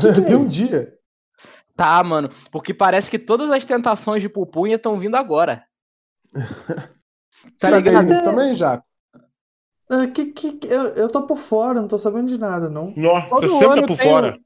Que 0.00 0.12
que 0.20 0.22
Tem 0.22 0.36
um 0.36 0.46
dia. 0.46 0.96
Tá, 1.76 2.02
mano. 2.02 2.30
Porque 2.50 2.72
parece 2.72 3.10
que 3.10 3.18
todas 3.18 3.50
as 3.50 3.64
tentações 3.64 4.22
de 4.22 4.28
pupunha 4.28 4.76
estão 4.76 4.98
vindo 4.98 5.16
agora. 5.16 5.64
tá 7.60 7.70
ligado? 7.70 8.12
isso 8.12 8.24
também, 8.24 8.54
Jaco? 8.54 8.86
Ah, 9.88 10.06
que, 10.06 10.32
que, 10.32 10.58
eu, 10.66 10.88
eu 10.88 11.08
tô 11.08 11.26
por 11.26 11.38
fora, 11.38 11.80
não 11.80 11.86
tô 11.86 11.98
sabendo 11.98 12.28
de 12.28 12.38
nada, 12.38 12.68
não. 12.68 12.92
Nossa, 12.96 13.28
você 13.28 13.48
sempre 13.48 13.80
tá 13.82 13.86
por 13.86 13.96
fora. 13.96 14.38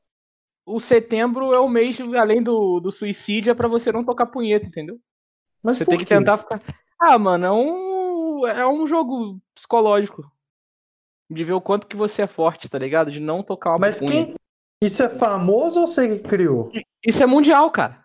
O, 0.66 0.76
o 0.76 0.80
setembro 0.80 1.54
é 1.54 1.58
o 1.58 1.68
mês, 1.68 1.98
além 2.18 2.42
do, 2.42 2.78
do 2.80 2.92
suicídio, 2.92 3.50
é 3.50 3.54
pra 3.54 3.68
você 3.68 3.90
não 3.90 4.04
tocar 4.04 4.26
punheta, 4.26 4.66
entendeu? 4.66 4.98
Mas 5.62 5.78
você 5.78 5.86
tem 5.86 5.98
que 5.98 6.04
tentar 6.04 6.36
ficar. 6.36 6.60
Ah, 6.98 7.18
mano, 7.18 7.46
é 7.46 7.52
um. 7.52 8.46
É 8.46 8.66
um 8.66 8.86
jogo 8.86 9.40
psicológico. 9.54 10.30
De 11.30 11.44
ver 11.44 11.52
o 11.52 11.60
quanto 11.60 11.86
que 11.86 11.96
você 11.96 12.22
é 12.22 12.26
forte, 12.26 12.68
tá 12.68 12.78
ligado? 12.78 13.10
De 13.10 13.20
não 13.20 13.42
tocar 13.42 13.70
uma 13.70 13.78
Mas 13.78 14.00
pupunha. 14.00 14.26
quem. 14.26 14.34
Isso 14.82 15.02
é 15.02 15.08
famoso 15.08 15.80
ou 15.80 15.86
você 15.86 16.18
que 16.18 16.28
criou? 16.28 16.70
Isso 17.06 17.22
é 17.22 17.26
mundial, 17.26 17.70
cara. 17.70 18.04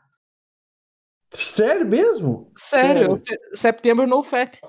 Sério 1.32 1.86
mesmo? 1.86 2.52
Sério. 2.58 3.22
Sério. 3.26 3.41
Setembro 3.54 4.08
no 4.08 4.23
FAP. 4.23 4.59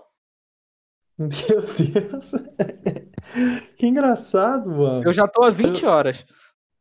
Meu 1.19 1.30
Deus. 1.30 2.33
que 3.77 3.87
engraçado, 3.87 4.71
mano. 4.71 5.05
Eu 5.05 5.13
já 5.13 5.27
tô 5.27 5.45
há 5.45 5.51
20 5.51 5.83
eu, 5.83 5.91
horas. 5.91 6.25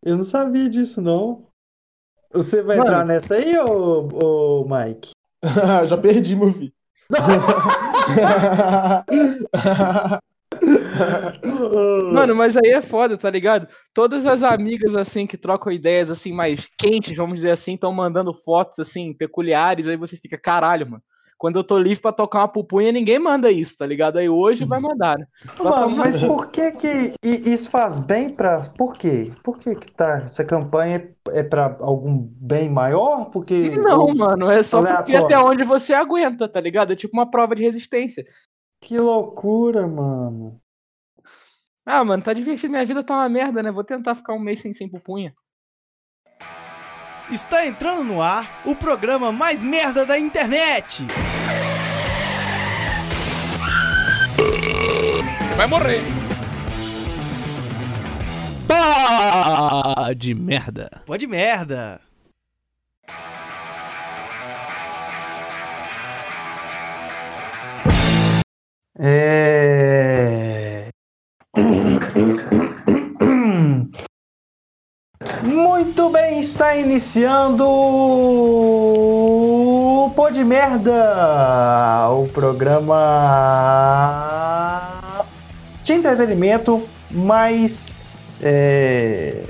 Eu 0.04 0.18
não 0.18 0.24
sabia 0.24 0.70
disso, 0.70 1.02
não. 1.02 1.48
Você 2.34 2.62
vai 2.62 2.78
mano. 2.78 2.90
entrar 2.90 3.06
nessa 3.06 3.36
aí, 3.36 3.58
ô, 3.58 4.62
ô 4.62 4.68
Mike? 4.68 5.12
já 5.88 5.98
perdi, 5.98 6.36
meu 6.36 6.54
filho. 6.54 6.74
Mano, 12.14 12.36
mas 12.36 12.56
aí 12.56 12.72
é 12.72 12.82
foda, 12.82 13.18
tá 13.18 13.30
ligado? 13.30 13.68
Todas 13.94 14.26
as 14.26 14.44
amigas, 14.44 14.96
assim, 14.96 15.28
que 15.28 15.38
trocam 15.38 15.72
ideias, 15.72 16.10
assim, 16.10 16.32
mais 16.32 16.68
quentes, 16.78 17.16
vamos 17.16 17.36
dizer 17.36 17.52
assim, 17.52 17.76
estão 17.76 17.92
mandando 17.92 18.34
fotos, 18.34 18.80
assim, 18.80 19.14
peculiares, 19.14 19.88
aí 19.88 19.98
você 19.98 20.18
fica, 20.18 20.38
caralho, 20.38 20.90
mano. 20.90 21.04
Quando 21.38 21.58
eu 21.58 21.66
tô 21.66 21.78
livre 21.78 22.02
pra 22.02 22.14
tocar 22.14 22.40
uma 22.40 22.48
pupunha, 22.48 22.94
ninguém 22.94 23.20
manda 23.20 23.52
isso, 23.52 23.76
tá 23.78 23.86
ligado? 23.86 24.18
Aí 24.18 24.30
hoje 24.30 24.64
vai 24.64 24.80
mandar, 24.80 25.20
né? 25.20 25.26
Mano, 25.62 25.90
mas 25.98 26.18
por 26.22 26.48
que 26.48 26.72
que 26.72 27.14
isso 27.22 27.70
faz 27.70 28.00
bem 28.00 28.30
pra... 28.30 28.62
Por 28.78 28.94
quê? 28.94 29.34
Por 29.44 29.60
que 29.60 29.76
que 29.76 29.92
tá... 29.92 30.22
Essa 30.24 30.46
campanha 30.46 31.10
é 31.32 31.44
pra 31.44 31.76
algum 31.82 32.18
bem 32.18 32.70
maior? 32.70 33.26
Porque... 33.26 33.72
Não, 33.76 34.16
mano, 34.16 34.50
é 34.50 34.64
só 34.64 34.82
porque 34.82 35.14
até 35.14 35.38
onde 35.38 35.66
você 35.66 35.94
aguenta, 35.94 36.48
tá 36.48 36.62
ligado? 36.62 36.94
É 36.94 36.96
tipo 36.96 37.14
uma 37.16 37.30
prova 37.30 37.54
de 37.54 37.64
resistência. 37.64 38.24
Que 38.80 38.98
loucura, 38.98 39.86
mano. 39.86 40.58
Ah, 41.86 42.04
mano, 42.04 42.24
tá 42.24 42.34
divertido. 42.34 42.72
Minha 42.72 42.86
vida 42.86 43.04
tá 43.04 43.14
uma 43.14 43.30
merda, 43.30 43.62
né? 43.62 43.72
Vou 43.72 43.84
tentar 43.84 44.16
ficar 44.16 44.34
um 44.34 44.40
mês 44.40 44.60
sem, 44.60 44.74
sem 44.74 44.90
pupunha. 44.90 45.34
Está 47.32 47.66
entrando 47.66 48.04
no 48.04 48.22
ar 48.22 48.62
o 48.66 48.76
programa 48.76 49.32
mais 49.32 49.64
merda 49.64 50.06
da 50.06 50.18
internet. 50.18 51.04
Você 55.38 55.56
vai 55.56 55.68
morrer. 55.68 56.02
Pá 58.68 60.12
de 60.16 60.34
merda. 60.34 60.90
Pode 61.06 61.28
merda. 61.28 62.02
É... 68.98 69.85
está 76.46 76.76
iniciando 76.76 77.66
o 77.68 78.12
Pô 80.16 80.30
de 80.30 80.44
Merda, 80.44 82.08
o 82.12 82.28
programa 82.28 82.92
de 85.82 85.94
entretenimento 85.94 86.84
mais 87.10 87.96
é, 88.42 89.42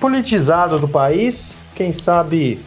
politizado 0.00 0.80
do 0.80 0.88
país, 0.88 1.56
quem 1.74 1.92
sabe 1.92 2.60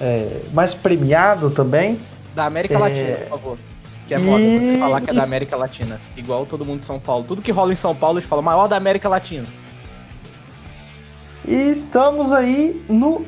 é, 0.00 0.40
mais 0.54 0.72
premiado 0.72 1.50
também. 1.50 2.00
Da 2.34 2.46
América 2.46 2.74
é... 2.74 2.78
Latina, 2.78 3.16
por 3.16 3.28
favor. 3.28 3.58
Que 4.06 4.14
é 4.14 4.18
moda 4.18 4.42
e... 4.42 4.78
falar 4.78 5.02
que 5.02 5.10
é 5.10 5.12
da 5.12 5.24
América 5.24 5.54
Latina. 5.54 6.00
Igual 6.16 6.46
todo 6.46 6.64
mundo 6.64 6.78
de 6.78 6.86
São 6.86 6.98
Paulo. 6.98 7.24
Tudo 7.24 7.42
que 7.42 7.52
rola 7.52 7.74
em 7.74 7.76
São 7.76 7.94
Paulo, 7.94 8.18
eles 8.18 8.28
falam 8.28 8.42
maior 8.42 8.68
da 8.68 8.76
América 8.76 9.06
Latina. 9.06 9.46
E 11.48 11.70
estamos 11.70 12.34
aí 12.34 12.84
no 12.90 13.24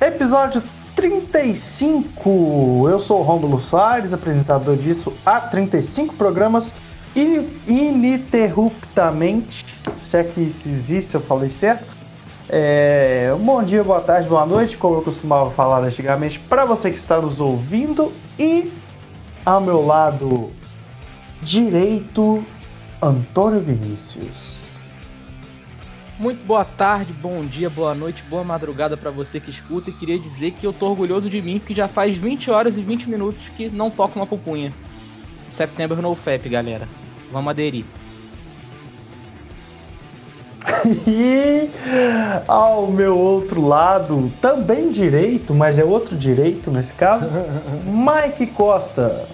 episódio 0.00 0.62
35. 0.94 2.86
Eu 2.88 3.00
sou 3.00 3.18
o 3.18 3.22
Romulo 3.24 3.60
Soares, 3.60 4.12
apresentador 4.12 4.76
disso 4.76 5.12
há 5.26 5.40
35 5.40 6.14
programas 6.14 6.72
ininterruptamente. 7.16 9.76
Se 10.00 10.18
é 10.18 10.22
que 10.22 10.42
isso 10.42 10.68
existe, 10.68 11.16
eu 11.16 11.20
falei 11.20 11.50
certo. 11.50 11.92
É, 12.48 13.34
bom 13.40 13.60
dia, 13.60 13.82
boa 13.82 14.00
tarde, 14.00 14.28
boa 14.28 14.46
noite, 14.46 14.76
como 14.76 14.98
eu 14.98 15.02
costumava 15.02 15.50
falar 15.50 15.82
antigamente, 15.82 16.38
para 16.38 16.64
você 16.64 16.92
que 16.92 16.98
está 16.98 17.20
nos 17.20 17.40
ouvindo 17.40 18.12
e 18.38 18.72
ao 19.44 19.60
meu 19.60 19.84
lado 19.84 20.52
direito, 21.42 22.46
Antônio 23.02 23.60
Vinícius. 23.60 24.63
Muito 26.16 26.46
boa 26.46 26.64
tarde, 26.64 27.12
bom 27.12 27.44
dia, 27.44 27.68
boa 27.68 27.92
noite, 27.92 28.22
boa 28.30 28.44
madrugada 28.44 28.96
para 28.96 29.10
você 29.10 29.40
que 29.40 29.50
escuta 29.50 29.90
e 29.90 29.92
queria 29.92 30.16
dizer 30.16 30.52
que 30.52 30.64
eu 30.64 30.72
tô 30.72 30.88
orgulhoso 30.88 31.28
de 31.28 31.42
mim 31.42 31.58
porque 31.58 31.74
já 31.74 31.88
faz 31.88 32.16
20 32.16 32.52
horas 32.52 32.78
e 32.78 32.82
20 32.82 33.10
minutos 33.10 33.48
que 33.56 33.68
não 33.68 33.90
toco 33.90 34.20
uma 34.20 34.26
pupunha. 34.26 34.72
Setembro 35.50 36.00
no 36.00 36.14
FEP, 36.14 36.48
galera. 36.48 36.88
Vamos 37.32 37.50
aderir. 37.50 37.84
E 41.06 41.70
ao 42.46 42.86
meu 42.86 43.18
outro 43.18 43.66
lado, 43.66 44.30
também 44.40 44.90
direito, 44.90 45.54
mas 45.54 45.78
é 45.78 45.84
outro 45.84 46.16
direito 46.16 46.70
nesse 46.70 46.92
caso, 46.94 47.28
Mike 47.84 48.48
Costa. 48.48 49.26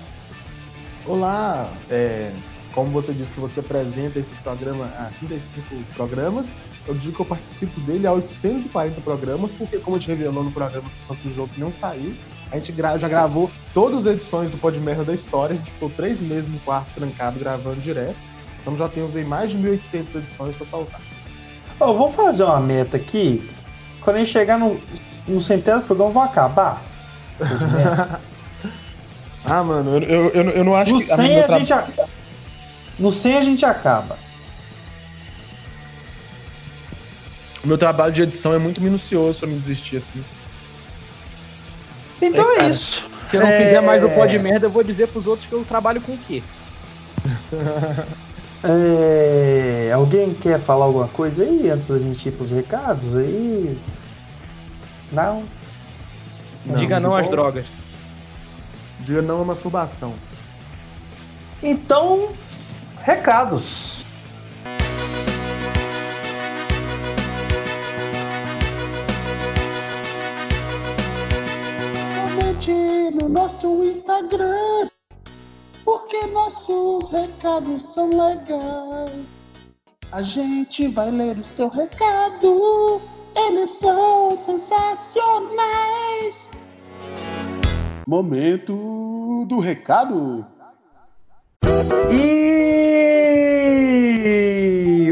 Olá, 1.04 1.68
é, 1.90 2.30
como 2.74 2.90
você 2.90 3.12
disse 3.12 3.34
que 3.34 3.40
você 3.40 3.60
apresenta 3.60 4.18
esse 4.18 4.34
programa 4.36 4.86
há 4.96 5.10
35 5.18 5.62
programas, 5.94 6.56
eu 6.86 6.94
digo 6.94 7.16
que 7.16 7.20
eu 7.20 7.26
participo 7.26 7.80
dele 7.80 8.06
há 8.06 8.12
840 8.12 9.00
programas, 9.00 9.50
porque 9.52 9.78
como 9.78 9.96
a 9.96 9.98
gente 9.98 10.08
revelou 10.08 10.44
no 10.44 10.52
programa 10.52 10.88
do 10.88 11.04
Santos 11.04 11.34
Jogo 11.34 11.52
que 11.52 11.60
não 11.60 11.70
saiu, 11.70 12.14
a 12.50 12.56
gente 12.56 12.74
já 12.98 13.08
gravou 13.08 13.50
todas 13.74 14.06
as 14.06 14.14
edições 14.14 14.50
do 14.50 14.58
Pod 14.58 14.78
Merda 14.80 15.04
da 15.04 15.14
história, 15.14 15.54
a 15.54 15.56
gente 15.56 15.70
ficou 15.70 15.90
três 15.90 16.20
meses 16.20 16.46
no 16.46 16.58
quarto 16.60 16.94
trancado 16.94 17.38
gravando 17.38 17.80
direto, 17.80 18.18
então 18.60 18.76
já 18.76 18.88
temos 18.88 19.16
aí 19.16 19.24
mais 19.24 19.50
de 19.50 19.58
1.800 19.58 20.14
edições 20.16 20.56
para 20.56 20.66
soltar. 20.66 21.00
Oh, 21.78 21.94
vamos 21.94 22.14
fazer 22.14 22.44
uma 22.44 22.60
meta 22.60 22.96
aqui. 22.96 23.50
Quando 24.02 24.16
a 24.16 24.18
gente 24.18 24.30
chegar 24.30 24.58
no, 24.58 24.80
no 25.26 25.40
centésimo 25.40 25.82
programa, 25.84 26.12
vamos 26.12 26.30
acabar. 26.30 26.82
ah, 29.44 29.62
mano, 29.62 29.96
eu, 29.96 30.02
eu, 30.02 30.28
eu, 30.28 30.50
eu 30.50 30.64
não 30.64 30.74
acho 30.74 30.92
no 30.92 30.98
que. 30.98 31.06
100 31.06 31.40
a, 31.40 31.46
a 31.46 31.58
gente 31.58 31.72
a... 31.72 31.88
No 33.00 33.10
100 33.10 33.38
a 33.38 33.40
gente 33.40 33.64
acaba. 33.64 34.18
O 37.64 37.66
meu 37.66 37.78
trabalho 37.78 38.12
de 38.12 38.22
edição 38.22 38.54
é 38.54 38.58
muito 38.58 38.80
minucioso 38.80 39.40
pra 39.40 39.48
me 39.48 39.56
desistir 39.56 39.96
assim. 39.96 40.22
Então 42.20 42.52
é, 42.52 42.58
é 42.58 42.68
isso. 42.68 43.08
Se 43.26 43.36
eu 43.36 43.40
não 43.40 43.48
é... 43.48 43.64
fizer 43.64 43.80
mais 43.80 44.04
o 44.04 44.08
pó 44.10 44.26
de 44.26 44.38
merda, 44.38 44.66
eu 44.66 44.70
vou 44.70 44.84
dizer 44.84 45.08
pros 45.08 45.26
outros 45.26 45.48
que 45.48 45.54
eu 45.54 45.64
trabalho 45.64 46.00
com 46.02 46.12
o 46.12 46.18
quê? 46.18 46.42
É... 48.62 49.90
Alguém 49.94 50.34
quer 50.34 50.60
falar 50.60 50.84
alguma 50.84 51.08
coisa 51.08 51.42
aí 51.42 51.70
antes 51.70 51.88
da 51.88 51.96
gente 51.96 52.28
ir 52.28 52.32
pros 52.32 52.50
recados 52.50 53.16
aí? 53.16 53.78
Não? 55.10 55.44
não 56.66 56.76
Diga 56.76 57.00
não 57.00 57.16
às 57.16 57.26
drogas. 57.26 57.64
Diga 59.00 59.22
não 59.22 59.40
à 59.40 59.44
masturbação. 59.46 60.12
Então, 61.62 62.34
recados. 63.02 64.04
Comente 72.14 72.72
no 73.14 73.28
nosso 73.28 73.84
Instagram 73.84 74.90
porque 75.84 76.26
nossos 76.26 77.10
recados 77.10 77.82
são 77.82 78.10
legais. 78.10 79.10
A 80.12 80.22
gente 80.22 80.88
vai 80.88 81.10
ler 81.10 81.38
o 81.38 81.44
seu 81.44 81.68
recado, 81.68 83.00
eles 83.36 83.70
são 83.70 84.36
sensacionais. 84.36 86.50
Momento 88.06 89.46
do 89.48 89.60
recado. 89.60 90.44
E 92.12 93.12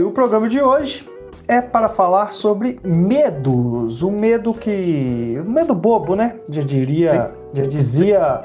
o 0.02 0.10
programa 0.10 0.48
de 0.48 0.60
hoje 0.60 1.08
é 1.46 1.60
para 1.60 1.88
falar 1.88 2.32
sobre 2.32 2.78
medos. 2.84 4.02
O 4.02 4.10
medo 4.10 4.52
que. 4.52 5.40
O 5.44 5.50
medo 5.50 5.74
bobo, 5.74 6.14
né? 6.14 6.36
Já 6.50 6.62
diria. 6.62 7.32
Já 7.54 7.62
dizia 7.62 8.44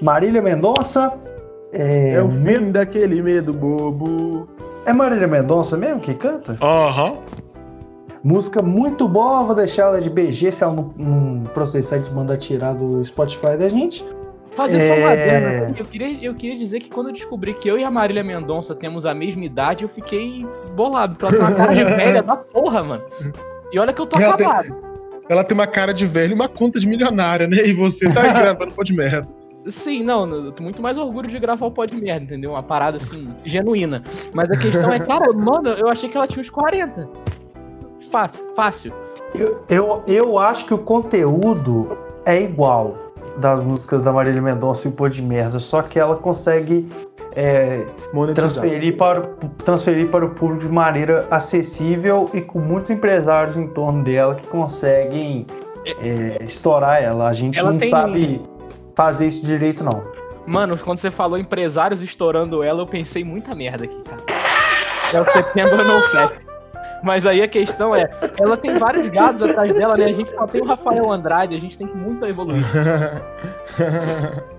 Marília 0.00 0.42
Mendonça. 0.42 1.12
É, 1.72 2.14
é 2.14 2.22
o 2.22 2.30
fim 2.30 2.70
daquele 2.70 3.22
medo 3.22 3.52
bobo. 3.52 4.48
É 4.84 4.92
Marília 4.92 5.28
Mendonça 5.28 5.76
mesmo 5.76 6.00
que 6.00 6.14
canta? 6.14 6.58
Aham. 6.60 7.12
Uhum. 7.12 7.18
Música 8.24 8.62
muito 8.62 9.08
boa, 9.08 9.42
vou 9.42 9.54
deixar 9.54 9.82
ela 9.82 10.00
de 10.00 10.08
BG 10.08 10.52
se 10.52 10.62
ela 10.62 10.72
não, 10.72 10.94
não 10.96 11.44
processar 11.46 11.98
de 11.98 12.08
mandar 12.12 12.36
tirar 12.36 12.72
do 12.72 13.02
Spotify 13.02 13.56
da 13.58 13.68
gente. 13.68 14.04
Fazer 14.54 14.78
é... 14.78 14.88
só 14.88 14.94
uma 14.94 15.10
adenda. 15.10 15.74
Eu 15.78 15.84
queria, 15.84 16.24
eu 16.24 16.34
queria 16.34 16.56
dizer 16.56 16.80
que 16.80 16.90
quando 16.90 17.08
eu 17.08 17.12
descobri 17.12 17.54
que 17.54 17.68
eu 17.68 17.78
e 17.78 17.84
a 17.84 17.90
Marília 17.90 18.22
Mendonça 18.22 18.74
temos 18.74 19.06
a 19.06 19.14
mesma 19.14 19.44
idade, 19.44 19.84
eu 19.84 19.88
fiquei 19.88 20.46
bolado. 20.74 21.16
Porque 21.16 21.36
ela 21.36 21.46
tem 21.46 21.54
uma 21.54 21.56
cara 21.56 21.74
de 21.74 21.84
velha 21.96 22.22
da 22.22 22.36
porra, 22.36 22.82
mano. 22.82 23.04
E 23.72 23.78
olha 23.78 23.92
que 23.92 24.00
eu 24.00 24.06
tô 24.06 24.18
ela 24.18 24.34
acabado. 24.34 24.64
Tem, 24.64 24.74
ela 25.28 25.44
tem 25.44 25.54
uma 25.56 25.66
cara 25.66 25.92
de 25.92 26.06
velha 26.06 26.32
e 26.32 26.34
uma 26.34 26.48
conta 26.48 26.78
de 26.78 26.86
milionária, 26.86 27.46
né? 27.46 27.56
E 27.64 27.72
você 27.72 28.12
tá 28.12 28.22
aí 28.22 28.32
gravando 28.34 28.74
pó 28.74 28.82
de 28.82 28.92
merda. 28.92 29.26
Sim, 29.68 30.02
não, 30.02 30.28
eu 30.28 30.52
tenho 30.52 30.64
muito 30.64 30.82
mais 30.82 30.98
orgulho 30.98 31.28
de 31.28 31.38
gravar 31.38 31.66
o 31.66 31.70
pó 31.70 31.84
de 31.84 31.94
merda, 31.94 32.24
entendeu? 32.24 32.50
Uma 32.50 32.62
parada 32.62 32.96
assim, 32.96 33.28
genuína. 33.44 34.02
Mas 34.34 34.50
a 34.50 34.56
questão 34.58 34.92
é, 34.92 34.98
cara, 34.98 35.30
mano, 35.32 35.70
eu 35.70 35.88
achei 35.88 36.08
que 36.08 36.16
ela 36.16 36.26
tinha 36.26 36.40
uns 36.40 36.50
40. 36.50 37.08
Fácil, 38.10 38.44
fácil. 38.56 38.92
Eu, 39.34 39.64
eu, 39.68 40.02
eu 40.06 40.38
acho 40.38 40.66
que 40.66 40.74
o 40.74 40.78
conteúdo 40.78 41.96
é 42.26 42.42
igual 42.42 43.11
das 43.38 43.60
músicas 43.60 44.02
da 44.02 44.12
Marília 44.12 44.40
Mendonça 44.40 44.86
e 44.86 44.90
o 44.90 44.94
Pô 44.94 45.08
de 45.08 45.22
Merda, 45.22 45.58
só 45.58 45.82
que 45.82 45.98
ela 45.98 46.16
consegue 46.16 46.86
é, 47.34 47.86
transferir, 48.34 48.96
para, 48.96 49.22
transferir 49.64 50.10
para 50.10 50.24
o 50.24 50.30
público 50.30 50.62
de 50.62 50.68
maneira 50.68 51.26
acessível 51.30 52.28
e 52.32 52.40
com 52.40 52.58
muitos 52.58 52.90
empresários 52.90 53.56
em 53.56 53.66
torno 53.68 54.04
dela 54.04 54.34
que 54.34 54.46
conseguem 54.46 55.46
é, 55.86 56.42
estourar 56.44 57.02
ela. 57.02 57.28
A 57.28 57.32
gente 57.32 57.58
ela 57.58 57.72
não 57.72 57.78
tem... 57.78 57.88
sabe 57.88 58.42
fazer 58.94 59.26
isso 59.26 59.42
direito, 59.42 59.82
não. 59.82 60.02
Mano, 60.46 60.76
quando 60.76 60.98
você 60.98 61.10
falou 61.10 61.38
empresários 61.38 62.02
estourando 62.02 62.62
ela, 62.62 62.82
eu 62.82 62.86
pensei 62.86 63.24
muita 63.24 63.54
merda 63.54 63.84
aqui, 63.84 64.02
cara. 64.02 64.22
É 65.14 65.20
o 65.20 65.24
September 65.24 65.84
No 65.86 66.00
Flap. 66.02 66.51
Mas 67.02 67.26
aí 67.26 67.42
a 67.42 67.48
questão 67.48 67.94
é, 67.94 68.08
ela 68.38 68.56
tem 68.56 68.78
vários 68.78 69.08
gados 69.08 69.42
atrás 69.42 69.72
dela, 69.72 69.96
né? 69.96 70.04
A 70.04 70.12
gente 70.12 70.30
só 70.30 70.46
tem 70.46 70.62
o 70.62 70.64
Rafael 70.64 71.10
Andrade, 71.10 71.56
a 71.56 71.60
gente 71.60 71.76
tem 71.76 71.86
que 71.86 71.96
muito 71.96 72.24
evoluir. 72.24 72.64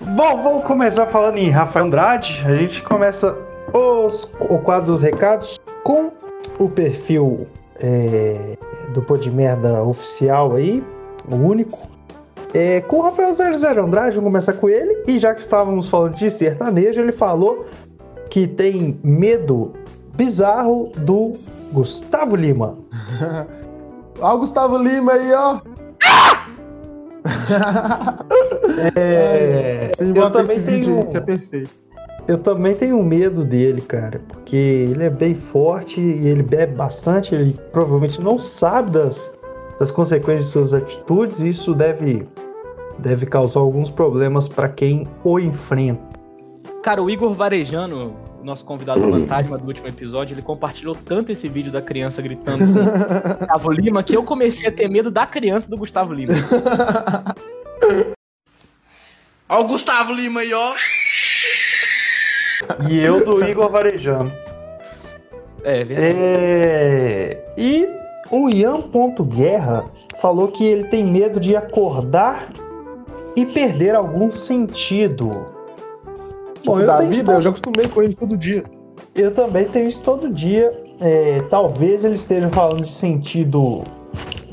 Bom, 0.00 0.42
vamos 0.42 0.64
começar 0.64 1.06
falando 1.06 1.38
em 1.38 1.50
Rafael 1.50 1.86
Andrade. 1.86 2.42
A 2.46 2.54
gente 2.54 2.82
começa 2.82 3.36
os, 3.72 4.30
o 4.40 4.58
quadro 4.58 4.92
dos 4.92 5.02
recados 5.02 5.58
com 5.82 6.12
o 6.58 6.68
perfil 6.68 7.46
é, 7.80 8.56
do 8.92 9.02
Pô 9.02 9.16
de 9.16 9.30
Merda 9.30 9.82
oficial 9.82 10.54
aí, 10.54 10.82
o 11.30 11.36
único. 11.36 11.78
É, 12.54 12.80
com 12.80 12.98
o 12.98 13.02
Rafael 13.02 13.32
00 13.32 13.84
Andrade, 13.84 14.16
vamos 14.16 14.30
começar 14.30 14.54
com 14.54 14.68
ele. 14.68 15.02
E 15.06 15.18
já 15.18 15.34
que 15.34 15.42
estávamos 15.42 15.88
falando 15.88 16.14
de 16.14 16.30
sertanejo, 16.30 17.00
ele 17.00 17.12
falou 17.12 17.66
que 18.30 18.46
tem 18.46 18.98
medo 19.02 19.74
bizarro 20.14 20.90
do 20.96 21.32
Gustavo 21.76 22.34
Lima. 22.36 22.78
Ó 24.18 24.34
o 24.34 24.38
Gustavo 24.38 24.78
Lima 24.78 25.12
aí, 25.12 25.30
ó. 25.34 25.60
é, 28.96 29.92
eu 29.98 30.30
também 30.30 30.62
tenho 30.62 31.06
que 31.06 31.16
é 31.18 31.20
perfeito. 31.20 31.70
Eu 32.26 32.38
também 32.38 32.74
tenho 32.74 33.02
medo 33.02 33.44
dele, 33.44 33.82
cara, 33.82 34.22
porque 34.26 34.56
ele 34.56 35.04
é 35.04 35.10
bem 35.10 35.34
forte 35.34 36.00
e 36.00 36.26
ele 36.26 36.42
bebe 36.42 36.74
bastante, 36.74 37.34
ele 37.34 37.52
provavelmente 37.70 38.22
não 38.22 38.38
sabe 38.38 38.92
das, 38.92 39.38
das 39.78 39.90
consequências 39.90 40.46
de 40.46 40.52
suas 40.52 40.72
atitudes, 40.72 41.40
e 41.40 41.48
isso 41.48 41.74
deve 41.74 42.26
deve 42.98 43.26
causar 43.26 43.60
alguns 43.60 43.90
problemas 43.90 44.48
para 44.48 44.70
quem 44.70 45.06
o 45.22 45.38
enfrenta. 45.38 46.00
Cara, 46.82 47.02
o 47.02 47.10
Igor 47.10 47.34
Varejano 47.34 48.14
nosso 48.46 48.64
convidado 48.64 49.00
fantasma 49.10 49.58
do 49.58 49.66
último 49.66 49.88
episódio, 49.88 50.32
ele 50.32 50.40
compartilhou 50.40 50.94
tanto 50.94 51.32
esse 51.32 51.48
vídeo 51.48 51.72
da 51.72 51.82
criança 51.82 52.22
gritando 52.22 52.58
com 52.58 52.80
o 52.80 53.34
Gustavo 53.38 53.72
Lima 53.72 54.02
que 54.02 54.16
eu 54.16 54.22
comecei 54.22 54.68
a 54.68 54.72
ter 54.72 54.88
medo 54.88 55.10
da 55.10 55.26
criança 55.26 55.68
do 55.68 55.76
Gustavo 55.76 56.14
Lima. 56.14 56.32
Ó 59.48 59.60
o 59.60 59.64
Gustavo 59.64 60.12
Lima 60.12 60.40
aí, 60.40 60.52
ó. 60.52 60.74
E 62.88 62.98
eu 62.98 63.24
do 63.24 63.46
Igor 63.46 63.70
Varejano. 63.70 64.32
É, 65.62 65.84
verdade. 65.84 66.18
É... 66.18 67.54
E 67.56 67.88
o 68.30 68.48
Ian 68.48 68.80
Ponto 68.82 69.22
Guerra 69.24 69.88
falou 70.20 70.48
que 70.48 70.64
ele 70.64 70.84
tem 70.88 71.04
medo 71.04 71.38
de 71.38 71.54
acordar 71.54 72.48
e 73.36 73.46
perder 73.46 73.94
algum 73.94 74.32
sentido. 74.32 75.55
Bom, 76.66 76.80
eu 76.80 76.86
da 76.86 77.00
vida, 77.00 77.32
eu 77.32 77.42
já 77.42 77.48
acostumei 77.48 77.88
com 77.88 78.02
isso 78.02 78.16
todo 78.16 78.36
dia. 78.36 78.64
Eu 79.14 79.32
também 79.32 79.64
tenho 79.66 79.88
isso 79.88 80.00
todo 80.02 80.28
dia. 80.28 80.72
É, 81.00 81.40
talvez 81.48 82.04
eles 82.04 82.20
estejam 82.20 82.50
falando 82.50 82.82
de 82.82 82.92
sentido 82.92 83.84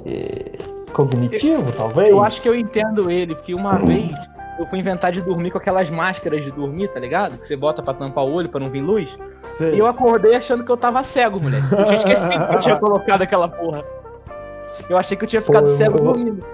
é, 0.06 0.58
cognitivo, 0.94 1.70
eu, 1.70 1.76
talvez. 1.76 2.10
Eu 2.10 2.24
acho 2.24 2.42
que 2.42 2.50
eu 2.50 2.56
entendo 2.56 3.10
ele, 3.10 3.36
porque 3.36 3.54
uma 3.54 3.80
vez 3.84 4.14
eu 4.60 4.66
fui 4.68 4.80
inventar 4.80 5.12
de 5.12 5.22
dormir 5.22 5.52
com 5.52 5.58
aquelas 5.58 5.90
máscaras 5.90 6.44
de 6.44 6.52
dormir, 6.52 6.88
tá 6.90 7.00
ligado? 7.00 7.38
Que 7.40 7.48
você 7.48 7.56
bota 7.56 7.82
pra 7.82 7.94
tampar 7.94 8.24
o 8.26 8.32
olho 8.32 8.50
pra 8.50 8.60
não 8.60 8.70
vir 8.70 8.82
luz. 8.82 9.18
Sei. 9.42 9.74
E 9.74 9.80
eu 9.80 9.88
acordei 9.88 10.36
achando 10.36 10.64
que 10.64 10.72
eu 10.72 10.78
tava 10.78 11.04
cego, 11.04 11.42
moleque. 11.42 11.66
Eu 11.72 11.86
tinha 11.86 11.96
esquecido 11.96 12.48
que 12.48 12.56
eu 12.56 12.60
tinha 12.60 12.76
colocado 12.80 13.22
aquela 13.24 13.48
porra. 13.48 13.84
Eu 14.90 14.98
achei 14.98 15.18
que 15.18 15.24
eu 15.24 15.28
tinha 15.28 15.42
ficado 15.42 15.66
Pô, 15.66 15.76
cego 15.76 15.98
eu... 15.98 16.04
dormindo. 16.04 16.46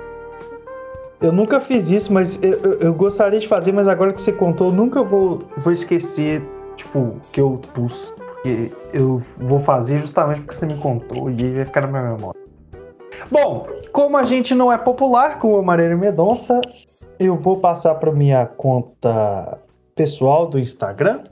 Eu 1.21 1.33
nunca 1.33 1.59
fiz 1.59 1.89
isso, 1.89 2.13
mas 2.13 2.41
eu, 2.41 2.53
eu, 2.61 2.73
eu, 2.79 2.93
gostaria 2.93 3.39
de 3.39 3.47
fazer, 3.47 3.73
mas 3.73 3.89
agora 3.89 4.13
que 4.13 4.21
você 4.21 4.31
contou, 4.31 4.69
eu 4.69 4.73
nunca 4.73 5.03
vou, 5.03 5.41
vou 5.57 5.73
esquecer, 5.73 6.41
tipo, 6.77 7.17
que 7.33 7.41
eu 7.41 7.59
pus. 7.73 8.13
Porque 8.15 8.71
eu 8.93 9.17
vou 9.37 9.59
fazer 9.59 9.99
justamente 9.99 10.41
porque 10.41 10.53
você 10.53 10.65
me 10.65 10.77
contou 10.77 11.29
e 11.29 11.33
vai 11.33 11.65
ficar 11.65 11.81
na 11.81 11.87
minha 11.87 12.15
memória. 12.15 12.39
Bom, 13.29 13.63
como 13.91 14.15
a 14.15 14.23
gente 14.23 14.55
não 14.55 14.71
é 14.71 14.77
popular 14.77 15.39
com 15.39 15.59
o 15.59 15.61
Marília 15.61 15.97
Medonça, 15.97 16.61
eu 17.19 17.35
vou 17.35 17.57
passar 17.57 17.95
para 17.95 18.13
minha 18.13 18.45
conta 18.45 19.59
pessoal 19.93 20.47
do 20.47 20.57
Instagram, 20.57 21.23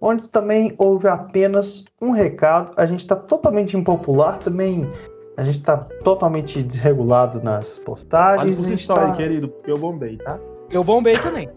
onde 0.00 0.28
também 0.28 0.72
houve 0.78 1.08
apenas 1.08 1.84
um 2.00 2.12
recado. 2.12 2.72
A 2.76 2.86
gente 2.86 3.00
está 3.00 3.16
totalmente 3.16 3.76
impopular, 3.76 4.38
também 4.38 4.88
a 5.36 5.44
gente 5.44 5.60
tá 5.60 5.76
totalmente 5.76 6.62
desregulado 6.62 7.42
nas 7.42 7.78
postagens. 7.78 8.58
Fale 8.58 8.70
por 8.70 8.78
si 8.78 8.88
tá... 8.88 9.12
querido, 9.12 9.48
porque 9.48 9.70
eu 9.70 9.78
bombei, 9.78 10.16
tá? 10.16 10.38
Eu 10.70 10.84
bombei 10.84 11.14
também. 11.14 11.48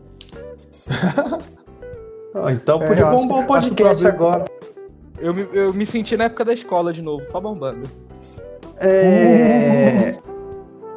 então 2.51 2.81
é, 2.81 2.87
podia 2.87 3.05
bombar 3.05 3.39
um 3.39 3.45
podcast 3.47 4.05
agora. 4.05 4.45
Eu 5.19 5.33
me, 5.33 5.47
eu 5.53 5.73
me 5.73 5.85
senti 5.85 6.17
na 6.17 6.25
época 6.25 6.45
da 6.45 6.53
escola 6.53 6.91
de 6.91 7.01
novo, 7.01 7.27
só 7.27 7.39
bombando. 7.39 7.87
É... 8.77 10.15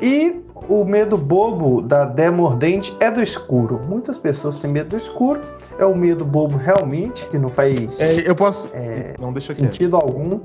E 0.00 0.40
o 0.68 0.84
medo 0.84 1.16
bobo 1.16 1.80
da 1.80 2.04
Demordente 2.04 2.96
é 3.00 3.10
do 3.10 3.22
escuro. 3.22 3.80
Muitas 3.88 4.18
pessoas 4.18 4.58
têm 4.58 4.70
medo 4.70 4.90
do 4.90 4.96
escuro. 4.96 5.40
É 5.78 5.86
um 5.86 5.94
medo 5.94 6.24
bobo 6.24 6.56
realmente, 6.56 7.26
que 7.28 7.38
não 7.38 7.48
faz. 7.48 8.00
É, 8.00 8.28
eu 8.28 8.34
posso. 8.34 8.70
É, 8.74 9.14
não 9.20 9.32
deixa 9.32 9.54
sentido 9.54 9.96
algum. 9.96 10.40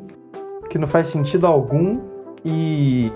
Que 0.70 0.78
não 0.78 0.88
faz 0.88 1.10
sentido 1.10 1.46
algum. 1.46 2.13
E. 2.46 3.12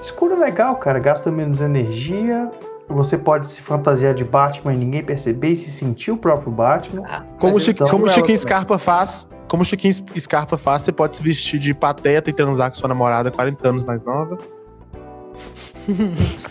Escuro 0.00 0.34
é 0.34 0.38
legal, 0.38 0.76
cara. 0.76 0.98
Gasta 0.98 1.30
menos 1.30 1.60
energia. 1.60 2.50
Você 2.88 3.16
pode 3.16 3.46
se 3.46 3.60
fantasiar 3.60 4.14
de 4.14 4.24
Batman 4.24 4.74
e 4.74 4.76
ninguém 4.76 5.04
perceber 5.04 5.50
e 5.50 5.56
se 5.56 5.70
sentir 5.70 6.10
o 6.10 6.16
próprio 6.16 6.50
Batman. 6.50 7.04
Ah, 7.06 7.22
como, 7.38 7.56
o 7.56 7.60
então, 7.60 7.86
como 7.86 8.06
o 8.06 8.08
Chiquinho 8.08 8.38
Scarpa 8.38 8.78
faz. 8.78 9.28
Como 9.48 9.62
o 9.62 9.64
Chiquinho 9.64 9.94
Scarpa 10.18 10.56
faz, 10.56 10.82
você 10.82 10.92
pode 10.92 11.16
se 11.16 11.22
vestir 11.22 11.60
de 11.60 11.74
pateta 11.74 12.30
e 12.30 12.32
transar 12.32 12.70
com 12.70 12.76
sua 12.76 12.88
namorada 12.88 13.30
40 13.30 13.68
anos 13.68 13.82
mais 13.82 14.04
nova. 14.04 14.38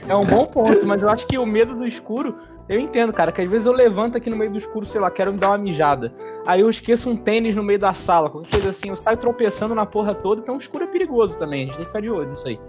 é 0.08 0.16
um 0.16 0.26
bom 0.26 0.46
ponto, 0.46 0.86
mas 0.86 1.02
eu 1.02 1.10
acho 1.10 1.28
que 1.28 1.38
o 1.38 1.46
medo 1.46 1.76
do 1.76 1.86
escuro 1.86 2.36
eu 2.70 2.80
entendo, 2.80 3.12
cara, 3.12 3.32
que 3.32 3.42
às 3.42 3.50
vezes 3.50 3.66
eu 3.66 3.74
levanto 3.74 4.16
aqui 4.16 4.30
no 4.30 4.38
meio 4.38 4.52
do 4.52 4.58
escuro, 4.60 4.86
sei 4.86 5.02
lá, 5.02 5.10
quero 5.10 5.34
me 5.34 5.40
dar 5.40 5.50
uma 5.50 5.58
mijada. 5.58 6.14
Aí 6.46 6.62
eu 6.62 6.70
esqueço 6.70 7.10
um 7.10 7.18
tênis 7.18 7.56
no 7.56 7.64
meio 7.64 7.80
da 7.80 7.96
sala, 7.96 8.30
qualquer 8.30 8.52
coisa 8.52 8.70
assim, 8.70 8.90
eu 8.90 8.96
saio 8.96 9.18
tropeçando 9.18 9.74
na 9.74 9.88
porra 9.88 10.14
toda, 10.14 10.42
então 10.42 10.56
o 10.56 10.60
escuro 10.60 10.84
é 10.84 10.88
perigoso 10.88 11.36
também, 11.36 11.64
a 11.64 11.66
gente 11.66 11.76
tem 11.76 11.82
que 11.82 11.88
ficar 11.88 12.02
de 12.02 12.10
olho 12.12 12.30
nisso 12.30 12.48
aí. 12.48 12.60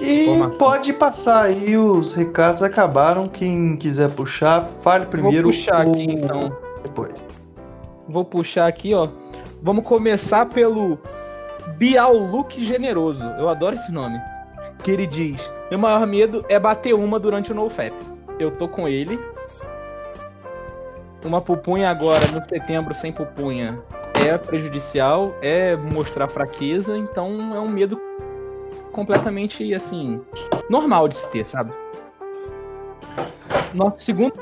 E 0.00 0.26
pode 0.58 0.92
passar 0.92 1.44
aí, 1.44 1.76
os 1.76 2.12
recados 2.12 2.62
acabaram. 2.62 3.26
Quem 3.26 3.76
quiser 3.76 4.10
puxar, 4.10 4.68
fale 4.68 5.06
primeiro. 5.06 5.44
Vou 5.44 5.52
puxar 5.52 5.86
ou... 5.86 5.92
aqui 5.92 6.02
então. 6.02 6.56
Depois. 6.82 7.26
Vou 8.06 8.24
puxar 8.24 8.66
aqui, 8.66 8.92
ó. 8.92 9.08
Vamos 9.62 9.86
começar 9.86 10.46
pelo 10.46 10.98
Bial 11.78 12.14
Luke 12.14 12.62
Generoso. 12.62 13.24
Eu 13.38 13.48
adoro 13.48 13.74
esse 13.74 13.90
nome. 13.90 14.20
Que 14.82 14.90
ele 14.90 15.06
diz: 15.06 15.50
meu 15.70 15.78
maior 15.78 16.06
medo 16.06 16.44
é 16.48 16.58
bater 16.58 16.94
uma 16.94 17.18
durante 17.18 17.52
o 17.52 17.54
NoFap. 17.54 17.94
Eu 18.38 18.50
tô 18.50 18.68
com 18.68 18.88
ele. 18.88 19.18
Uma 21.24 21.40
pupunha 21.40 21.90
agora, 21.90 22.24
no 22.28 22.44
setembro, 22.48 22.94
sem 22.94 23.10
pupunha. 23.10 23.78
é 24.24 24.38
prejudicial, 24.38 25.34
é 25.42 25.76
mostrar 25.76 26.28
fraqueza, 26.28 26.96
então 26.96 27.54
é 27.54 27.60
um 27.60 27.68
medo 27.68 28.00
completamente, 28.92 29.74
assim, 29.74 30.20
normal 30.70 31.08
de 31.08 31.16
se 31.16 31.26
ter, 31.28 31.44
sabe? 31.44 31.72
Nosso 33.74 34.00
segundo 34.00 34.32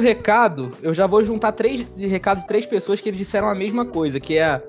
recado, 0.00 0.70
eu 0.82 0.92
já 0.92 1.06
vou 1.06 1.22
juntar 1.22 1.52
três 1.52 1.86
recados 1.96 2.42
de 2.42 2.48
três 2.48 2.66
pessoas 2.66 3.00
que 3.00 3.08
eles 3.08 3.18
disseram 3.18 3.48
a 3.48 3.54
mesma 3.54 3.84
coisa, 3.84 4.18
que 4.18 4.36
é 4.36 4.44
a, 4.44 4.62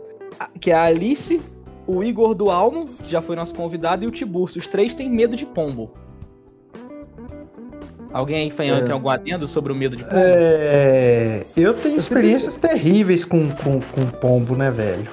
que 0.60 0.72
é 0.72 0.76
a 0.76 0.84
Alice, 0.84 1.42
o 1.88 2.04
Igor 2.04 2.36
do 2.36 2.52
Almo, 2.52 2.86
que 2.86 3.10
já 3.10 3.22
foi 3.22 3.36
nosso 3.36 3.56
convidado, 3.56 4.04
e 4.04 4.08
o 4.08 4.12
Tiburcio. 4.12 4.60
Os 4.60 4.68
três 4.68 4.94
têm 4.94 5.10
medo 5.10 5.36
de 5.36 5.46
pombo. 5.46 5.92
Alguém 8.12 8.44
aí 8.44 8.52
Fanhão, 8.52 8.78
é. 8.78 8.82
tem 8.82 8.92
algum 8.92 9.10
adendo 9.10 9.48
sobre 9.48 9.72
o 9.72 9.76
medo 9.76 9.96
de 9.96 10.04
pombo? 10.04 10.16
É, 10.16 11.46
eu 11.56 11.74
tenho 11.74 11.98
experiências 11.98 12.58
terríveis 12.58 13.24
com, 13.24 13.50
com, 13.50 13.80
com 13.80 14.06
pombo, 14.20 14.56
né, 14.56 14.70
velho? 14.70 15.08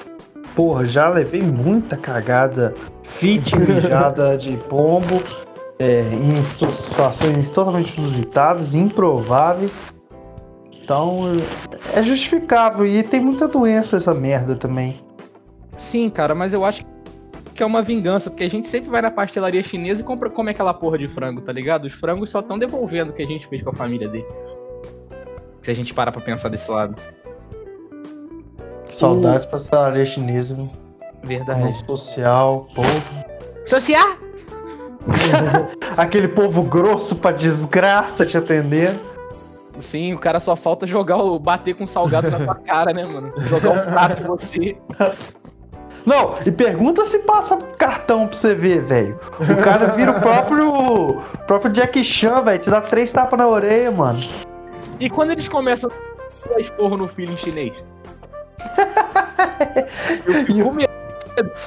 Porra, 0.54 0.84
já 0.84 1.08
levei 1.08 1.42
muita 1.42 1.96
cagada 1.96 2.74
fit 3.02 3.54
mijada 3.58 4.36
de 4.36 4.56
pombo 4.68 5.22
é, 5.78 6.02
em 6.02 6.42
situações 6.42 7.50
totalmente 7.50 7.98
inusitadas, 7.98 8.74
improváveis. 8.74 9.72
Então 10.82 11.20
é 11.94 12.02
justificável 12.02 12.86
e 12.86 13.02
tem 13.02 13.20
muita 13.20 13.48
doença 13.48 13.96
essa 13.96 14.14
merda 14.14 14.54
também. 14.54 15.00
Sim, 15.76 16.08
cara, 16.10 16.34
mas 16.34 16.52
eu 16.52 16.64
acho 16.64 16.84
que 17.54 17.62
é 17.62 17.66
uma 17.66 17.82
vingança, 17.82 18.30
porque 18.30 18.44
a 18.44 18.50
gente 18.50 18.66
sempre 18.66 18.90
vai 18.90 19.00
na 19.00 19.10
pastelaria 19.10 19.62
chinesa 19.62 20.00
e 20.00 20.04
compra, 20.04 20.28
come 20.28 20.50
aquela 20.50 20.74
porra 20.74 20.98
de 20.98 21.08
frango, 21.08 21.40
tá 21.40 21.52
ligado? 21.52 21.84
Os 21.84 21.92
frangos 21.92 22.30
só 22.30 22.40
estão 22.40 22.58
devolvendo 22.58 23.10
o 23.10 23.12
que 23.12 23.22
a 23.22 23.26
gente 23.26 23.46
fez 23.46 23.62
com 23.62 23.70
a 23.70 23.74
família 23.74 24.08
dele. 24.08 24.26
Se 25.62 25.70
a 25.70 25.74
gente 25.74 25.94
parar 25.94 26.10
pra 26.12 26.20
pensar 26.20 26.48
desse 26.48 26.70
lado. 26.70 27.00
Saudades 28.88 29.46
uh. 29.46 29.50
pastelaria 29.50 30.04
chinesa, 30.04 30.54
viu? 30.54 30.70
Verdade. 31.22 31.78
social, 31.86 32.66
povo. 32.74 33.24
Social? 33.64 34.18
Aquele 35.96 36.28
povo 36.28 36.62
grosso 36.62 37.16
pra 37.16 37.30
desgraça 37.30 38.26
te 38.26 38.36
atender. 38.36 38.94
Sim, 39.78 40.12
o 40.12 40.18
cara 40.18 40.38
só 40.38 40.54
falta 40.54 40.86
jogar 40.86 41.16
o. 41.16 41.38
bater 41.38 41.74
com 41.74 41.86
salgado 41.86 42.30
na 42.30 42.38
tua 42.38 42.54
cara, 42.54 42.92
né, 42.92 43.04
mano? 43.04 43.32
Jogar 43.48 43.70
um 43.70 43.90
prato 43.90 44.22
em 44.22 44.26
você. 44.26 44.76
Não, 46.06 46.34
e 46.44 46.52
pergunta 46.52 47.04
se 47.04 47.20
passa 47.20 47.56
cartão 47.56 48.26
pra 48.26 48.36
você 48.36 48.54
ver, 48.54 48.82
velho. 48.82 49.18
O 49.40 49.62
cara 49.62 49.86
vira 49.88 50.12
o 50.12 50.20
próprio. 50.20 50.68
o 50.68 51.22
próprio 51.46 51.72
Jack 51.72 52.04
Chan, 52.04 52.42
velho. 52.42 52.58
Te 52.58 52.68
dá 52.68 52.80
três 52.80 53.10
tapas 53.10 53.38
na 53.38 53.48
orelha, 53.48 53.90
mano. 53.90 54.20
E 55.00 55.08
quando 55.08 55.30
eles 55.30 55.48
começam 55.48 55.90
a 56.54 56.60
esporro 56.60 56.96
no 56.96 57.08
filho 57.08 57.32
em 57.32 57.36
chinês? 57.36 57.84
eu 60.26 60.44
fico 60.44 60.72
medo. 60.72 60.92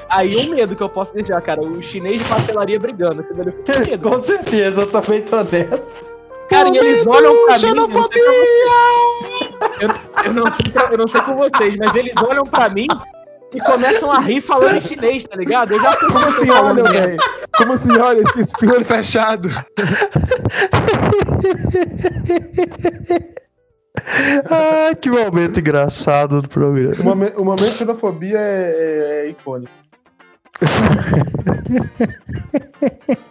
Aí 0.09 0.35
o 0.35 0.49
medo 0.51 0.75
que 0.75 0.83
eu 0.83 0.89
posso 0.89 1.13
deixar, 1.15 1.41
cara. 1.41 1.61
O 1.61 1.81
chinês 1.81 2.21
de 2.21 2.29
pastelaria 2.29 2.79
brigando. 2.79 3.25
medo. 3.33 4.09
Com 4.09 4.19
certeza, 4.19 4.81
eu 4.81 4.91
também 4.91 5.23
tô 5.23 5.43
nessa. 5.43 5.95
Cara, 6.47 6.69
e 6.69 6.77
eles 6.77 7.05
olham 7.05 7.45
pra 7.45 7.59
xenofobia! 7.59 8.21
mim. 8.21 9.55
Eu, 9.81 9.89
eu, 10.25 10.33
não 10.33 10.53
sei, 10.53 10.71
eu 10.91 10.97
não 10.97 11.07
sei 11.07 11.21
com 11.21 11.35
vocês, 11.35 11.75
mas 11.75 11.95
eles 11.95 12.13
olham 12.17 12.45
pra 12.45 12.69
mim 12.69 12.87
e 13.57 13.59
começam 13.59 14.09
a 14.11 14.19
rir 14.19 14.41
falando 14.41 14.77
em 14.77 14.81
chinês, 14.81 15.23
tá 15.23 15.35
ligado? 15.35 15.73
Eu 15.73 15.81
já 15.81 15.93
sei 15.93 16.07
como 16.07 16.27
assim 16.27 16.51
olha, 16.51 16.83
velho. 16.83 17.17
Como 17.57 17.73
assim 17.73 17.97
olha, 17.97 18.21
esse 18.21 18.41
espelho 18.41 18.85
fechado. 18.85 19.49
ah, 24.51 24.93
que 24.95 25.09
momento 25.09 25.59
engraçado 25.59 26.39
do 26.41 26.47
programa. 26.47 26.95
O 26.99 27.03
momento, 27.03 27.41
o 27.41 27.45
momento 27.45 27.71
de 27.71 27.77
xenofobia 27.77 28.39
é, 28.39 28.75
é, 28.77 29.25
é 29.25 29.29
icônico. 29.29 29.73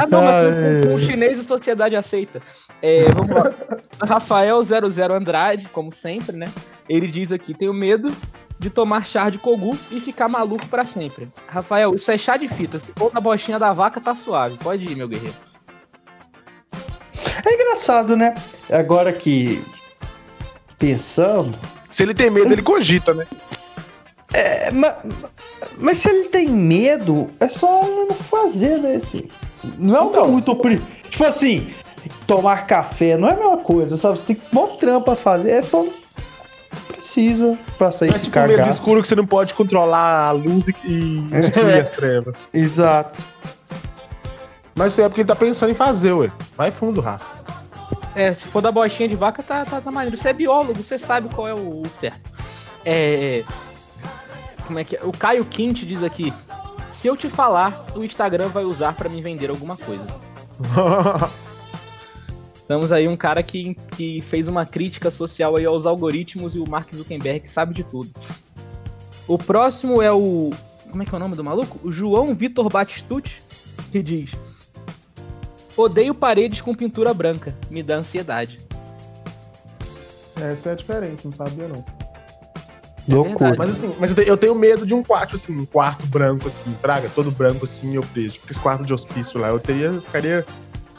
ah, 0.00 0.06
não, 0.08 0.22
mas 0.22 0.54
com, 0.54 0.88
com, 0.88 0.94
o 0.94 1.00
chinês 1.00 1.38
a 1.38 1.42
sociedade 1.42 1.96
aceita. 1.96 2.40
É, 2.80 3.04
vamos 3.12 3.34
lá. 3.34 3.52
Rafael 4.06 4.62
00 4.62 5.14
Andrade, 5.14 5.68
como 5.68 5.92
sempre, 5.92 6.36
né? 6.36 6.46
Ele 6.88 7.06
diz 7.06 7.32
aqui: 7.32 7.54
tenho 7.54 7.72
medo 7.72 8.14
de 8.58 8.70
tomar 8.70 9.04
chá 9.06 9.28
de 9.28 9.38
cogu 9.38 9.76
e 9.90 10.00
ficar 10.00 10.28
maluco 10.28 10.66
para 10.68 10.84
sempre. 10.84 11.28
Rafael, 11.48 11.94
isso 11.94 12.10
é 12.10 12.18
chá 12.18 12.36
de 12.36 12.48
fita. 12.48 12.78
Se 12.78 12.86
for 12.96 13.12
na 13.12 13.20
bochinha 13.20 13.58
da 13.58 13.72
vaca, 13.72 14.00
tá 14.00 14.14
suave. 14.14 14.56
Pode 14.58 14.84
ir, 14.84 14.96
meu 14.96 15.08
guerreiro. 15.08 15.36
É 17.44 17.54
engraçado, 17.54 18.16
né? 18.16 18.34
Agora 18.70 19.12
que 19.12 19.64
pensando. 20.78 21.56
Se 21.90 22.02
ele 22.02 22.14
tem 22.14 22.30
medo, 22.30 22.52
ele 22.52 22.62
cogita, 22.62 23.12
né? 23.12 23.26
É, 24.32 24.70
mas, 24.70 24.96
mas 25.78 25.98
se 25.98 26.08
ele 26.08 26.28
tem 26.28 26.48
medo, 26.48 27.30
é 27.38 27.48
só 27.48 27.84
não 27.86 28.14
fazer, 28.14 28.78
né? 28.78 28.96
Assim, 28.96 29.28
não 29.78 29.96
é 29.96 30.02
um 30.02 30.10
então, 30.10 30.28
muito. 30.28 30.86
Tipo 31.10 31.24
assim, 31.24 31.72
tomar 32.26 32.66
café 32.66 33.16
não 33.16 33.28
é 33.28 33.32
a 33.32 33.36
mesma 33.36 33.58
coisa, 33.58 33.96
sabe? 33.96 34.18
Você 34.18 34.26
tem 34.26 34.36
que 34.36 34.42
mó 34.52 34.66
trampo 34.66 35.04
pra 35.06 35.16
fazer. 35.16 35.50
É 35.50 35.62
só 35.62 35.84
precisa 36.88 37.58
pra 37.76 37.92
sair 37.92 38.08
é 38.08 38.10
esse 38.12 38.22
tipo 38.22 38.38
medo 38.40 38.68
escuro 38.70 39.02
que 39.02 39.08
você 39.08 39.16
não 39.16 39.26
pode 39.26 39.54
controlar 39.54 40.28
a 40.28 40.30
luz 40.30 40.68
e, 40.68 40.74
e 40.84 41.28
é. 41.32 41.80
as 41.80 41.90
trevas. 41.90 42.46
Exato. 42.54 43.20
Mas 44.74 44.92
isso 44.92 45.02
é 45.02 45.08
porque 45.08 45.20
ele 45.20 45.28
tá 45.28 45.36
pensando 45.36 45.70
em 45.70 45.74
fazer, 45.74 46.12
ué. 46.12 46.32
Vai 46.56 46.70
fundo, 46.70 47.00
Rafa. 47.00 47.42
É, 48.14 48.32
se 48.32 48.46
for 48.46 48.62
da 48.62 48.70
bochinha 48.70 49.08
de 49.08 49.16
vaca, 49.16 49.42
tá, 49.42 49.64
tá, 49.64 49.80
tá 49.80 49.90
maneiro. 49.90 50.16
Você 50.16 50.28
é 50.28 50.32
biólogo, 50.32 50.82
você 50.82 50.98
sabe 50.98 51.28
qual 51.34 51.48
é 51.48 51.54
o, 51.54 51.82
o 51.82 51.82
certo. 52.00 52.32
É. 52.84 53.42
Como 54.66 54.78
é 54.78 54.84
que 54.84 54.96
é? 54.96 55.00
O 55.02 55.12
Caio 55.12 55.44
Quinte 55.44 55.84
diz 55.84 56.02
aqui: 56.02 56.32
Se 57.02 57.08
eu 57.08 57.16
te 57.16 57.28
falar, 57.28 57.84
o 57.96 58.04
Instagram 58.04 58.46
vai 58.46 58.62
usar 58.62 58.94
para 58.94 59.08
me 59.08 59.20
vender 59.20 59.50
alguma 59.50 59.76
coisa. 59.76 60.06
Estamos 62.54 62.92
aí 62.92 63.08
um 63.08 63.16
cara 63.16 63.42
que, 63.42 63.74
que 63.96 64.20
fez 64.20 64.46
uma 64.46 64.64
crítica 64.64 65.10
social 65.10 65.56
aí 65.56 65.64
aos 65.64 65.84
algoritmos 65.84 66.54
e 66.54 66.60
o 66.60 66.68
Mark 66.68 66.94
Zuckerberg 66.94 67.50
sabe 67.50 67.74
de 67.74 67.82
tudo. 67.82 68.08
O 69.26 69.36
próximo 69.36 70.00
é 70.00 70.12
o. 70.12 70.52
Como 70.92 71.02
é 71.02 71.04
que 71.04 71.12
é 71.12 71.16
o 71.16 71.18
nome 71.18 71.34
do 71.34 71.42
maluco? 71.42 71.76
O 71.82 71.90
João 71.90 72.36
Vitor 72.36 72.68
Batistucci, 72.68 73.42
que 73.90 74.00
diz: 74.00 74.30
Odeio 75.76 76.14
paredes 76.14 76.60
com 76.60 76.72
pintura 76.72 77.12
branca, 77.12 77.52
me 77.68 77.82
dá 77.82 77.96
ansiedade. 77.96 78.60
Essa 80.36 80.70
é 80.70 80.76
diferente, 80.76 81.26
não 81.26 81.34
sabia 81.34 81.66
não. 81.66 81.84
É 83.10 83.14
Loucura. 83.14 83.54
mas 83.58 83.70
assim, 83.70 83.94
mas 83.98 84.16
eu 84.16 84.36
tenho 84.36 84.54
medo 84.54 84.86
de 84.86 84.94
um 84.94 85.02
quarto, 85.02 85.34
assim, 85.34 85.52
um 85.56 85.64
quarto 85.64 86.06
branco, 86.06 86.46
assim, 86.46 86.72
traga, 86.80 87.10
todo 87.14 87.30
branco, 87.30 87.64
assim, 87.64 87.96
eu 87.96 88.02
preso. 88.02 88.34
Tipo, 88.34 88.50
esse 88.50 88.60
quarto 88.60 88.84
de 88.84 88.94
hospício 88.94 89.40
lá, 89.40 89.48
eu 89.48 89.58
teria, 89.58 89.92
ficaria 90.00 90.46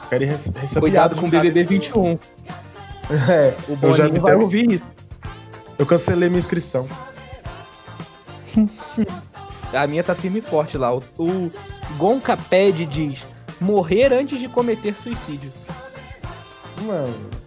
Ficaria 0.03 0.27
ressabiado. 0.27 0.79
Cuidado 0.79 1.15
com 1.15 1.27
o 1.27 1.29
BBB 1.29 1.63
21. 1.63 2.17
É, 3.29 3.53
o 3.67 3.75
Boninho 3.75 4.15
já 4.15 4.21
vai 4.21 4.33
ouvir 4.33 4.71
isso. 4.71 4.89
Eu 5.77 5.85
cancelei 5.85 6.29
minha 6.29 6.39
inscrição. 6.39 6.87
A 9.73 9.85
minha 9.85 10.01
tá 10.01 10.15
firme 10.15 10.39
e 10.39 10.41
forte 10.41 10.77
lá. 10.77 10.95
O, 10.95 11.03
o 11.17 11.51
Gonca 11.97 12.37
Ped 12.37 12.85
diz: 12.85 13.25
morrer 13.59 14.13
antes 14.13 14.39
de 14.39 14.47
cometer 14.47 14.95
suicídio. 14.95 15.51
Mano. 16.83 17.42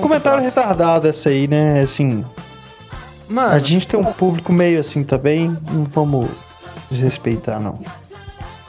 Comentário 0.00 0.42
retardado 0.42 1.08
essa 1.08 1.28
aí, 1.28 1.46
né? 1.46 1.80
Assim. 1.80 2.24
Mano, 3.28 3.52
a 3.52 3.58
gente 3.58 3.88
tem 3.88 3.98
um 3.98 4.12
público 4.12 4.52
meio 4.52 4.80
assim 4.80 5.02
também. 5.02 5.56
Não 5.70 5.84
vamos 5.84 6.28
desrespeitar, 6.88 7.60
não. 7.60 7.80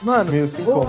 Mano, 0.02 0.30
Meio 0.30 0.44
assim 0.44 0.62
vou, 0.62 0.86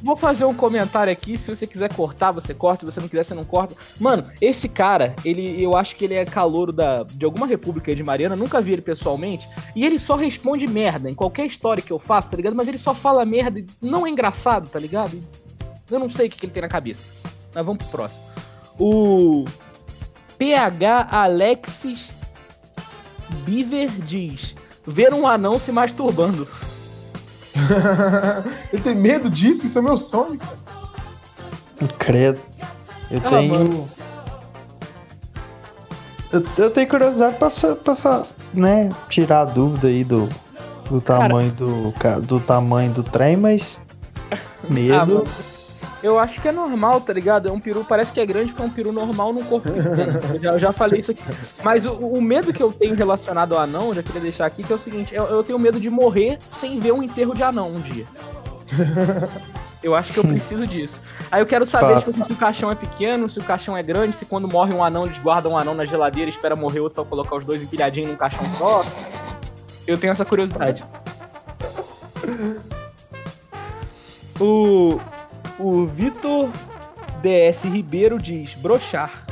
vou, 0.00 0.16
fazer 0.16 0.44
um 0.44 0.54
comentário 0.54 1.12
aqui. 1.12 1.36
Se 1.36 1.54
você 1.54 1.66
quiser 1.66 1.92
cortar, 1.92 2.30
você 2.30 2.54
corta. 2.54 2.80
Se 2.80 2.92
você 2.92 3.00
não 3.00 3.08
quiser, 3.08 3.24
você 3.24 3.34
não 3.34 3.44
corta. 3.44 3.74
Mano, 3.98 4.24
esse 4.40 4.68
cara, 4.68 5.16
ele, 5.24 5.60
eu 5.60 5.76
acho 5.76 5.96
que 5.96 6.04
ele 6.04 6.14
é 6.14 6.24
calouro 6.24 6.72
da, 6.72 7.02
de 7.02 7.24
alguma 7.24 7.48
república 7.48 7.92
de 7.92 8.02
Mariana. 8.02 8.36
Nunca 8.36 8.60
vi 8.60 8.74
ele 8.74 8.82
pessoalmente. 8.82 9.48
E 9.74 9.84
ele 9.84 9.98
só 9.98 10.14
responde 10.14 10.68
merda 10.68 11.10
em 11.10 11.14
qualquer 11.14 11.46
história 11.46 11.82
que 11.82 11.92
eu 11.92 11.98
faço, 11.98 12.30
tá 12.30 12.36
ligado? 12.36 12.54
Mas 12.54 12.68
ele 12.68 12.78
só 12.78 12.94
fala 12.94 13.24
merda. 13.24 13.64
Não 13.82 14.06
é 14.06 14.10
engraçado, 14.10 14.68
tá 14.68 14.78
ligado? 14.78 15.18
Eu 15.90 15.98
não 15.98 16.08
sei 16.08 16.28
o 16.28 16.30
que, 16.30 16.36
que 16.36 16.46
ele 16.46 16.52
tem 16.52 16.62
na 16.62 16.68
cabeça. 16.68 17.02
Mas 17.52 17.66
vamos 17.66 17.82
pro 17.84 17.96
próximo. 17.96 18.22
O 18.78 19.44
PH 20.38 21.08
Alexis 21.10 22.10
Beaver 23.44 23.90
diz: 23.90 24.54
Ver 24.86 25.12
um 25.12 25.26
anão 25.26 25.58
se 25.58 25.72
masturbando. 25.72 26.46
Ele 28.72 28.82
tem 28.82 28.94
medo 28.94 29.28
disso? 29.28 29.66
Isso 29.66 29.78
é 29.78 29.82
meu 29.82 29.98
sonho, 29.98 30.38
cara. 30.38 30.58
Credo. 31.98 32.40
Eu 33.10 33.18
ah, 33.24 33.28
tenho. 33.28 33.88
Eu, 36.32 36.46
eu, 36.58 36.70
tenho 36.70 36.88
curiosidade 36.88 37.36
pra, 37.36 37.48
pra, 37.48 38.22
né, 38.52 38.90
tirar 39.08 39.40
a 39.40 39.44
dúvida 39.44 39.88
aí 39.88 40.04
do, 40.04 40.28
do 40.90 41.00
tamanho 41.00 41.50
do, 41.52 41.94
do 42.22 42.40
tamanho 42.40 42.92
do 42.92 43.02
trem, 43.02 43.36
mas. 43.36 43.80
Medo. 44.68 45.26
Eu 46.02 46.18
acho 46.18 46.40
que 46.40 46.46
é 46.46 46.52
normal, 46.52 47.00
tá 47.00 47.12
ligado? 47.12 47.48
É 47.48 47.52
um 47.52 47.58
peru, 47.58 47.84
parece 47.84 48.12
que 48.12 48.20
é 48.20 48.26
grande 48.26 48.52
porque 48.52 48.62
é 48.62 48.66
um 48.66 48.70
peru 48.70 48.92
normal 48.92 49.32
num 49.32 49.42
corpo 49.42 49.68
pequeno. 49.68 50.20
Eu 50.42 50.58
já, 50.58 50.72
falei 50.72 51.00
isso 51.00 51.10
aqui. 51.10 51.22
Mas 51.62 51.84
o, 51.84 51.92
o, 51.92 52.22
medo 52.22 52.52
que 52.52 52.62
eu 52.62 52.72
tenho 52.72 52.94
relacionado 52.94 53.54
ao 53.54 53.60
anão, 53.60 53.92
já 53.92 54.02
queria 54.02 54.20
deixar 54.20 54.46
aqui, 54.46 54.62
que 54.62 54.72
é 54.72 54.76
o 54.76 54.78
seguinte: 54.78 55.14
eu, 55.14 55.24
eu 55.24 55.42
tenho 55.42 55.58
medo 55.58 55.80
de 55.80 55.90
morrer 55.90 56.38
sem 56.48 56.78
ver 56.78 56.92
um 56.92 57.02
enterro 57.02 57.34
de 57.34 57.42
anão 57.42 57.70
um 57.70 57.80
dia. 57.80 58.06
Eu 59.80 59.94
acho 59.94 60.12
que 60.12 60.18
eu 60.18 60.24
preciso 60.24 60.66
disso. 60.66 61.00
Aí 61.30 61.40
eu 61.40 61.46
quero 61.46 61.64
saber 61.64 61.98
tipo, 61.98 62.12
se 62.12 62.32
o 62.32 62.36
caixão 62.36 62.70
é 62.70 62.74
pequeno, 62.74 63.28
se 63.28 63.38
o 63.38 63.44
caixão 63.44 63.76
é 63.76 63.82
grande, 63.82 64.16
se 64.16 64.26
quando 64.26 64.48
morre 64.48 64.74
um 64.74 64.82
anão, 64.82 65.06
eles 65.06 65.18
guardam 65.18 65.52
um 65.52 65.58
anão 65.58 65.72
na 65.72 65.84
geladeira, 65.84 66.28
espera 66.28 66.56
morrer 66.56 66.80
outro 66.80 66.96
pra 66.96 67.04
colocar 67.04 67.36
os 67.36 67.44
dois 67.44 67.62
empilhadinhos 67.62 68.10
num 68.10 68.16
caixão 68.16 68.44
só. 68.58 68.84
Eu 69.86 69.96
tenho 69.96 70.10
essa 70.10 70.24
curiosidade. 70.24 70.82
O, 74.40 75.00
o 75.58 75.86
Vitor 75.86 76.48
DS 77.22 77.64
Ribeiro 77.64 78.18
diz: 78.18 78.54
brochar. 78.54 79.26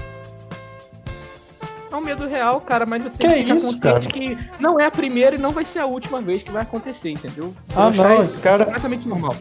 É 1.90 1.96
um 1.96 2.00
medo 2.00 2.26
real, 2.26 2.60
cara, 2.60 2.84
mas 2.84 3.04
você 3.04 3.10
que 3.10 3.18
tem 3.18 3.44
que 3.44 3.52
isso, 3.52 3.78
cara? 3.78 4.00
que 4.00 4.36
não 4.58 4.78
é 4.78 4.86
a 4.86 4.90
primeira 4.90 5.36
e 5.36 5.38
não 5.38 5.52
vai 5.52 5.64
ser 5.64 5.78
a 5.78 5.86
última 5.86 6.20
vez 6.20 6.42
que 6.42 6.50
vai 6.50 6.62
acontecer, 6.62 7.10
entendeu? 7.10 7.54
Ah, 7.70 7.88
brochar 7.88 8.10
não, 8.10 8.20
é 8.20 8.24
esse 8.24 8.38
cara. 8.38 8.62
É 8.62 8.66
completamente 8.66 9.08
normal. 9.08 9.36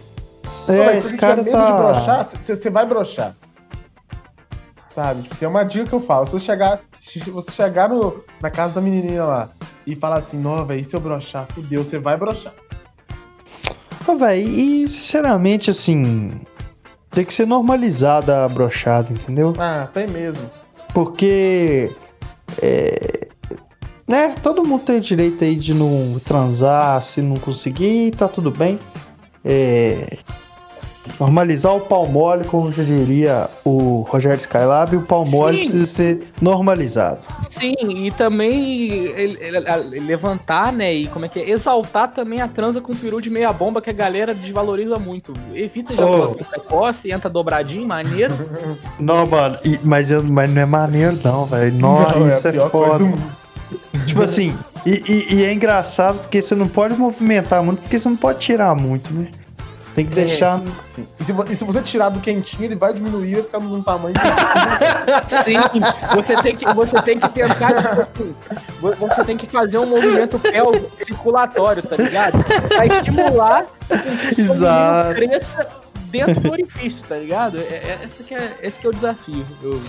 É, 0.68 0.84
Pô, 0.84 0.92
esse 0.92 1.10
se 1.10 1.18
cara 1.18 1.38
medo 1.38 1.51
tá... 1.51 1.65
de 1.65 1.72
brochar, 1.74 2.24
você 2.24 2.70
vai 2.70 2.86
brochar. 2.86 3.36
Sabe? 4.88 5.24
Tipo, 5.24 5.36
isso 5.36 5.44
é 5.44 5.48
uma 5.48 5.63
dica 5.63 5.86
que 5.86 5.94
eu 5.94 6.00
falo. 6.00 6.25
Se 6.25 6.32
você 6.32 6.46
chegar, 6.46 6.80
se 6.98 7.20
você 7.30 7.51
chegar 7.51 7.89
no, 7.89 8.24
na 8.42 8.50
casa 8.50 8.75
da 8.75 8.82
menininha 8.82 9.25
lá 9.25 9.50
e 9.86 9.96
falar 9.96 10.18
assim, 10.18 10.39
nova, 10.39 10.75
e 10.75 10.84
se 10.84 10.96
eu 10.96 11.01
brochar, 11.01 11.46
fudeu, 11.51 11.84
você 11.84 12.00
vai 12.00 12.15
brochar. 12.15 12.54
Ah, 14.08 14.13
velho, 14.13 14.48
e 14.48 14.88
sinceramente, 14.88 15.70
assim, 15.70 16.32
tem 17.16 17.24
que 17.24 17.34
ser 17.34 17.48
normalizada 17.48 18.44
a 18.44 18.50
brochada, 18.50 19.12
entendeu? 19.12 19.56
Ah, 19.58 19.88
tem 19.92 20.06
mesmo. 20.06 20.52
Porque. 20.94 21.90
É, 22.62 23.28
né, 24.08 24.36
todo 24.44 24.64
mundo 24.64 24.84
tem 24.84 25.00
direito 25.00 25.44
aí 25.44 25.56
de 25.56 25.74
não 25.74 26.20
transar, 26.20 27.02
se 27.02 27.22
não 27.22 27.38
conseguir, 27.38 28.12
tá 28.12 28.28
tudo 28.28 28.52
bem. 28.52 28.78
É, 29.44 30.18
Normalizar 31.20 31.76
o 31.76 31.82
pau 31.82 32.08
mole, 32.08 32.44
como 32.46 32.72
já 32.72 32.84
diria 32.84 33.50
o 33.64 34.06
Rogério 34.10 34.38
Skylab, 34.38 34.96
o 34.96 35.02
pau 35.02 35.24
mole 35.26 35.60
precisa 35.60 35.86
ser 35.86 36.28
normalizado. 36.42 37.20
Sim, 37.50 37.76
e 37.80 38.12
também 38.12 39.14
levantar, 40.06 40.74
né? 40.74 40.94
E 40.94 41.08
como 41.08 41.26
é 41.26 41.30
que 41.30 41.40
é? 41.40 41.50
Exaltar 41.50 42.12
também 42.12 42.42
a 42.42 42.48
transa 42.48 42.82
com 42.82 42.96
peru 42.96 43.22
de 43.22 43.30
meia 43.30 43.54
bomba 43.54 43.82
que 43.82 43.90
a 43.90 43.94
galera 43.94 44.34
desvaloriza 44.34 44.98
muito. 45.00 45.34
Evita 45.54 45.94
ejaculação 45.94 46.38
oh. 46.40 46.46
precoce, 46.46 47.12
entra 47.12 47.30
dobradinho, 47.30 47.88
maneiro. 47.88 48.34
Não, 49.00 49.26
mano, 49.26 49.58
mas, 49.84 50.12
eu, 50.12 50.24
mas 50.24 50.50
não 50.50 50.62
é 50.62 50.66
maneiro, 50.66 51.20
não, 51.24 51.46
velho. 51.46 51.74
Nossa, 51.74 52.20
não, 52.20 52.28
isso 52.28 52.48
é, 52.48 52.56
é 52.56 52.70
foda. 52.70 53.14
Tipo 54.06 54.22
assim, 54.22 54.56
e, 54.86 55.04
e, 55.08 55.36
e 55.36 55.44
é 55.44 55.52
engraçado 55.52 56.20
porque 56.20 56.42
você 56.42 56.56
não 56.56 56.68
pode 56.68 56.96
movimentar 56.96 57.64
muito, 57.64 57.82
porque 57.82 57.98
você 57.98 58.08
não 58.08 58.16
pode 58.16 58.40
tirar 58.40 58.76
muito, 58.76 59.14
né? 59.14 59.28
Tem 59.96 60.06
que 60.06 60.20
é, 60.20 60.25
deixar. 60.25 60.62
Sim. 60.84 61.08
E 61.18 61.24
se, 61.24 61.34
e 61.50 61.56
se, 61.56 61.64
você 61.64 61.82
tirar 61.82 62.10
do 62.10 62.20
quentinho, 62.20 62.66
ele 62.66 62.75
vai 62.75 62.94
diminuir 62.94 63.30
e 63.30 63.34
vai 63.36 63.44
ficar 63.44 63.60
num 63.62 63.82
tamanho. 63.82 64.14
sim, 65.25 65.56
você 66.14 66.42
tem 66.42 66.56
que, 66.56 66.74
você 66.74 67.02
tem 67.02 67.18
que 67.18 67.30
tentar. 67.30 68.06
Tipo 68.06 68.20
assim, 68.20 68.36
você 69.00 69.24
tem 69.24 69.38
que 69.38 69.48
fazer 69.48 69.78
um 69.78 69.86
movimento 69.86 70.38
pélvico 70.38 70.92
circulatório, 71.04 71.82
tá 71.82 71.96
ligado? 71.96 72.44
Pra 72.68 72.86
estimular 72.86 73.68
que 74.36 74.42
o 74.42 75.16
cresça 75.16 75.66
dentro 76.10 76.42
do 76.42 76.52
orifício, 76.52 77.08
tá 77.08 77.16
ligado? 77.16 77.58
É, 77.58 77.62
é, 77.62 78.00
esse, 78.04 78.24
que 78.25 78.36
é, 78.36 78.54
esse 78.62 78.78
que 78.78 78.86
é 78.86 78.90
o 78.90 78.94
desafio, 78.94 79.46
eu, 79.64 79.80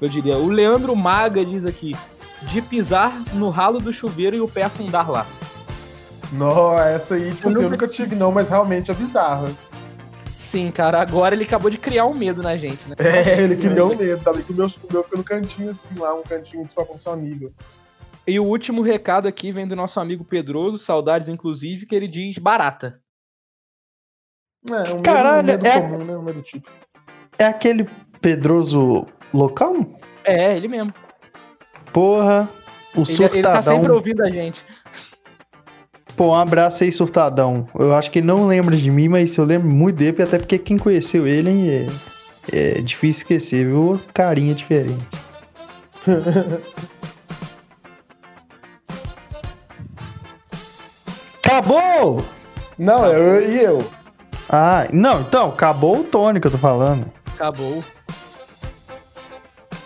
eu 0.00 0.08
diria. 0.08 0.38
O 0.38 0.48
Leandro 0.48 0.96
Maga 0.96 1.44
diz 1.44 1.66
aqui: 1.66 1.94
de 2.42 2.62
pisar 2.62 3.12
no 3.34 3.50
ralo 3.50 3.80
do 3.80 3.92
chuveiro 3.92 4.34
e 4.34 4.40
o 4.40 4.48
pé 4.48 4.62
afundar 4.62 5.10
lá. 5.10 5.26
Nossa, 6.32 6.84
essa 6.88 7.14
aí, 7.14 7.30
tipo 7.30 7.44
eu 7.44 7.48
assim, 7.48 7.54
nunca... 7.54 7.66
eu 7.66 7.70
nunca 7.70 7.88
tive 7.88 8.16
não, 8.16 8.30
mas 8.32 8.48
realmente 8.48 8.90
é 8.90 8.94
bizarro. 8.94 9.56
Sim, 10.36 10.70
cara, 10.70 11.00
agora 11.00 11.34
ele 11.34 11.44
acabou 11.44 11.70
de 11.70 11.78
criar 11.78 12.06
um 12.06 12.14
medo 12.14 12.42
na 12.42 12.56
gente, 12.56 12.88
né? 12.88 12.96
É, 12.98 13.42
ele 13.42 13.56
criou 13.56 13.92
um 13.92 13.96
medo, 13.96 14.22
tá 14.22 14.32
que 14.32 14.52
o 14.52 14.54
meu, 14.54 14.66
o 14.66 14.92
meu 14.92 15.04
fica 15.04 15.16
no 15.16 15.24
cantinho 15.24 15.70
assim, 15.70 15.94
lá, 15.96 16.14
um 16.14 16.22
cantinho 16.22 16.64
desproporcionível. 16.64 17.52
E 18.26 18.38
o 18.38 18.44
último 18.44 18.82
recado 18.82 19.28
aqui 19.28 19.52
vem 19.52 19.66
do 19.66 19.76
nosso 19.76 20.00
amigo 20.00 20.24
Pedroso, 20.24 20.78
saudades 20.78 21.28
inclusive, 21.28 21.86
que 21.86 21.94
ele 21.94 22.08
diz 22.08 22.38
barata. 22.38 23.00
É, 24.68 24.94
um 24.94 25.02
Caralho, 25.02 25.46
medo, 25.46 25.66
é... 25.66 25.80
comum, 25.80 26.04
né? 26.04 26.16
Um 26.16 26.22
medo 26.22 26.42
tipo. 26.42 26.70
É 27.38 27.44
aquele 27.44 27.88
Pedroso 28.20 29.06
local? 29.32 29.74
É, 30.24 30.56
ele 30.56 30.68
mesmo. 30.68 30.92
Porra, 31.92 32.48
o 32.94 33.00
ele, 33.00 33.06
surtadão... 33.06 33.38
Ele 33.38 33.42
tá 33.42 33.62
sempre 33.62 33.90
ouvindo 33.90 34.22
a 34.22 34.30
gente. 34.30 34.62
Pô, 36.20 36.32
um 36.32 36.34
abraço 36.34 36.84
aí, 36.84 36.92
surtadão. 36.92 37.66
Eu 37.74 37.94
acho 37.94 38.10
que 38.10 38.18
ele 38.18 38.26
não 38.26 38.46
lembra 38.46 38.76
de 38.76 38.90
mim, 38.90 39.08
mas 39.08 39.34
eu 39.38 39.44
lembro 39.46 39.66
muito 39.66 39.96
dele, 39.96 40.22
até 40.22 40.36
porque 40.36 40.58
quem 40.58 40.76
conheceu 40.76 41.26
ele 41.26 41.70
é, 41.70 41.86
é 42.52 42.82
difícil 42.82 43.22
esquecer, 43.22 43.64
viu? 43.64 43.98
Carinha 44.12 44.54
diferente. 44.54 45.02
Acabou! 51.42 52.22
Não, 52.78 53.06
eu 53.06 53.50
e 53.50 53.64
eu. 53.64 53.82
Ah, 54.46 54.86
não, 54.92 55.22
então, 55.22 55.48
acabou 55.48 56.00
o 56.00 56.04
Tony 56.04 56.38
que 56.38 56.48
eu 56.48 56.50
tô 56.50 56.58
falando. 56.58 57.10
Acabou. 57.32 57.82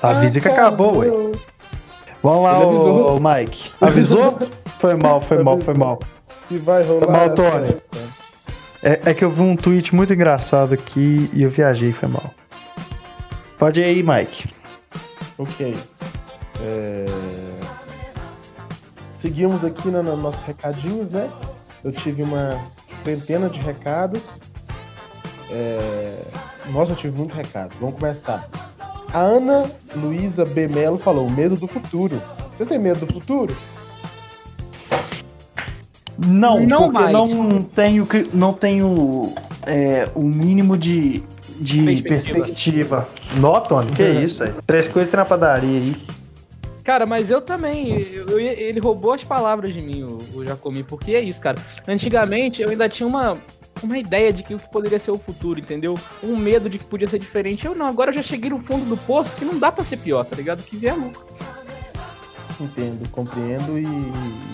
Avisa 0.03 0.40
que 0.40 0.49
acabou, 0.49 0.97
ué. 0.97 1.07
Vamos 2.20 2.42
lá, 2.42 2.59
ô, 2.59 3.20
Mike. 3.20 3.70
Avisou? 3.81 4.37
Foi 4.81 4.97
mal, 4.97 5.20
foi 5.20 5.40
mal, 5.42 5.59
foi 5.61 5.73
mal 5.73 6.01
que 6.48 6.57
vai 6.57 6.83
rolar. 6.85 7.11
Mal, 7.11 7.35
Tony. 7.35 7.74
É, 8.83 9.11
é, 9.11 9.14
que 9.14 9.24
eu 9.24 9.30
vi 9.30 9.40
um 9.40 9.57
tweet 9.57 9.94
muito 9.94 10.12
engraçado 10.12 10.74
aqui 10.74 11.30
e 11.33 11.42
eu 11.42 11.50
viajei, 11.50 11.92
foi 11.92 12.09
mal. 12.09 12.35
Pode 13.59 13.80
ir 13.80 13.85
aí, 13.85 14.02
Mike. 14.02 14.52
Ok. 15.38 15.76
É... 16.61 17.07
Seguimos 19.09 19.64
aqui 19.64 19.90
nos 19.90 20.04
no 20.04 20.16
nossos 20.16 20.42
recadinhos, 20.42 21.11
né? 21.11 21.30
Eu 21.83 21.92
tive 21.92 22.22
uma 22.22 22.61
centena 22.62 23.48
de 23.48 23.61
recados. 23.61 24.40
É... 25.50 26.18
Nossa, 26.66 26.92
eu 26.92 26.96
tive 26.96 27.16
muito 27.16 27.35
recado. 27.35 27.74
Vamos 27.80 27.98
começar. 27.98 28.48
A 29.12 29.20
Ana 29.20 29.70
Luísa 29.94 30.44
B. 30.44 30.68
Melo 30.68 30.98
falou: 30.98 31.30
medo 31.30 31.57
do 31.57 31.66
futuro. 31.66 32.20
Vocês 32.54 32.68
têm 32.68 32.78
medo 32.78 33.07
do 33.07 33.12
futuro? 33.12 33.57
Não, 36.18 36.61
não 36.61 36.92
mais. 36.92 37.12
não 37.12 37.62
tenho, 37.62 38.07
não 38.33 38.53
tenho 38.53 39.33
é, 39.66 40.09
o 40.14 40.22
mínimo 40.22 40.77
de, 40.77 41.22
de 41.59 42.03
perspectiva. 42.03 42.38
perspectiva. 42.38 43.09
Nó, 43.40 43.61
Tony, 43.61 43.90
que 43.92 44.03
uhum. 44.03 44.20
isso 44.20 44.42
aí? 44.42 44.53
Três 44.66 44.88
coisas 44.88 45.11
tem 45.11 45.18
na 45.18 45.24
padaria 45.24 45.81
aí. 45.81 45.96
Cara, 46.85 47.07
mas 47.07 47.31
eu 47.31 47.40
também. 47.40 47.98
Eu, 47.98 48.38
ele 48.38 48.79
roubou 48.79 49.14
as 49.14 49.24
palavras 49.24 49.72
de 49.72 49.81
mim, 49.81 50.03
o, 50.03 50.18
o 50.35 50.44
Jacomi, 50.44 50.83
porque 50.83 51.14
é 51.14 51.20
isso, 51.20 51.40
cara. 51.40 51.59
Antigamente 51.88 52.61
eu 52.61 52.68
ainda 52.68 52.87
tinha 52.90 53.07
uma, 53.07 53.38
uma 53.83 53.96
ideia 53.96 54.31
de 54.33 54.42
que 54.42 54.55
o 54.55 54.59
que 54.59 54.70
poderia 54.70 54.98
ser 54.98 55.11
o 55.11 55.18
futuro, 55.18 55.59
entendeu? 55.59 55.98
Um 56.22 56.37
medo 56.37 56.68
de 56.68 56.79
que 56.79 56.85
podia 56.85 57.09
ser 57.09 57.18
diferente. 57.18 57.64
Eu 57.64 57.74
não, 57.74 57.87
agora 57.87 58.11
eu 58.11 58.14
já 58.14 58.22
cheguei 58.22 58.50
no 58.50 58.61
fundo 58.61 58.85
do 58.85 58.98
poço 58.98 59.35
que 59.35 59.46
não 59.46 59.59
dá 59.59 59.72
pra 59.72 59.83
ser 59.83 59.96
pior, 59.96 60.24
tá 60.27 60.37
ligado? 60.37 60.62
Que 60.62 60.77
vier 60.77 60.94
lucro. 60.94 61.24
Entendo, 62.61 63.09
compreendo 63.11 63.79
e, 63.79 63.85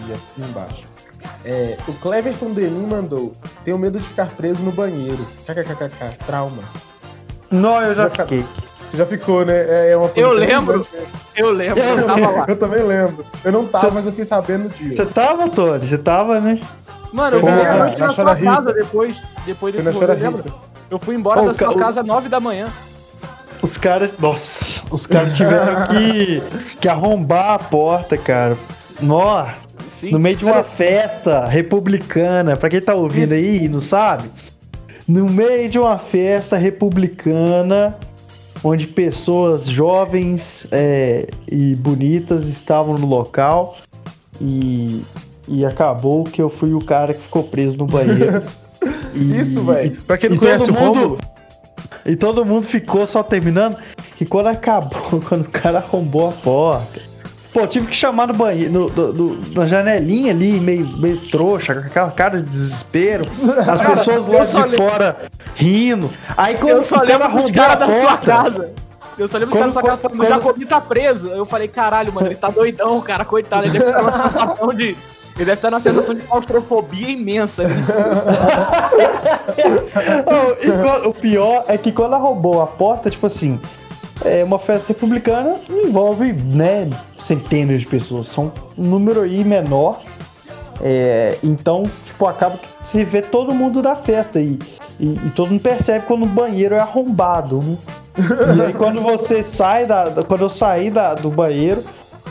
e 0.08 0.12
assim 0.12 0.40
embaixo. 0.42 0.86
É, 1.44 1.76
o 1.88 1.92
Cleverton 1.94 2.52
Denim 2.52 2.86
mandou. 2.86 3.32
Tenho 3.64 3.78
medo 3.78 3.98
de 3.98 4.06
ficar 4.06 4.26
preso 4.26 4.62
no 4.62 4.72
banheiro. 4.72 5.26
KKKK, 5.46 6.18
traumas. 6.26 6.92
Não, 7.50 7.82
eu 7.82 7.94
já, 7.94 8.04
já 8.04 8.10
fiquei. 8.10 8.44
Já 8.92 9.06
ficou, 9.06 9.44
né? 9.44 9.54
É, 9.54 9.90
é 9.92 9.96
uma 9.96 10.10
eu 10.16 10.32
lembro. 10.32 10.86
Eu 11.36 11.50
lembro, 11.50 11.82
eu, 11.82 11.98
eu 11.98 12.06
tava 12.06 12.30
lá. 12.30 12.44
Eu 12.48 12.56
também 12.56 12.82
lembro. 12.82 13.24
Eu 13.44 13.52
não 13.52 13.64
tava, 13.64 13.86
Cê... 13.86 13.90
mas 13.94 14.04
eu 14.04 14.12
fiquei 14.12 14.24
sabendo 14.24 14.68
disso. 14.68 14.96
Você 14.96 15.06
tava, 15.06 15.48
Tony? 15.48 15.86
Você 15.86 15.96
tava, 15.96 16.40
né? 16.40 16.60
Mano, 17.12 17.36
eu 17.36 17.40
fui 17.40 17.50
na, 17.50 17.76
na, 17.76 17.96
na 17.96 18.08
sua 18.10 18.36
casa 18.36 18.72
depois, 18.72 19.20
depois 19.44 19.74
desse 19.74 19.90
rolê, 19.90 20.14
lembra? 20.14 20.44
Eu 20.88 20.98
fui 20.98 21.14
embora 21.14 21.42
da 21.42 21.54
sua 21.54 21.76
casa 21.76 22.00
às 22.00 22.06
9 22.06 22.28
da 22.28 22.40
manhã. 22.40 22.68
Os 23.62 23.76
caras. 23.76 24.14
Nossa, 24.18 24.82
os 24.90 25.06
caras 25.06 25.36
tiveram 25.36 25.86
que, 25.86 26.42
que 26.80 26.88
arrombar 26.88 27.54
a 27.54 27.58
porta, 27.58 28.16
cara. 28.16 28.56
Nossa. 29.00 29.54
Sim. 29.90 30.12
No 30.12 30.20
meio 30.20 30.36
de 30.36 30.44
uma 30.44 30.62
festa 30.62 31.46
republicana, 31.46 32.56
pra 32.56 32.68
quem 32.70 32.80
tá 32.80 32.94
ouvindo 32.94 33.32
aí 33.32 33.64
e 33.64 33.68
não 33.68 33.80
sabe, 33.80 34.30
no 35.06 35.28
meio 35.28 35.68
de 35.68 35.80
uma 35.80 35.98
festa 35.98 36.56
republicana, 36.56 37.98
onde 38.62 38.86
pessoas 38.86 39.66
jovens 39.66 40.64
é, 40.70 41.26
e 41.50 41.74
bonitas 41.74 42.46
estavam 42.46 42.96
no 42.96 43.06
local 43.06 43.76
e, 44.40 45.02
e 45.48 45.66
acabou 45.66 46.22
que 46.22 46.40
eu 46.40 46.48
fui 46.48 46.72
o 46.72 46.80
cara 46.80 47.12
que 47.12 47.22
ficou 47.22 47.42
preso 47.42 47.76
no 47.76 47.86
banheiro. 47.86 48.42
E, 49.12 49.40
Isso, 49.40 49.60
velho. 49.60 50.00
Pra 50.06 50.16
quem 50.16 50.30
não 50.30 50.38
conhece 50.38 50.70
o 50.70 50.72
mundo... 50.72 51.18
E 52.06 52.16
todo 52.16 52.46
mundo 52.46 52.62
ficou 52.62 53.06
só 53.06 53.22
terminando. 53.22 53.76
E 54.18 54.24
quando 54.24 54.46
acabou, 54.46 55.20
quando 55.28 55.42
o 55.42 55.50
cara 55.50 55.78
arrombou 55.78 56.28
a 56.28 56.32
porta. 56.32 57.09
Pô, 57.52 57.66
tive 57.66 57.88
que 57.88 57.96
chamar 57.96 58.28
no 58.28 58.34
banheiro, 58.34 58.70
no, 58.72 58.88
no- 58.90 59.12
no- 59.12 59.38
na 59.54 59.66
janelinha 59.66 60.30
ali, 60.32 60.60
meio, 60.60 60.86
meio 60.98 61.16
trouxa, 61.18 61.74
com 61.74 61.80
aquela 61.80 62.10
cara 62.12 62.38
de 62.40 62.48
desespero. 62.48 63.24
As 63.66 63.80
pessoas 63.80 64.24
lá 64.26 64.44
de 64.44 64.56
lembro- 64.70 64.76
fora 64.76 65.16
rindo. 65.56 66.10
Aí 66.36 66.54
quando 66.54 66.68
Eu 66.76 66.82
só 66.82 66.96
o 66.98 67.00
cara 67.06 67.24
arrombou 67.24 67.48
a 67.60 67.84
porta. 68.16 68.26
casa. 68.26 68.70
Eu 69.18 69.28
só 69.28 69.36
lembro 69.36 69.54
dos 69.54 69.58
caras 69.58 69.74
da 69.74 69.80
sua 69.80 69.98
Quando- 69.98 70.00
quando- 70.16 70.22
o 70.22 70.26
Jacobi 70.26 70.64
tá 70.64 70.80
preso. 70.80 71.28
Eu 71.28 71.44
falei, 71.44 71.66
caralho, 71.68 72.12
mano, 72.12 72.28
ele 72.28 72.36
tá 72.36 72.48
doidão, 72.50 73.00
cara, 73.00 73.24
coitado. 73.24 73.64
Ele 73.66 73.78
deve 73.78 73.90
estar 73.90 74.00
numa 74.02 74.12
sensação 74.12 74.68
de. 74.74 74.84
Ele 75.36 75.44
deve 75.46 75.52
estar 75.52 75.70
numa 75.70 75.80
sensação 75.80 76.14
de 76.14 76.22
claustrofobia 76.22 77.08
imensa. 77.10 77.64
Oh, 80.26 80.82
quando- 80.82 81.08
o 81.08 81.14
pior 81.14 81.64
é 81.68 81.76
que 81.76 81.92
quando 81.92 82.14
arrombou 82.14 82.62
a 82.62 82.66
porta, 82.66 83.10
tipo 83.10 83.26
assim, 83.26 83.60
é 84.24 84.44
uma 84.44 84.58
festa 84.58 84.88
republicana 84.92 85.56
envolve, 85.70 86.32
né, 86.32 86.88
centenas 87.18 87.80
de 87.80 87.86
pessoas. 87.86 88.28
São 88.28 88.52
um 88.76 88.84
número 88.84 89.22
aí 89.22 89.44
menor. 89.44 90.00
É, 90.82 91.36
então, 91.42 91.82
tipo, 92.06 92.26
acaba 92.26 92.56
que 92.56 92.68
se 92.86 93.04
vê 93.04 93.20
todo 93.20 93.54
mundo 93.54 93.82
da 93.82 93.94
festa 93.94 94.40
e, 94.40 94.58
e, 94.98 95.14
todo 95.36 95.50
mundo 95.50 95.60
percebe 95.60 96.06
quando 96.06 96.22
o 96.22 96.26
banheiro 96.26 96.74
é 96.74 96.80
arrombado. 96.80 97.58
né? 97.58 97.76
E 98.56 98.62
aí 98.62 98.72
quando 98.72 99.00
você 99.00 99.42
sai 99.42 99.84
da. 99.86 100.08
da- 100.08 100.22
Quando 100.22 100.40
eu 100.42 100.48
saí 100.48 100.90
da, 100.90 101.14
do 101.14 101.30
banheiro, 101.30 101.84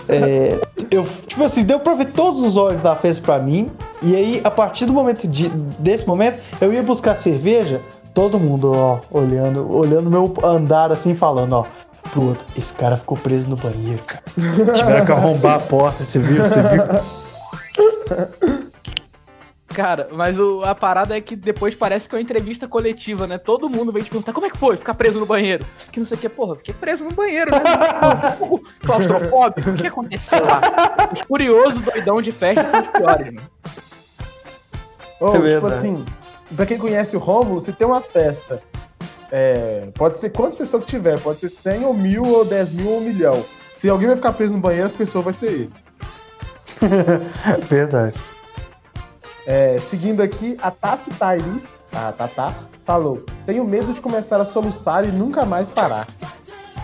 é, 0.07 0.59
eu, 0.89 1.05
tipo 1.27 1.43
assim, 1.43 1.63
deu 1.63 1.79
pra 1.79 1.93
ver 1.93 2.07
todos 2.11 2.41
os 2.41 2.57
olhos 2.57 2.81
da 2.81 2.95
festa 2.95 3.21
pra 3.23 3.37
mim. 3.39 3.69
E 4.01 4.15
aí, 4.15 4.41
a 4.43 4.49
partir 4.49 4.85
do 4.85 4.93
momento 4.93 5.27
de, 5.27 5.49
desse 5.77 6.07
momento, 6.07 6.39
eu 6.59 6.73
ia 6.73 6.81
buscar 6.81 7.13
cerveja, 7.13 7.81
todo 8.19 8.37
mundo, 8.37 8.73
ó, 8.73 8.99
olhando, 9.11 9.73
olhando 9.73 10.09
meu 10.11 10.33
andar 10.43 10.91
assim, 10.91 11.15
falando, 11.15 11.53
ó, 11.53 11.65
pro 12.11 12.21
outro, 12.29 12.45
esse 12.57 12.73
cara 12.73 12.97
ficou 12.97 13.17
preso 13.17 13.49
no 13.49 13.55
banheiro, 13.55 14.03
cara. 14.05 14.21
Tiveram 14.75 15.05
que 15.05 15.11
arrombar 15.13 15.55
a 15.55 15.59
porta, 15.59 16.03
você 16.03 16.19
viu? 16.19 16.45
Você 16.45 16.59
viu? 16.61 16.83
Cara, 19.69 20.09
mas 20.11 20.37
o- 20.37 20.65
a 20.65 20.75
parada 20.75 21.15
é 21.15 21.21
que 21.21 21.33
depois 21.33 21.73
parece 21.73 22.09
que 22.09 22.15
é 22.15 22.17
uma 22.17 22.21
entrevista 22.21 22.67
coletiva, 22.67 23.25
né? 23.25 23.37
Todo 23.37 23.69
mundo 23.69 23.89
vem 23.93 24.03
te 24.03 24.09
perguntar 24.09 24.33
como 24.33 24.47
é 24.47 24.49
que 24.49 24.57
foi 24.57 24.75
ficar 24.75 24.95
preso 24.95 25.17
no 25.17 25.25
banheiro. 25.25 25.63
Que 25.89 25.99
não 25.99 26.05
sei 26.05 26.17
o 26.17 26.19
que, 26.19 26.27
porra, 26.27 26.57
fiquei 26.57 26.73
preso 26.73 27.05
no 27.05 27.11
banheiro, 27.13 27.51
né? 27.51 27.61
Pô, 28.37 28.59
Claustrofóbico, 28.85 29.69
o 29.69 29.73
que 29.75 29.87
aconteceu 29.87 30.43
lá? 30.43 31.09
Os 31.13 31.21
curiosos 31.21 31.79
doidão 31.81 32.21
de 32.21 32.33
festa 32.33 32.67
são 32.67 32.81
os 32.81 32.87
piores, 32.89 33.33
mano. 33.33 33.47
Ô, 35.21 35.35
É 35.45 35.49
tipo 35.49 35.67
assim, 35.67 36.05
pra 36.55 36.65
quem 36.65 36.77
conhece 36.77 37.15
o 37.15 37.19
Rômulo, 37.19 37.59
se 37.59 37.73
tem 37.73 37.85
uma 37.85 38.01
festa, 38.01 38.61
é, 39.31 39.89
pode 39.95 40.17
ser 40.17 40.31
quantas 40.31 40.55
pessoas 40.55 40.83
que 40.83 40.89
tiver, 40.89 41.19
pode 41.19 41.39
ser 41.39 41.49
100 41.49 41.85
ou 41.85 41.93
mil, 41.93 42.23
ou 42.23 42.45
10 42.45 42.73
mil 42.73 42.89
ou 42.89 42.97
um 42.97 43.01
milhão. 43.01 43.45
Se 43.73 43.87
alguém 43.89 44.07
vai 44.07 44.15
ficar 44.15 44.33
preso 44.33 44.55
no 44.55 44.59
banheiro, 44.59 44.87
as 44.87 44.95
pessoas 44.95 45.23
vai 45.23 45.33
ser 45.33 45.51
ele. 45.51 45.73
Verdade. 47.69 48.17
É, 49.45 49.79
seguindo 49.79 50.21
aqui, 50.21 50.57
a 50.61 50.69
Tassi 50.69 51.09
Tairis, 51.11 51.83
a 51.91 52.11
Tatá, 52.11 52.53
falou: 52.85 53.23
Tenho 53.45 53.63
medo 53.63 53.93
de 53.93 54.01
começar 54.01 54.39
a 54.39 54.45
soluçar 54.45 55.07
e 55.07 55.11
nunca 55.11 55.45
mais 55.45 55.69
parar. 55.69 56.07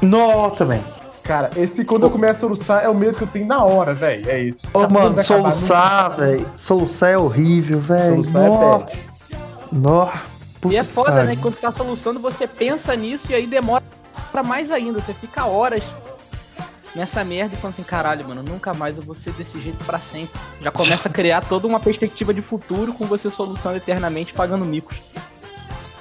No, 0.01 0.49
também. 0.51 0.81
Cara, 1.23 1.49
esse 1.55 1.83
quando 1.83 2.03
eu 2.03 2.11
começo 2.11 2.37
a 2.37 2.41
soluçar 2.41 2.83
é 2.83 2.89
o 2.89 2.93
medo 2.93 3.17
que 3.17 3.23
eu 3.23 3.27
tenho 3.27 3.47
na 3.47 3.63
hora, 3.63 3.93
velho. 3.93 4.29
É 4.29 4.39
isso. 4.39 4.67
Ô, 4.77 4.87
mano, 4.87 5.17
soluçar, 5.23 6.15
velho. 6.15 6.45
Soluçar 6.53 7.11
é 7.11 7.17
horrível, 7.17 7.79
velho. 7.79 8.23
Soluçar 8.23 8.43
é 8.43 8.47
Nó, 8.47 8.77
bad. 8.77 8.99
Nó. 9.75 10.11
E 10.69 10.77
é 10.77 10.83
foda, 10.83 11.21
que 11.21 11.27
né? 11.27 11.35
quando 11.35 11.55
você 11.55 11.61
tá 11.61 11.71
soluçando, 11.71 12.19
você 12.19 12.47
pensa 12.47 12.95
nisso 12.95 13.31
e 13.31 13.35
aí 13.35 13.45
demora 13.45 13.83
pra 14.31 14.41
mais 14.41 14.71
ainda. 14.71 14.99
Você 14.99 15.13
fica 15.13 15.45
horas 15.45 15.83
nessa 16.95 17.23
merda 17.23 17.53
e 17.53 17.57
fala 17.57 17.73
assim, 17.73 17.83
caralho, 17.83 18.27
mano, 18.27 18.41
nunca 18.41 18.73
mais 18.73 18.97
eu 18.97 19.03
vou 19.03 19.13
ser 19.13 19.33
desse 19.33 19.59
jeito 19.61 19.83
pra 19.83 19.99
sempre. 19.99 20.39
Já 20.61 20.71
começa 20.71 21.09
a 21.09 21.11
criar 21.11 21.41
toda 21.41 21.67
uma 21.67 21.79
perspectiva 21.79 22.33
de 22.33 22.41
futuro 22.41 22.93
com 22.93 23.05
você 23.05 23.29
soluçando 23.29 23.77
eternamente 23.77 24.33
pagando 24.33 24.65
micos. 24.65 24.97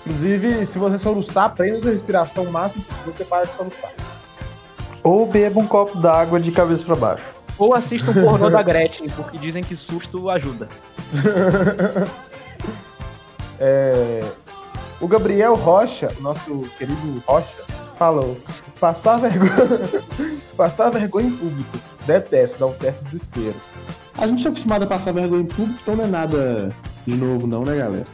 Inclusive, 0.07 0.65
se 0.65 0.79
você 0.79 0.99
soluçar, 0.99 1.55
prenda 1.55 1.81
sua 1.81 1.91
respiração 1.91 2.45
o 2.45 2.53
máximo 2.53 2.85
possível, 2.85 3.13
você 3.13 3.25
para 3.25 3.47
de 3.47 3.55
soluçar. 3.55 3.91
Ou 5.03 5.27
beba 5.27 5.61
um 5.61 5.67
copo 5.67 5.99
d'água 5.99 6.41
de 6.41 6.53
cabeça 6.53 6.85
pra 6.85 6.95
baixo. 6.95 7.25
Ou 7.59 7.75
assista 7.75 8.11
um 8.11 8.15
pornô 8.15 8.51
da 8.51 8.63
Gretchen, 8.63 9.09
porque 9.11 9.39
dizem 9.39 9.63
que 9.63 9.77
susto 9.77 10.31
ajuda. 10.31 10.69
É, 13.59 14.33
O 15.01 15.07
Gabriel 15.07 15.55
Rocha, 15.55 16.09
nosso 16.21 16.69
querido 16.79 17.23
Rocha, 17.27 17.63
falou: 17.97 18.37
passar 18.81 19.19
vergonha, 19.19 19.53
passar 20.57 20.91
vergonha 20.91 21.29
em 21.29 21.37
público. 21.37 21.79
Detesto, 22.07 22.59
dá 22.59 22.67
um 22.67 22.73
certo 22.73 23.03
desespero. 23.03 23.55
A 24.17 24.27
gente 24.27 24.47
é 24.47 24.51
acostumado 24.51 24.85
a 24.85 24.87
passar 24.87 25.13
vergonha 25.13 25.43
em 25.43 25.47
público, 25.47 25.79
então 25.83 25.97
não 25.97 26.05
é 26.05 26.07
nada 26.07 26.75
de 27.07 27.15
novo, 27.15 27.47
não, 27.47 27.65
né, 27.65 27.77
galera? 27.77 28.05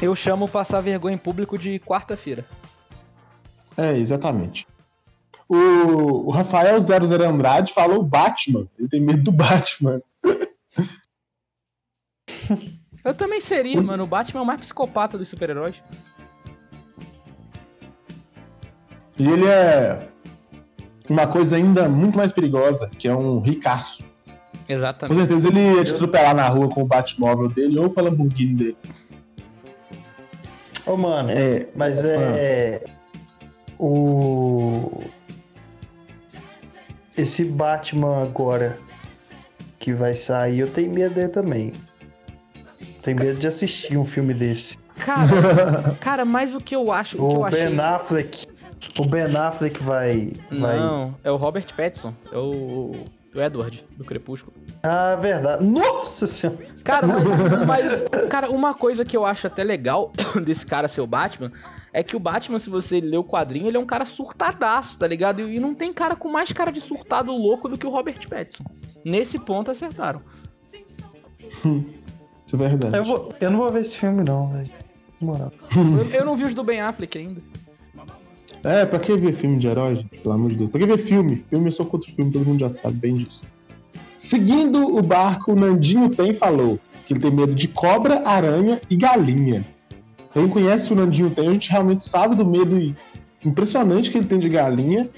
Eu 0.00 0.14
chamo 0.14 0.48
passar 0.48 0.80
vergonha 0.80 1.14
em 1.14 1.18
público 1.18 1.56
de 1.56 1.78
quarta-feira. 1.78 2.44
É, 3.76 3.96
exatamente. 3.96 4.66
O, 5.48 6.28
o 6.28 6.30
Rafael 6.30 6.80
00 6.80 7.24
Andrade 7.24 7.72
falou 7.72 8.02
Batman. 8.02 8.66
Ele 8.78 8.88
tem 8.88 9.00
medo 9.00 9.22
do 9.22 9.32
Batman. 9.32 10.00
Eu 13.04 13.14
também 13.14 13.40
seria, 13.40 13.80
mano. 13.80 14.04
O 14.04 14.06
Batman 14.06 14.40
é 14.40 14.42
o 14.42 14.46
mais 14.46 14.60
psicopata 14.60 15.18
dos 15.18 15.28
super-heróis. 15.28 15.82
E 19.18 19.28
ele 19.28 19.46
é 19.46 20.08
uma 21.08 21.26
coisa 21.26 21.56
ainda 21.56 21.88
muito 21.88 22.16
mais 22.16 22.32
perigosa, 22.32 22.88
que 22.98 23.08
é 23.08 23.14
um 23.14 23.40
ricaço. 23.40 24.04
Com 24.66 24.72
Exatamente. 24.72 25.18
certeza 25.18 25.48
ele 25.48 25.74
ia 25.74 25.84
te 25.84 25.92
atropelar 25.92 26.34
na 26.34 26.48
rua 26.48 26.68
com 26.68 26.82
o 26.82 26.86
Batmóvel 26.86 27.48
dele 27.48 27.78
ou 27.78 27.90
com 27.90 28.00
a 28.00 28.04
Lamborghini 28.04 28.54
dele. 28.54 28.76
Ô, 30.86 30.96
mano, 30.96 31.30
É, 31.30 31.66
mas 31.74 32.04
é. 32.04 32.84
O. 33.78 35.02
Esse 37.16 37.44
Batman 37.44 38.22
agora 38.22 38.78
que 39.78 39.92
vai 39.92 40.14
sair, 40.14 40.60
eu 40.60 40.70
tenho 40.70 40.92
medo 40.92 41.14
dele 41.14 41.28
também. 41.28 41.72
Tenho 43.02 43.18
medo 43.18 43.38
de 43.38 43.46
assistir 43.46 43.96
um 43.96 44.04
filme 44.04 44.32
desse. 44.32 44.78
Cara, 44.96 45.96
cara, 46.00 46.24
mas 46.24 46.54
o 46.54 46.60
que 46.60 46.74
eu 46.74 46.92
acho, 46.92 47.16
o 47.16 47.28
que 47.28 47.36
eu 47.36 47.40
O 47.40 47.44
achei... 47.44 47.66
Ben 47.66 47.80
Affleck. 47.80 48.46
O 48.98 49.06
Ben 49.06 49.36
Affleck 49.36 49.82
vai. 49.82 50.32
vai... 50.50 50.78
Não, 50.78 51.14
é 51.22 51.30
o 51.30 51.36
Robert 51.36 51.66
Pattinson. 51.76 52.14
É 52.32 52.38
o, 52.38 53.06
o 53.34 53.40
Edward, 53.40 53.84
do 53.96 54.04
Crepúsculo. 54.04 54.52
Ah, 54.82 55.16
verdade. 55.16 55.64
Nossa 55.64 56.26
senhora. 56.26 56.66
Cara, 56.84 57.06
mas, 57.06 57.22
mas, 57.66 58.28
cara, 58.28 58.50
uma 58.50 58.74
coisa 58.74 59.04
que 59.04 59.16
eu 59.16 59.24
acho 59.24 59.46
até 59.46 59.64
legal 59.64 60.12
desse 60.44 60.66
cara 60.66 60.86
ser 60.86 61.00
o 61.00 61.06
Batman 61.06 61.50
é 61.92 62.02
que 62.02 62.16
o 62.16 62.20
Batman, 62.20 62.58
se 62.58 62.70
você 62.70 63.00
ler 63.00 63.18
o 63.18 63.24
quadrinho, 63.24 63.68
ele 63.68 63.76
é 63.76 63.80
um 63.80 63.86
cara 63.86 64.04
surtadaço, 64.04 64.98
tá 64.98 65.06
ligado? 65.06 65.40
E, 65.40 65.56
e 65.56 65.60
não 65.60 65.74
tem 65.74 65.92
cara 65.92 66.14
com 66.14 66.28
mais 66.28 66.52
cara 66.52 66.70
de 66.70 66.80
surtado 66.80 67.32
louco 67.32 67.68
do 67.68 67.78
que 67.78 67.86
o 67.86 67.90
Robert 67.90 68.28
Pattinson. 68.28 68.64
Nesse 69.04 69.38
ponto 69.38 69.70
acertaram. 69.70 70.22
Isso 72.52 72.62
é 72.62 72.68
verdade. 72.68 72.96
Eu, 72.96 73.04
vou- 73.04 73.32
eu 73.40 73.50
não 73.50 73.58
vou 73.60 73.72
ver 73.72 73.80
esse 73.80 73.96
filme, 73.96 74.22
não, 74.22 74.48
velho. 74.48 74.70
Moral. 75.20 75.52
Eu, 75.74 76.20
eu 76.20 76.24
não 76.26 76.36
vi 76.36 76.44
os 76.44 76.52
do 76.54 76.62
Ben 76.64 76.80
Affleck 76.80 77.16
ainda. 77.16 77.40
É, 78.64 78.84
pra 78.84 78.98
que 78.98 79.16
ver 79.16 79.32
filme 79.32 79.56
de 79.58 79.68
herói, 79.68 79.96
gente? 79.96 80.18
Pelo 80.18 80.34
amor 80.34 80.50
de 80.50 80.56
Deus. 80.56 80.68
Pra 80.70 80.78
que 80.80 80.86
ver 80.86 80.98
filme? 80.98 81.36
Filme 81.36 81.68
eu 81.68 81.72
sou 81.72 81.86
contra 81.86 82.08
o 82.10 82.12
filme, 82.12 82.30
todo 82.30 82.44
mundo 82.44 82.60
já 82.60 82.68
sabe 82.68 82.94
bem 82.94 83.14
disso. 83.16 83.42
Seguindo 84.18 84.96
o 84.96 85.02
barco, 85.02 85.52
o 85.52 85.56
Nandinho 85.56 86.08
Tem 86.10 86.34
falou 86.34 86.78
que 87.06 87.12
ele 87.14 87.20
tem 87.20 87.30
medo 87.30 87.54
de 87.54 87.68
cobra, 87.68 88.26
aranha 88.28 88.80
e 88.90 88.96
galinha. 88.96 89.64
Quem 90.32 90.46
conhece 90.48 90.92
o 90.92 90.96
Nandinho 90.96 91.30
Tem, 91.30 91.48
a 91.48 91.52
gente 91.52 91.70
realmente 91.70 92.04
sabe 92.04 92.34
do 92.36 92.44
medo 92.44 92.94
impressionante 93.44 94.10
que 94.10 94.18
ele 94.18 94.26
tem 94.26 94.38
de 94.38 94.48
galinha. 94.48 95.08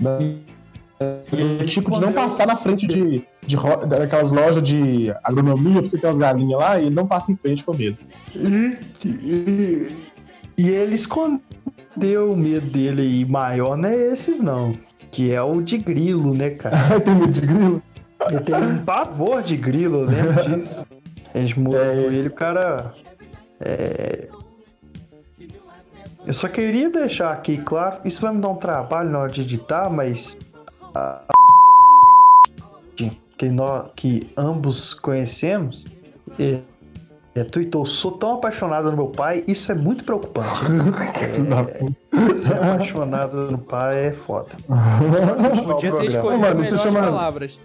Da... 0.00 0.18
E, 0.22 1.64
tipo, 1.66 1.90
de 1.92 2.00
não 2.00 2.12
passar 2.12 2.46
na 2.46 2.56
frente 2.56 2.86
de, 2.86 3.24
de 3.48 3.56
daquelas 3.88 4.30
lojas 4.30 4.62
de 4.62 5.12
agronomia, 5.24 5.82
porque 5.82 5.98
tem 5.98 6.08
umas 6.08 6.18
galinhas 6.18 6.60
lá, 6.60 6.78
e 6.78 6.86
ele 6.86 6.94
não 6.94 7.06
passa 7.06 7.32
em 7.32 7.36
frente 7.36 7.64
com 7.64 7.74
medo. 7.74 8.02
E, 8.36 8.76
e- 9.04 9.96
e 10.56 10.68
ele 10.68 10.94
escondeu 10.94 12.32
o 12.32 12.36
medo 12.36 12.66
dele 12.70 13.02
aí 13.02 13.24
maior, 13.24 13.76
não 13.76 13.88
é 13.88 13.96
esses 14.12 14.40
não. 14.40 14.76
Que 15.10 15.32
é 15.32 15.40
o 15.42 15.62
de 15.62 15.78
grilo, 15.78 16.34
né, 16.34 16.50
cara? 16.50 16.76
tem 17.00 17.14
medo 17.14 17.30
de 17.32 17.40
grilo? 17.40 17.82
Ele 18.28 18.40
tem 18.40 18.54
um 18.56 18.84
pavor 18.84 19.42
de 19.42 19.56
grilo, 19.56 20.02
eu 20.02 20.06
lembro 20.06 20.58
disso. 20.58 20.84
A 21.34 21.38
gente 21.38 21.58
mudou 21.58 21.80
É. 21.80 21.96
ele, 21.96 22.28
o 22.28 22.32
cara. 22.34 22.92
é, 23.60 24.28
Eu 26.26 26.34
só 26.34 26.48
queria 26.48 26.90
deixar 26.90 27.32
aqui 27.32 27.56
claro, 27.58 28.00
isso 28.04 28.20
vai 28.20 28.34
me 28.34 28.40
dar 28.40 28.48
um 28.48 28.56
trabalho 28.56 29.08
na 29.08 29.20
hora 29.20 29.30
de 29.32 29.40
editar, 29.42 29.88
mas. 29.88 30.36
a- 30.94 31.22
Que, 33.38 33.48
nós, 33.48 33.90
que 33.94 34.30
ambos 34.36 34.92
conhecemos, 34.94 35.84
é- 36.38 36.60
é, 37.34 37.44
tweetou: 37.44 37.86
sou 37.86 38.12
tão 38.12 38.34
apaixonada 38.34 38.90
no 38.90 38.96
meu 38.96 39.06
pai, 39.06 39.44
isso 39.46 39.70
é 39.70 39.74
muito 39.74 40.02
preocupante. 40.02 40.48
é, 42.30 42.34
ser 42.34 42.54
apaixonado 42.54 43.50
no 43.50 43.58
pai 43.58 44.06
é 44.06 44.12
foda. 44.12 44.48
Podia 45.64 45.92
ter 45.92 46.06
escolhido 46.06 46.40
Mano, 46.40 46.60
isso 46.60 46.76
chama- 46.78 47.00
palavras. 47.00 47.60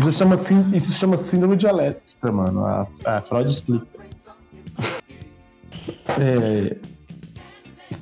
Isso 0.00 0.12
chama, 0.12 0.34
isso 0.74 0.92
chama 0.92 1.16
síndrome 1.16 1.56
dialética, 1.56 2.30
mano. 2.30 2.64
A, 2.64 2.86
a 3.04 3.22
Freud 3.22 3.50
explica. 3.50 3.86
É, 6.20 6.76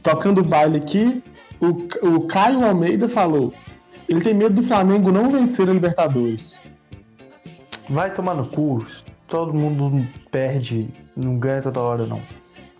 tocando 0.03 0.41
o 0.41 0.45
baile 0.45 0.79
aqui, 0.79 1.23
o, 1.61 2.09
o 2.09 2.27
Caio 2.27 2.65
Almeida 2.65 3.09
falou: 3.09 3.55
ele 4.09 4.21
tem 4.21 4.35
medo 4.35 4.55
do 4.55 4.63
Flamengo 4.63 5.11
não 5.11 5.31
vencer 5.31 5.69
a 5.69 5.73
Libertadores. 5.73 6.65
Vai 7.89 8.13
tomar 8.13 8.35
no 8.35 8.47
cu. 8.47 8.85
Todo 9.29 9.53
mundo 9.53 10.07
perde, 10.31 10.89
não 11.17 11.39
ganha 11.39 11.63
toda 11.63 11.81
hora, 11.81 12.07
não. 12.07 12.23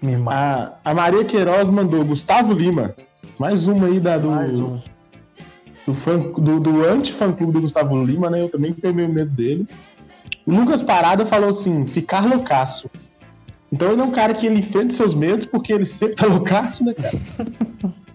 Me 0.01 0.17
mata. 0.17 0.79
A, 0.85 0.91
a 0.91 0.95
Maria 0.95 1.25
Queiroz 1.25 1.69
mandou 1.69 2.05
Gustavo 2.05 2.53
Lima. 2.53 2.95
Mais 3.39 3.67
uma 3.67 3.87
aí 3.87 3.99
da, 3.99 4.17
do, 4.19 4.31
Mais 4.31 4.59
um. 4.59 4.81
do, 5.85 5.95
fã, 5.95 6.19
do, 6.19 6.61
do 6.61 6.85
anti-fã-clube 6.87 7.53
do 7.53 7.61
Gustavo 7.63 8.05
Lima, 8.05 8.31
né? 8.31 8.41
Eu 8.41 8.49
também 8.49 8.73
tenho 8.73 8.95
meio 8.95 9.09
medo 9.09 9.31
dele. 9.31 9.67
O 10.47 10.53
Lucas 10.53 10.83
Parada 10.83 11.27
falou 11.27 11.49
assim: 11.49 11.85
ficar 11.85 12.25
loucaço. 12.25 12.89
Então 13.73 13.91
ele 13.91 14.01
é 14.01 14.05
um 14.05 14.13
cara 14.13 14.33
que 14.33 14.47
ele 14.47 14.61
enfrenta 14.61 14.95
seus 14.95 15.13
medos 15.13 15.45
porque 15.45 15.73
ele 15.73 15.85
sempre 15.85 16.17
tá 16.17 16.27
loucaço, 16.27 16.85
né, 16.85 16.95
cara? 16.95 17.19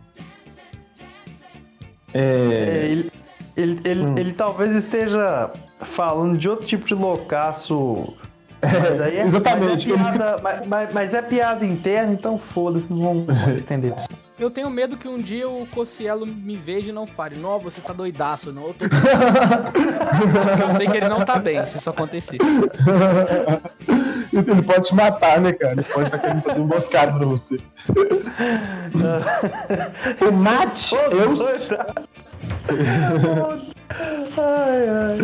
É, 2.14 2.20
É, 2.20 2.86
ele, 2.92 3.12
ele, 3.58 3.80
ele, 3.84 4.02
Hum. 4.04 4.18
ele 4.18 4.34
talvez 4.34 4.76
esteja 4.76 5.50
falando 5.80 6.38
de 6.38 6.50
outro 6.50 6.66
tipo 6.68 6.86
de 6.86 6.94
loucaço. 6.94 8.14
Mas 8.62 9.02
aí 9.02 9.18
é, 9.18 9.24
exatamente. 9.24 9.88
Mas 9.90 10.06
é, 10.06 10.10
Eles- 10.10 10.12
piada, 10.18 10.40
mas, 10.42 10.68
mas- 10.68 10.94
mas 10.94 11.14
é 11.14 11.22
piada 11.22 11.66
interna, 11.66 12.14
então 12.14 12.38
foda-se, 12.38 12.92
não 12.94 13.02
vamos 13.26 13.26
entender. 13.58 13.94
Eu 14.42 14.50
tenho 14.50 14.72
medo 14.72 14.98
que 14.98 15.08
um 15.08 15.20
dia 15.20 15.48
o 15.48 15.68
Cocielo 15.68 16.26
me 16.26 16.56
veja 16.56 16.90
e 16.90 16.92
não 16.92 17.06
fale, 17.06 17.36
não, 17.36 17.60
você 17.60 17.80
tá 17.80 17.94
doidaço, 17.94 18.52
não, 18.52 18.70
eu 18.70 18.74
tô... 18.74 18.86
Porque 18.90 20.64
eu 20.64 20.78
sei 20.78 20.88
que 20.88 20.98
ele 20.98 21.08
não 21.08 21.24
tá 21.24 21.38
bem, 21.38 21.64
se 21.68 21.78
isso 21.78 21.88
acontecer. 21.92 22.40
ele 24.34 24.64
pode 24.64 24.88
te 24.88 24.96
matar, 24.96 25.40
né, 25.40 25.54
cara? 25.54 25.74
Ele 25.74 25.84
pode 25.84 26.06
estar 26.06 26.18
querendo 26.18 26.42
fazer 26.42 26.60
emboscada 26.60 27.16
pra 27.20 27.28
você. 27.28 27.60
o 30.28 30.32
Matt 30.32 30.92
Eust. 30.92 31.72
ai, 34.38 34.90
ai. 34.90 35.20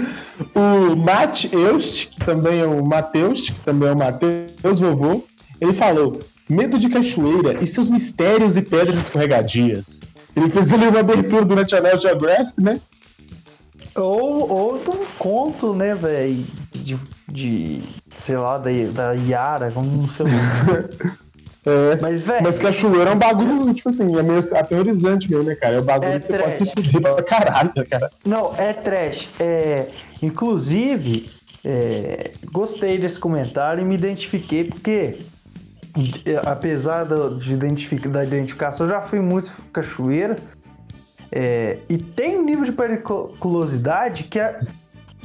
O 0.53 0.95
Matt 0.95 1.45
Eust, 1.51 2.12
que 2.12 2.23
também 2.23 2.60
é 2.60 2.67
o 2.67 2.86
Mateus, 2.86 3.49
que 3.49 3.60
também 3.62 3.89
é 3.89 3.93
o 3.93 3.97
Mateus 3.97 4.80
Vovô, 4.80 5.23
ele 5.60 5.73
falou: 5.73 6.19
medo 6.49 6.77
de 6.77 6.89
cachoeira 6.89 7.62
e 7.62 7.67
seus 7.67 7.89
mistérios 7.89 8.57
e 8.57 8.62
pedras 8.62 8.97
escorregadias. 8.97 10.01
Ele 10.36 10.49
fez 10.49 10.71
ali 10.73 10.88
uma 10.88 10.99
abertura 10.99 11.45
do 11.45 11.55
National 11.55 11.97
Geographic, 11.97 12.62
né? 12.62 12.79
Ou, 13.95 14.49
ou 14.49 14.77
de 14.77 14.89
um 14.91 15.05
conto, 15.17 15.73
né, 15.73 15.95
velho? 15.95 16.45
De, 16.71 16.99
de. 17.27 17.81
sei 18.17 18.38
lá, 18.38 18.57
da, 18.57 18.69
da 18.93 19.12
Yara, 19.13 19.71
não 19.75 20.07
sei 20.07 20.25
o 20.25 20.29
É. 21.67 21.97
Mas, 22.01 22.23
velho. 22.23 22.43
Mas 22.43 22.57
cachoeira 22.57 23.10
é 23.10 23.13
um 23.13 23.17
bagulho, 23.17 23.73
tipo 23.73 23.89
assim, 23.89 24.17
é 24.17 24.23
meio 24.23 24.39
aterrorizante 24.55 25.29
mesmo, 25.29 25.43
né, 25.43 25.55
cara? 25.55 25.75
É 25.75 25.81
um 25.81 25.83
bagulho 25.83 26.13
É 26.13 26.19
que 26.19 26.23
você 26.25 26.33
trash. 26.33 26.45
pode 26.45 26.57
se 26.57 26.91
fuder 26.91 27.13
pra 27.13 27.23
caralho, 27.23 27.71
né, 27.75 27.83
cara. 27.83 28.10
Não, 28.25 28.53
é 28.57 28.71
trash. 28.71 29.29
É, 29.38 29.88
inclusive, 30.21 31.29
é, 31.65 32.31
gostei 32.53 32.97
desse 32.97 33.19
comentário 33.19 33.81
e 33.81 33.86
me 33.86 33.95
identifiquei 33.95 34.63
porque, 34.63 35.17
apesar 36.45 37.03
do- 37.05 37.38
de 37.39 37.53
identific- 37.53 38.07
da 38.07 38.23
identificação, 38.23 38.86
eu 38.86 38.91
já 38.91 39.01
fui 39.01 39.19
muito 39.19 39.51
cachoeira. 39.73 40.36
é, 41.31 41.79
e 41.89 41.97
tem 41.97 42.38
um 42.39 42.43
nível 42.45 42.63
de 42.65 42.71
periculosidade 42.71 44.23
que 44.25 44.39
a, 44.39 44.60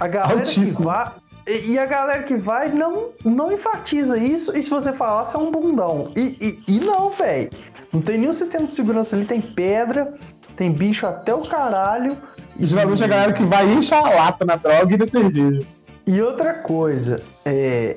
a 0.00 0.08
galera 0.08 0.40
Altíssimo. 0.40 0.78
que 0.78 0.82
vai. 0.82 1.10
E, 1.46 1.72
e 1.72 1.78
a 1.78 1.86
galera 1.86 2.22
que 2.24 2.36
vai 2.36 2.68
não, 2.68 3.10
não 3.24 3.52
enfatiza 3.52 4.16
isso, 4.18 4.56
e 4.56 4.62
se 4.62 4.70
você 4.70 4.92
falar, 4.92 5.24
você 5.24 5.36
é 5.36 5.40
um 5.40 5.50
bundão. 5.50 6.10
E, 6.16 6.60
e, 6.68 6.76
e 6.76 6.80
não, 6.80 7.10
velho. 7.10 7.50
Não 7.92 8.00
tem 8.00 8.18
nenhum 8.18 8.32
sistema 8.32 8.66
de 8.66 8.74
segurança 8.74 9.14
ali, 9.16 9.24
tem 9.24 9.40
pedra, 9.40 10.14
tem 10.56 10.72
bicho 10.72 11.06
até 11.06 11.34
o 11.34 11.42
caralho. 11.42 12.16
E 12.58 12.66
geralmente 12.66 13.02
a 13.04 13.06
galera 13.06 13.32
que 13.32 13.42
vai 13.44 13.64
encher 13.72 13.94
a 13.94 14.08
lata 14.08 14.44
na 14.44 14.56
droga 14.56 14.94
e 14.94 14.96
na 14.98 15.06
cerveja. 15.06 15.60
E 16.06 16.20
outra 16.20 16.54
coisa, 16.54 17.22
é. 17.44 17.96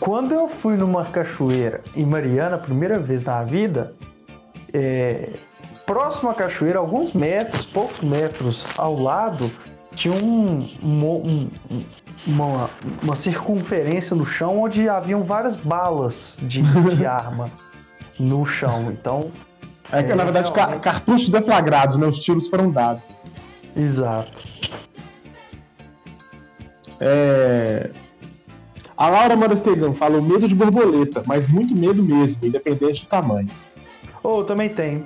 Quando 0.00 0.32
eu 0.32 0.48
fui 0.48 0.76
numa 0.76 1.04
cachoeira 1.04 1.80
em 1.96 2.04
Mariana, 2.04 2.56
a 2.56 2.58
primeira 2.58 2.98
vez 2.98 3.24
na 3.24 3.42
vida, 3.42 3.94
é, 4.72 5.30
próximo 5.86 6.30
à 6.30 6.34
cachoeira, 6.34 6.78
alguns 6.78 7.12
metros, 7.12 7.64
poucos 7.66 8.00
metros 8.00 8.66
ao 8.76 8.94
lado, 9.00 9.50
tinha 9.92 10.12
um, 10.14 10.68
um- 10.82 11.50
um- 11.70 11.84
uma, 12.26 12.68
uma 13.02 13.16
circunferência 13.16 14.14
no 14.14 14.26
chão 14.26 14.60
onde 14.60 14.88
haviam 14.88 15.22
várias 15.22 15.54
balas 15.54 16.36
de, 16.42 16.60
de 16.62 17.06
arma 17.06 17.46
no 18.20 18.44
chão. 18.44 18.90
Então, 18.92 19.30
É 19.90 20.02
que, 20.02 20.12
É, 20.12 20.14
na 20.14 20.24
verdade, 20.24 20.52
realmente. 20.54 20.80
cartuchos 20.80 21.30
deflagrados, 21.30 21.96
né? 21.96 22.06
Os 22.06 22.18
tiros 22.18 22.48
foram 22.48 22.70
dados. 22.70 23.22
exato. 23.74 24.46
É... 27.00 27.90
A 28.98 29.08
Laura 29.08 29.36
Marastegão 29.36 29.94
falou 29.94 30.20
medo 30.20 30.48
de 30.48 30.54
borboleta, 30.56 31.22
mas 31.24 31.46
muito 31.48 31.74
medo 31.74 32.02
mesmo, 32.02 32.38
independente 32.44 33.04
do 33.04 33.08
tamanho. 33.08 33.48
Ou 34.24 34.42
também 34.42 34.68
tem. 34.68 35.04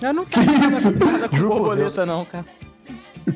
Eu 0.00 0.12
não 0.14 0.24
Que 0.24 0.38
tenho 0.38 0.64
isso? 0.68 0.92
nada 0.92 1.28
com 1.28 1.36
Juro 1.36 1.48
borboleta 1.56 2.06
não, 2.06 2.24
cara. 2.24 2.44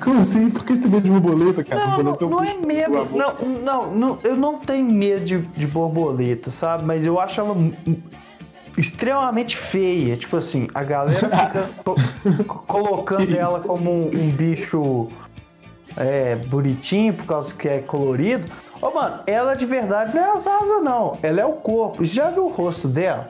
Como 0.01 0.21
assim? 0.21 0.49
Por 0.51 0.65
que 0.65 0.77
você 0.77 0.83
tem 0.83 0.91
medo 0.93 1.03
de 1.03 1.11
borboleta, 1.11 1.65
cara? 1.65 1.81
Não, 1.85 1.91
borboleta 1.97 2.25
não, 2.25 2.29
um 2.29 2.31
não 2.37 2.45
é 2.45 2.57
medo. 2.59 3.09
Não, 3.17 3.49
não, 3.61 3.95
não, 3.95 4.19
eu 4.23 4.37
não 4.37 4.59
tenho 4.61 4.85
medo 4.89 5.25
de, 5.25 5.39
de 5.39 5.67
borboleta, 5.67 6.49
sabe? 6.51 6.85
Mas 6.85 7.05
eu 7.05 7.19
acho 7.19 7.41
ela 7.41 7.57
extremamente 8.79 9.57
feia. 9.57 10.17
Tipo 10.17 10.37
assim, 10.37 10.69
a 10.75 10.85
galera 10.85 11.19
fica 11.19 11.69
co- 11.85 11.97
co- 12.47 12.59
colocando 12.67 13.25
Isso. 13.31 13.37
ela 13.39 13.61
como 13.61 13.91
um, 13.91 14.07
um 14.15 14.31
bicho 14.31 15.09
é, 15.97 16.37
bonitinho 16.37 17.13
por 17.15 17.27
causa 17.27 17.53
que 17.55 17.69
é 17.69 17.79
colorido. 17.81 18.45
Ô, 18.81 18.91
mano, 18.91 19.21
ela 19.27 19.55
de 19.55 19.67
verdade 19.67 20.15
não 20.15 20.23
é 20.23 20.33
as 20.33 20.47
asas, 20.47 20.83
não. 20.83 21.13
Ela 21.23 21.43
é 21.43 21.45
o 21.45 21.53
corpo. 21.53 22.05
Você 22.05 22.15
já 22.15 22.31
viu 22.31 22.47
o 22.47 22.49
rosto 22.49 22.89
dela? 22.89 23.29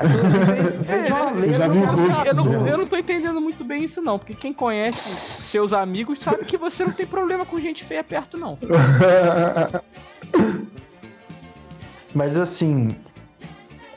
Eu 0.00 1.54
já 1.54 1.68
vi 1.68 1.78
o 1.78 1.84
rosto 1.84 2.26
eu, 2.26 2.34
não, 2.34 2.46
dela. 2.46 2.68
eu 2.70 2.78
não 2.78 2.86
tô 2.86 2.96
entendendo 2.96 3.38
muito 3.38 3.62
bem 3.64 3.84
isso 3.84 4.00
não, 4.00 4.18
porque 4.18 4.34
quem 4.34 4.50
conhece 4.50 4.98
seus 4.98 5.74
amigos 5.74 6.20
sabe 6.20 6.46
que 6.46 6.56
você 6.56 6.84
não 6.84 6.92
tem 6.92 7.06
problema 7.06 7.44
com 7.44 7.60
gente 7.60 7.84
feia 7.84 8.02
perto 8.02 8.38
não. 8.38 8.56
Mas 12.14 12.38
assim, 12.38 12.96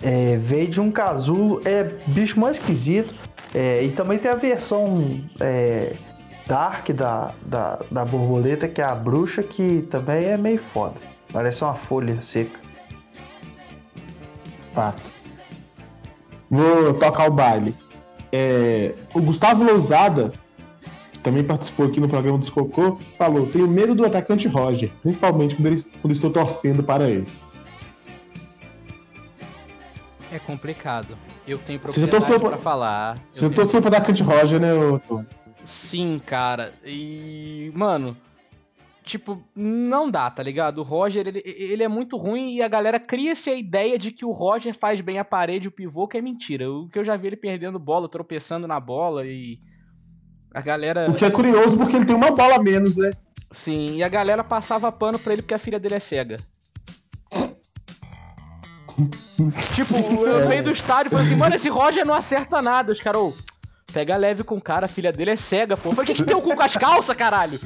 é, 0.01 0.35
veio 0.37 0.67
de 0.67 0.81
um 0.81 0.91
casulo, 0.91 1.61
é 1.63 1.83
bicho 2.07 2.39
mais 2.39 2.57
esquisito. 2.57 3.13
É, 3.55 3.83
e 3.83 3.91
também 3.91 4.17
tem 4.17 4.31
a 4.31 4.35
versão 4.35 5.23
é, 5.39 5.93
dark 6.47 6.89
da, 6.91 7.33
da, 7.45 7.79
da 7.89 8.05
borboleta, 8.05 8.67
que 8.67 8.81
é 8.81 8.85
a 8.85 8.95
bruxa, 8.95 9.41
que 9.43 9.81
também 9.89 10.25
é 10.25 10.37
meio 10.37 10.61
foda. 10.73 10.95
Parece 11.31 11.63
uma 11.63 11.75
folha 11.75 12.21
seca. 12.21 12.59
Fato. 14.73 15.11
Vou 16.49 16.93
tocar 16.95 17.27
o 17.27 17.31
baile. 17.31 17.75
É, 18.31 18.93
o 19.13 19.21
Gustavo 19.21 19.63
Lousada, 19.63 20.33
que 21.11 21.19
também 21.19 21.43
participou 21.43 21.85
aqui 21.87 21.99
no 21.99 22.09
programa 22.09 22.37
dos 22.37 22.49
Cocô, 22.49 22.97
falou: 23.17 23.47
tenho 23.47 23.67
medo 23.67 23.93
do 23.95 24.05
atacante 24.05 24.47
Roger, 24.47 24.91
principalmente 25.01 25.55
quando, 25.55 25.67
ele- 25.67 25.83
quando 26.01 26.11
estou 26.11 26.31
torcendo 26.31 26.83
para 26.83 27.09
ele. 27.09 27.27
É 30.31 30.39
complicado. 30.39 31.15
Eu 31.47 31.59
tenho 31.59 31.79
Você 31.83 32.01
já 32.01 32.07
propriedade 32.07 32.11
torceu 32.25 32.39
pra 32.39 32.49
pra- 32.49 32.57
falar. 32.57 33.17
Você 33.31 33.41
tenho- 33.41 33.53
torceu 33.53 33.81
para 33.81 33.91
o 33.91 33.95
atacante 33.95 34.23
Roger, 34.23 34.59
né, 34.59 34.69
Tony? 35.07 35.27
Sim, 35.63 36.19
cara. 36.19 36.73
E, 36.85 37.71
mano, 37.73 38.17
tipo, 39.03 39.41
não 39.55 40.11
dá, 40.11 40.29
tá 40.29 40.43
ligado? 40.43 40.79
O 40.79 40.83
Roger, 40.83 41.27
ele, 41.27 41.41
ele 41.45 41.83
é 41.83 41.87
muito 41.87 42.17
ruim 42.17 42.53
e 42.53 42.61
a 42.61 42.67
galera 42.67 42.99
cria-se 42.99 43.49
a 43.49 43.55
ideia 43.55 43.97
de 43.97 44.11
que 44.11 44.25
o 44.25 44.31
Roger 44.31 44.73
faz 44.73 45.01
bem 45.01 45.19
a 45.19 45.25
parede 45.25 45.65
e 45.65 45.69
o 45.69 45.71
pivô, 45.71 46.07
que 46.07 46.17
é 46.17 46.21
mentira. 46.21 46.69
O 46.69 46.89
que 46.89 46.99
eu 46.99 47.05
já 47.05 47.15
vi 47.15 47.27
ele 47.27 47.37
perdendo 47.37 47.79
bola, 47.79 48.09
tropeçando 48.09 48.67
na 48.67 48.79
bola 48.79 49.25
e 49.25 49.59
a 50.53 50.61
galera, 50.61 51.09
O 51.09 51.15
que 51.15 51.25
é 51.25 51.31
curioso 51.31 51.77
porque 51.77 51.95
ele 51.95 52.05
tem 52.05 52.15
uma 52.15 52.31
bola 52.31 52.55
a 52.55 52.61
menos, 52.61 52.95
né? 52.95 53.11
sim, 53.51 53.97
e 53.97 54.03
a 54.03 54.09
galera 54.09 54.43
passava 54.43 54.91
pano 54.91 55.19
pra 55.19 55.33
ele 55.33 55.43
porque 55.43 55.53
a 55.53 55.59
filha 55.59 55.79
dele 55.79 55.95
é 55.95 55.99
cega. 55.99 56.37
tipo, 59.75 59.95
eu 59.95 60.47
veio 60.47 60.63
do 60.63 60.71
estádio 60.71 61.09
e 61.09 61.11
falei 61.11 61.25
assim, 61.25 61.35
mano, 61.35 61.55
esse 61.55 61.69
Roger 61.69 62.05
não 62.05 62.13
acerta 62.13 62.61
nada. 62.61 62.91
Os 62.91 63.01
caras, 63.01 63.43
pega 63.93 64.17
leve 64.17 64.43
com 64.43 64.55
o 64.55 64.61
cara, 64.61 64.87
a 64.87 64.89
filha 64.89 65.11
dele 65.11 65.31
é 65.31 65.35
cega, 65.35 65.77
pô. 65.77 65.89
O 65.89 66.05
que, 66.05 66.13
que 66.13 66.23
tem 66.23 66.35
o 66.35 66.41
cu 66.41 66.55
com 66.55 66.63
as 66.63 66.75
calças, 66.75 67.15
caralho? 67.15 67.59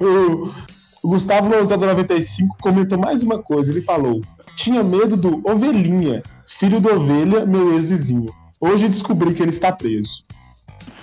O, 0.00 0.52
O 1.02 1.08
Gustavo 1.08 1.48
Lousado 1.48 1.86
95 1.86 2.58
comentou 2.60 2.98
mais 2.98 3.22
uma 3.22 3.38
coisa. 3.38 3.72
Ele 3.72 3.80
falou: 3.80 4.20
Tinha 4.54 4.82
medo 4.82 5.16
do 5.16 5.40
Ovelhinha, 5.50 6.22
filho 6.46 6.78
do 6.78 6.94
Ovelha, 6.94 7.46
meu 7.46 7.72
ex-vizinho. 7.72 8.26
Hoje 8.60 8.86
descobri 8.88 9.32
que 9.32 9.42
ele 9.42 9.50
está 9.50 9.72
preso. 9.72 10.22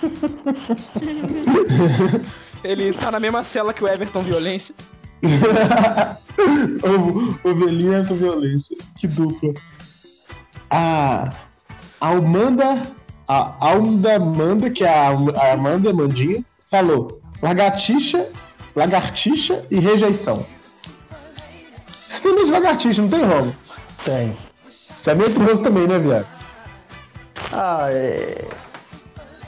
ele 2.62 2.84
está 2.84 3.10
na 3.10 3.18
mesma 3.18 3.42
cela 3.42 3.74
que 3.74 3.82
o 3.82 3.88
Everton 3.88 4.22
Violência. 4.22 4.72
Ovelhinha 7.42 7.98
Everton 7.98 8.14
Violência. 8.14 8.76
Que 8.96 9.08
dupla. 9.08 9.52
A 10.70 11.32
Almanda. 12.00 12.82
A 13.26 13.54
Almanda 13.60 14.16
Amanda, 14.16 14.70
que 14.70 14.84
é 14.84 14.88
a, 14.88 15.10
a 15.10 15.52
Amanda 15.52 15.92
Mandinha, 15.92 16.42
falou: 16.70 17.20
Lagartixa 17.42 18.26
lagartixa 18.78 19.66
e 19.70 19.80
rejeição. 19.80 20.46
Você 21.86 22.22
tem 22.22 22.32
medo 22.32 22.46
de 22.46 22.52
lagartixa, 22.52 23.02
não 23.02 23.08
tem, 23.08 23.22
Romo? 23.24 23.54
Tem. 24.04 24.36
Você 24.68 25.10
é 25.10 25.14
medroso 25.14 25.62
também, 25.62 25.86
né, 25.86 25.98
viado? 25.98 26.26
Ah, 27.52 27.88
é. 27.90 28.48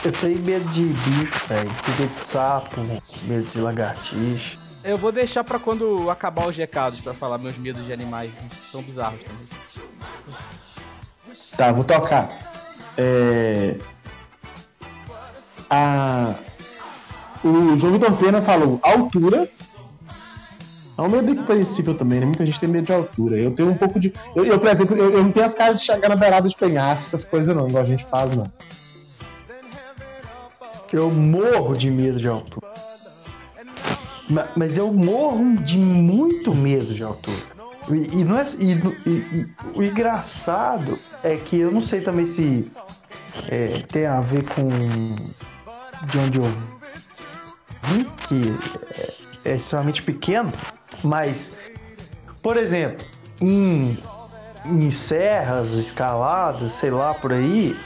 Eu 0.05 0.13
tenho 0.13 0.39
medo 0.41 0.69
de 0.71 0.85
bicho, 0.85 1.47
velho. 1.47 1.71
Medo 1.71 2.13
de 2.13 2.19
sapo, 2.19 2.81
medo 3.25 3.51
de 3.51 3.61
lagartixa. 3.61 4.59
Eu 4.83 4.97
vou 4.97 5.13
deixar 5.13 5.45
pra 5.45 5.59
quando 5.59 6.11
acabar 6.11 6.49
os 6.49 6.57
recados 6.57 7.01
pra 7.01 7.13
falar 7.13 7.39
meus 7.39 7.57
medos 7.59 7.85
de 7.85 7.93
animais. 7.93 8.31
São 8.59 8.83
bizarros 8.83 9.21
também. 9.21 9.47
Tá, 11.57 11.73
vou 11.73 11.85
tocar. 11.85 12.29
É. 12.97 13.77
A 15.69 16.35
o 17.43 17.77
João 17.77 17.95
Vitor 17.95 18.13
Pena 18.17 18.43
falou 18.43 18.79
altura. 18.83 19.49
É 20.99 21.03
um 21.03 21.09
medo 21.09 21.33
incompreensível 21.33 21.95
também, 21.95 22.21
né? 22.21 22.27
Muita 22.27 22.45
gente 22.45 22.61
tem 22.61 22.69
medo 22.69 22.85
de 22.85 22.93
altura. 22.93 23.39
Eu 23.39 23.55
tenho 23.55 23.71
um 23.71 23.75
pouco 23.75 23.99
de. 23.99 24.13
Eu, 24.37 24.45
eu 24.45 24.59
por 24.59 24.69
exemplo, 24.69 24.95
eu, 24.95 25.11
eu, 25.11 25.23
não 25.23 25.33
tenho 25.33 25.47
as 25.47 25.55
caras 25.55 25.79
de 25.79 25.87
chegar 25.87 26.11
na 26.11 26.17
beirada 26.17 26.47
de 26.47 26.55
penhasco, 26.55 27.07
essas 27.07 27.25
coisas 27.25 27.57
não, 27.57 27.67
igual 27.67 27.83
a 27.83 27.87
gente 27.87 28.05
faz, 28.05 28.37
não. 28.37 28.45
Eu 30.93 31.11
morro 31.11 31.75
de 31.75 31.91
medo 31.91 32.19
de 32.19 32.29
altura. 32.29 32.67
Mas 34.55 34.77
eu 34.77 34.93
morro 34.93 35.57
de 35.57 35.79
muito 35.79 36.55
medo 36.55 36.93
de 36.93 37.03
altura. 37.03 37.60
E, 37.93 38.21
e 38.21 38.25
não 38.25 38.39
é, 38.39 38.47
e, 38.59 38.73
e, 39.09 39.49
o 39.75 39.83
engraçado 39.83 40.99
é 41.23 41.37
que 41.37 41.59
eu 41.59 41.71
não 41.71 41.83
sei 41.83 42.01
também 42.01 42.27
se 42.27 42.71
é, 43.49 43.83
tem 43.91 44.07
a 44.07 44.21
ver 44.21 44.45
com 44.45 44.69
de 46.07 46.19
onde 46.19 46.39
eu 46.39 46.45
que 48.31 48.55
é, 49.45 49.53
é 49.53 49.57
extremamente 49.57 50.03
pequeno, 50.03 50.53
mas, 51.03 51.59
por 52.41 52.57
exemplo, 52.57 53.05
em, 53.41 53.99
em 54.65 54.91
serras, 54.91 55.73
escaladas, 55.73 56.73
sei 56.73 56.91
lá, 56.91 57.13
por 57.13 57.33
aí, 57.33 57.77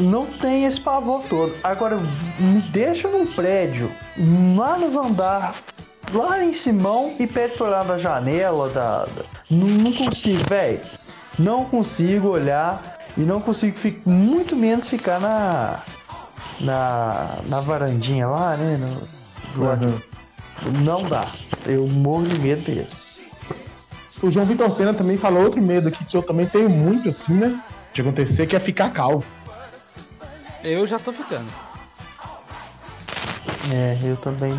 não 0.00 0.26
tem 0.26 0.64
esse 0.64 0.80
pavor 0.80 1.22
todo. 1.24 1.54
Agora, 1.62 1.98
me 2.38 2.60
deixa 2.70 3.08
num 3.08 3.26
prédio, 3.26 3.90
lá 4.56 4.78
nos 4.78 4.96
andar, 4.96 5.54
lá 6.12 6.42
em 6.42 6.52
Simão, 6.52 7.14
e 7.18 7.26
pede 7.26 7.56
pra 7.56 7.66
olhar 7.66 7.84
na 7.84 7.98
janela, 7.98 8.70
da, 8.70 9.04
da... 9.04 9.33
Não, 9.50 9.66
não 9.66 9.92
consigo, 9.92 10.42
velho. 10.48 10.80
Não 11.38 11.64
consigo 11.64 12.28
olhar 12.28 12.98
e 13.16 13.20
não 13.20 13.40
consigo, 13.40 13.76
muito 14.06 14.56
menos 14.56 14.88
ficar 14.88 15.20
na, 15.20 15.82
na, 16.60 17.38
na 17.48 17.60
varandinha 17.60 18.28
lá, 18.28 18.56
né? 18.56 18.76
No, 18.76 19.14
Uhum. 19.56 20.00
Não 20.82 21.02
dá. 21.08 21.24
Eu 21.66 21.86
morro 21.88 22.26
de 22.26 22.38
medo 22.40 22.70
mesmo. 22.70 22.88
O 24.22 24.30
João 24.30 24.46
Vitor 24.46 24.70
Pena 24.74 24.94
também 24.94 25.16
falou 25.18 25.42
outro 25.44 25.60
medo 25.60 25.88
aqui 25.88 26.04
que 26.04 26.16
eu 26.16 26.22
também 26.22 26.46
tenho 26.46 26.70
muito, 26.70 27.08
assim, 27.08 27.34
né? 27.34 27.60
De 27.92 28.00
acontecer, 28.00 28.46
que 28.46 28.56
é 28.56 28.60
ficar 28.60 28.90
calvo. 28.90 29.24
Eu 30.62 30.86
já 30.86 30.98
tô 30.98 31.12
ficando. 31.12 31.46
É, 33.72 33.98
eu 34.02 34.16
também. 34.16 34.54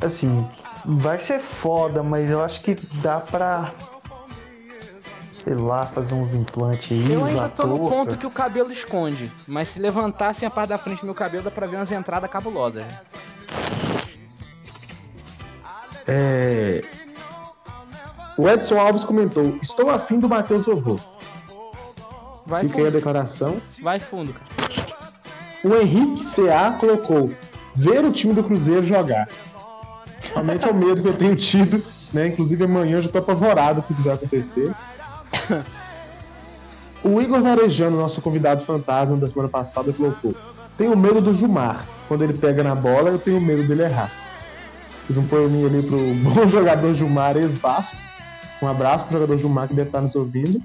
Assim, 0.00 0.46
vai 0.86 1.18
ser 1.18 1.40
foda, 1.40 2.02
mas 2.02 2.30
eu 2.30 2.42
acho 2.42 2.60
que 2.62 2.74
dá 3.02 3.20
pra 3.20 3.72
sei 5.42 5.54
lá, 5.54 5.86
fazer 5.86 6.14
uns 6.14 6.34
implantes 6.34 6.90
aí. 6.90 7.12
Eu 7.12 7.24
ainda 7.24 7.48
tô 7.48 7.66
no 7.66 7.78
ponto 7.88 8.16
que 8.16 8.26
o 8.26 8.30
cabelo 8.30 8.72
esconde, 8.72 9.30
mas 9.46 9.68
se 9.68 9.78
levantassem 9.78 10.46
a 10.46 10.50
parte 10.50 10.70
da 10.70 10.78
frente 10.78 11.00
do 11.00 11.06
meu 11.06 11.14
cabelo 11.14 11.44
dá 11.44 11.52
pra 11.52 11.68
ver 11.68 11.76
umas 11.76 11.92
entradas 11.92 12.28
cabulosas. 12.28 12.84
É... 16.04 16.82
O 18.36 18.48
Edson 18.48 18.76
Alves 18.76 19.04
comentou: 19.04 19.56
Estou 19.62 19.88
afim 19.88 20.18
do 20.18 20.28
Matheus 20.28 20.66
Vovô. 20.66 20.98
Vai 22.44 22.62
Fica 22.62 22.74
fundo. 22.74 22.82
aí 22.82 22.88
a 22.88 22.90
declaração. 22.90 23.62
Vai 23.82 24.00
fundo, 24.00 24.34
cara. 24.34 24.46
O 25.64 25.74
Henrique 25.80 26.24
CA 26.24 26.76
colocou: 26.78 27.30
Ver 27.74 28.04
o 28.04 28.12
time 28.12 28.34
do 28.34 28.42
Cruzeiro 28.42 28.82
jogar. 28.82 29.28
Realmente 30.36 30.68
é 30.68 30.70
o 30.70 30.74
medo 30.74 31.02
que 31.02 31.08
eu 31.08 31.16
tenho 31.16 31.34
tido, 31.34 31.82
né? 32.12 32.26
Inclusive 32.28 32.64
amanhã 32.64 32.96
eu 32.96 33.02
já 33.02 33.08
tô 33.08 33.18
apavorado 33.18 33.80
com 33.80 33.94
o 33.94 33.96
que 33.96 34.02
vai 34.02 34.12
acontecer. 34.12 34.70
o 37.02 37.22
Igor 37.22 37.40
Varejano, 37.40 37.96
nosso 37.96 38.20
convidado 38.20 38.62
fantasma 38.62 39.16
da 39.16 39.26
semana 39.26 39.48
passada, 39.48 39.94
colocou: 39.94 40.34
Tenho 40.76 40.94
medo 40.94 41.22
do 41.22 41.34
Jumar. 41.34 41.86
Quando 42.06 42.22
ele 42.22 42.34
pega 42.34 42.62
na 42.62 42.74
bola, 42.74 43.08
eu 43.08 43.18
tenho 43.18 43.40
medo 43.40 43.66
dele 43.66 43.84
errar. 43.84 44.10
Fiz 45.06 45.16
um 45.16 45.26
poeminha 45.26 45.68
ali 45.68 45.82
pro 45.82 45.98
bom 46.22 46.46
jogador 46.46 46.92
Jumar 46.92 47.38
ex-Vasco. 47.38 47.96
Um 48.60 48.68
abraço 48.68 49.04
pro 49.04 49.14
jogador 49.14 49.38
Jumar 49.38 49.68
que 49.68 49.74
deve 49.74 49.88
estar 49.88 50.02
nos 50.02 50.14
ouvindo. 50.14 50.62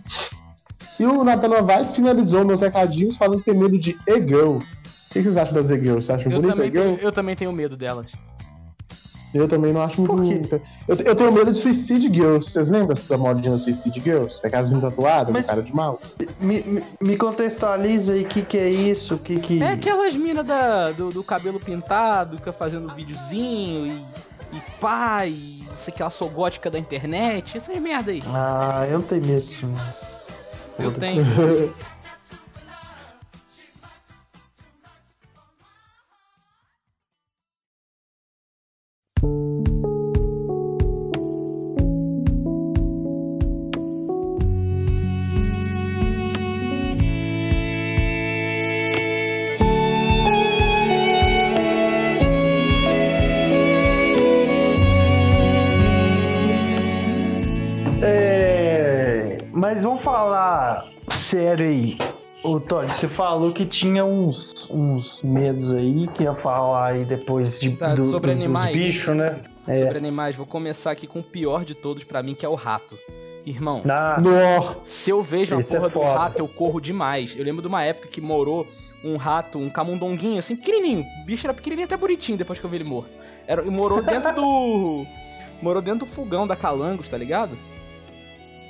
E 1.00 1.06
o 1.06 1.24
Nathan 1.24 1.48
Novaes 1.48 1.96
finalizou 1.96 2.44
meus 2.44 2.60
recadinhos 2.60 3.16
falando 3.16 3.40
que 3.40 3.46
tem 3.46 3.58
medo 3.58 3.80
de 3.80 3.98
E-Girl. 4.06 4.58
O 4.58 4.60
que 5.14 5.24
vocês 5.24 5.38
acham 5.38 5.54
das 5.54 5.72
E-Girls? 5.72 6.06
Você 6.06 6.12
acha 6.12 6.30
bonito 6.30 6.62
E-Girl? 6.62 6.96
Eu 7.00 7.12
também 7.14 7.36
tenho 7.36 7.54
medo 7.54 7.78
delas. 7.78 8.12
Eu 9.34 9.48
também 9.48 9.72
não 9.72 9.82
acho 9.82 10.02
muito. 10.02 10.62
Eu, 10.88 10.96
eu 10.98 11.16
tenho 11.16 11.32
medo 11.32 11.52
de 11.52 11.58
Suicide 11.58 12.14
Girls. 12.14 12.52
Vocês 12.52 12.70
lembram 12.70 12.96
da 13.10 13.18
modinha 13.18 13.52
do 13.52 13.60
Suicide 13.60 14.00
Girls? 14.02 14.42
É 14.44 14.48
aquelas 14.48 14.70
meninas 14.70 14.94
tatuadas, 14.94 15.34
Mas, 15.34 15.48
cara 15.48 15.64
de 15.64 15.74
mal? 15.74 15.98
Me, 16.40 16.62
me, 16.62 16.84
me 17.00 17.18
contextualiza 17.18 18.14
aí 18.14 18.24
o 18.24 18.28
que, 18.28 18.42
que 18.42 18.58
é 18.58 18.70
isso, 18.70 19.18
que 19.18 19.40
que... 19.40 19.64
É 19.64 19.72
aquelas 19.72 20.16
minas 20.16 20.46
do, 20.98 21.10
do 21.10 21.24
cabelo 21.24 21.60
pintado, 21.60 22.42
que 22.42 22.52
fazendo 22.52 22.94
videozinho 22.94 23.88
e, 23.88 24.58
e 24.58 24.62
pá, 24.80 25.26
e 25.26 25.62
isso 25.76 25.90
aqui, 25.90 26.02
ela 26.02 26.12
sou 26.12 26.30
gótica 26.30 26.70
da 26.70 26.78
internet, 26.78 27.58
essas 27.58 27.78
merda 27.80 28.12
aí. 28.12 28.22
Ah, 28.28 28.86
eu 28.88 29.00
não 29.00 29.06
tenho 29.06 29.26
medo 29.26 29.42
disso. 29.42 29.66
Eu 30.78 30.92
tenho. 30.92 31.26
Mas 59.82 59.86
vamos 59.86 60.02
falar 60.04 60.86
sério 61.10 61.66
aí. 61.66 61.98
Ô, 62.44 62.60
Todd, 62.60 62.94
você 62.94 63.08
falou 63.08 63.52
que 63.52 63.66
tinha 63.66 64.06
uns, 64.06 64.70
uns 64.70 65.24
medos 65.24 65.74
aí, 65.74 66.08
que 66.10 66.22
ia 66.22 66.36
falar 66.36 66.92
aí 66.92 67.04
depois 67.04 67.60
de, 67.60 67.76
tá, 67.76 67.96
do, 67.96 68.04
sobre 68.04 68.32
do, 68.32 68.38
animais, 68.38 68.68
dos 68.68 68.76
bichos, 68.76 69.16
né? 69.16 69.40
É. 69.66 69.80
Sobre 69.80 69.98
animais, 69.98 70.36
vou 70.36 70.46
começar 70.46 70.92
aqui 70.92 71.08
com 71.08 71.18
o 71.18 71.24
pior 71.24 71.66
de 71.66 71.74
todos 71.74 72.04
para 72.04 72.22
mim, 72.22 72.36
que 72.36 72.46
é 72.46 72.50
o 72.50 72.54
rato. 72.54 72.96
Irmão, 73.44 73.82
ah, 73.90 74.22
se 74.86 75.10
eu 75.10 75.24
vejo 75.24 75.56
a 75.56 75.60
é 75.60 75.64
porra 75.64 75.88
é 75.88 75.90
do 75.90 76.00
rato, 76.00 76.38
eu 76.38 76.48
corro 76.48 76.80
demais. 76.80 77.36
Eu 77.36 77.44
lembro 77.44 77.64
de 77.64 77.68
uma 77.68 77.84
época 77.84 78.08
que 78.08 78.22
morou 78.22 78.68
um 79.04 79.18
rato, 79.18 79.58
um 79.58 79.68
camundonguinho, 79.68 80.38
assim, 80.38 80.56
pequenininho. 80.56 81.04
O 81.24 81.26
bicho 81.26 81.48
era 81.48 81.56
pequenininho 81.56 81.86
até 81.86 81.98
bonitinho 81.98 82.38
depois 82.38 82.60
que 82.60 82.66
eu 82.68 82.70
vi 82.70 82.76
ele 82.78 82.84
morto. 82.84 83.10
Era, 83.48 83.64
morou 83.64 84.00
dentro 84.04 84.32
do... 84.36 85.08
morou 85.60 85.82
dentro 85.82 86.02
do 86.02 86.06
fogão 86.06 86.46
da 86.46 86.56
Calangos, 86.56 87.10
tá 87.10 87.18
ligado? 87.18 87.58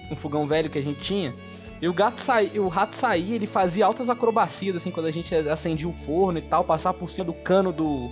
Um 0.10 0.16
fogão 0.16 0.48
velho 0.48 0.70
que 0.70 0.80
a 0.80 0.84
gente 0.84 1.00
tinha. 1.00 1.34
E 1.82 1.88
o 1.88 1.94
gato 1.94 2.22
saía, 2.22 2.62
o 2.62 2.68
rato 2.68 2.96
saía, 2.96 3.36
ele 3.36 3.48
fazia 3.48 3.86
altas 3.86 4.08
acrobacias, 4.08 4.76
assim, 4.76 4.92
quando 4.92 5.08
a 5.08 5.12
gente 5.12 5.34
acendia 5.34 5.90
o 5.90 5.94
forno 5.94 6.38
e 6.38 6.42
tal, 6.42 6.64
passava 6.64 6.98
por 6.98 7.10
cima 7.10 7.26
do 7.26 7.34
cano 7.34 7.72
do. 7.72 8.12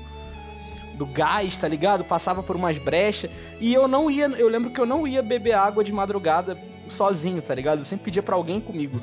do 0.95 1.05
gás, 1.05 1.55
tá 1.55 1.67
ligado? 1.67 2.03
Passava 2.03 2.41
por 2.41 2.55
umas 2.55 2.79
brechas. 2.79 3.29
E 3.59 3.73
eu 3.73 3.87
não 3.87 4.09
ia. 4.09 4.25
Eu 4.25 4.49
lembro 4.49 4.71
que 4.71 4.79
eu 4.79 4.87
não 4.87 5.07
ia 5.07 5.21
beber 5.21 5.53
água 5.53 5.83
de 5.83 5.93
madrugada 5.93 6.57
sozinho, 6.87 7.41
tá 7.41 7.53
ligado? 7.53 7.79
Eu 7.79 7.85
sempre 7.85 8.05
pedia 8.05 8.23
para 8.23 8.35
alguém 8.35 8.59
comigo. 8.59 8.99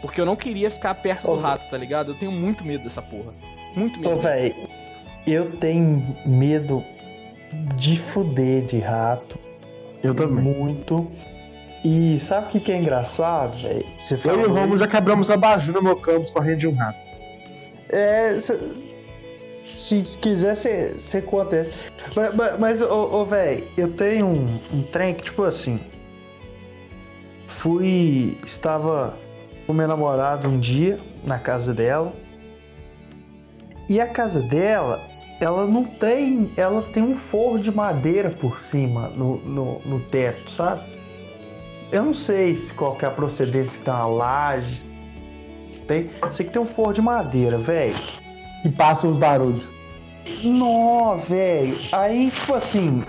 Porque 0.00 0.20
eu 0.20 0.24
não 0.24 0.36
queria 0.36 0.70
ficar 0.70 0.94
perto 0.94 1.26
do 1.26 1.38
rato, 1.38 1.68
tá 1.68 1.76
ligado? 1.76 2.12
Eu 2.12 2.14
tenho 2.14 2.32
muito 2.32 2.64
medo 2.64 2.84
dessa 2.84 3.02
porra. 3.02 3.34
Muito 3.74 4.00
medo. 4.00 4.14
Ô, 4.14 4.18
velho, 4.18 4.54
eu 5.26 5.50
tenho 5.58 6.16
medo 6.24 6.82
de 7.76 7.98
fuder 7.98 8.64
de 8.64 8.78
rato. 8.78 9.38
Eu 10.02 10.14
também. 10.14 10.42
Muito. 10.42 11.10
E 11.88 12.18
sabe 12.18 12.48
o 12.48 12.50
que, 12.50 12.58
que 12.58 12.72
é 12.72 12.78
engraçado, 12.78 13.56
velho? 13.58 13.84
Eu 14.24 14.40
e 14.40 14.44
o 14.46 14.52
Romulo 14.52 14.76
já 14.76 14.88
quebramos 14.88 15.30
a 15.30 15.36
baju 15.36 15.72
no 15.72 15.80
meu 15.80 15.94
campus 15.94 16.32
correndo 16.32 16.58
de 16.58 16.66
um 16.66 16.74
rato. 16.74 16.98
É, 17.90 18.36
se, 18.40 18.84
se 19.62 20.02
quiser, 20.18 20.56
você 20.56 21.22
conta. 21.22 21.70
Mas, 22.16 22.34
mas, 22.34 22.58
mas 22.58 22.82
ô, 22.82 23.20
ô 23.20 23.24
velho, 23.24 23.64
eu 23.78 23.92
tenho 23.92 24.26
um, 24.26 24.60
um 24.72 24.82
trem 24.82 25.14
que, 25.14 25.26
tipo 25.26 25.44
assim. 25.44 25.78
Fui. 27.46 28.36
Estava 28.44 29.16
com 29.64 29.72
minha 29.72 29.86
namorada 29.86 30.48
um 30.48 30.58
dia 30.58 30.98
na 31.22 31.38
casa 31.38 31.72
dela. 31.72 32.12
E 33.88 34.00
a 34.00 34.08
casa 34.08 34.40
dela, 34.40 35.00
ela 35.40 35.64
não 35.68 35.84
tem. 35.84 36.50
Ela 36.56 36.82
tem 36.82 37.04
um 37.04 37.14
forro 37.14 37.60
de 37.60 37.70
madeira 37.70 38.30
por 38.30 38.58
cima 38.58 39.06
no, 39.10 39.36
no, 39.36 39.78
no 39.86 40.00
teto, 40.00 40.50
sabe? 40.50 40.95
Eu 41.92 42.04
não 42.04 42.14
sei 42.14 42.56
se 42.56 42.72
qual 42.72 42.96
que 42.96 43.04
é 43.04 43.08
a 43.08 43.10
procedência 43.10 43.78
que 43.78 43.84
tem 43.84 43.94
uma 43.94 44.06
laje. 44.06 44.84
que 45.72 45.80
Tem, 45.80 46.10
sei 46.32 46.46
que 46.46 46.52
tem 46.52 46.60
um 46.60 46.66
forro 46.66 46.92
de 46.92 47.00
madeira, 47.00 47.58
velho. 47.58 47.94
E 48.64 48.68
passa 48.68 49.06
os 49.06 49.16
barulhos. 49.16 49.64
Nó, 50.42 51.16
velho. 51.16 51.78
Aí, 51.92 52.30
tipo 52.30 52.54
assim, 52.54 53.04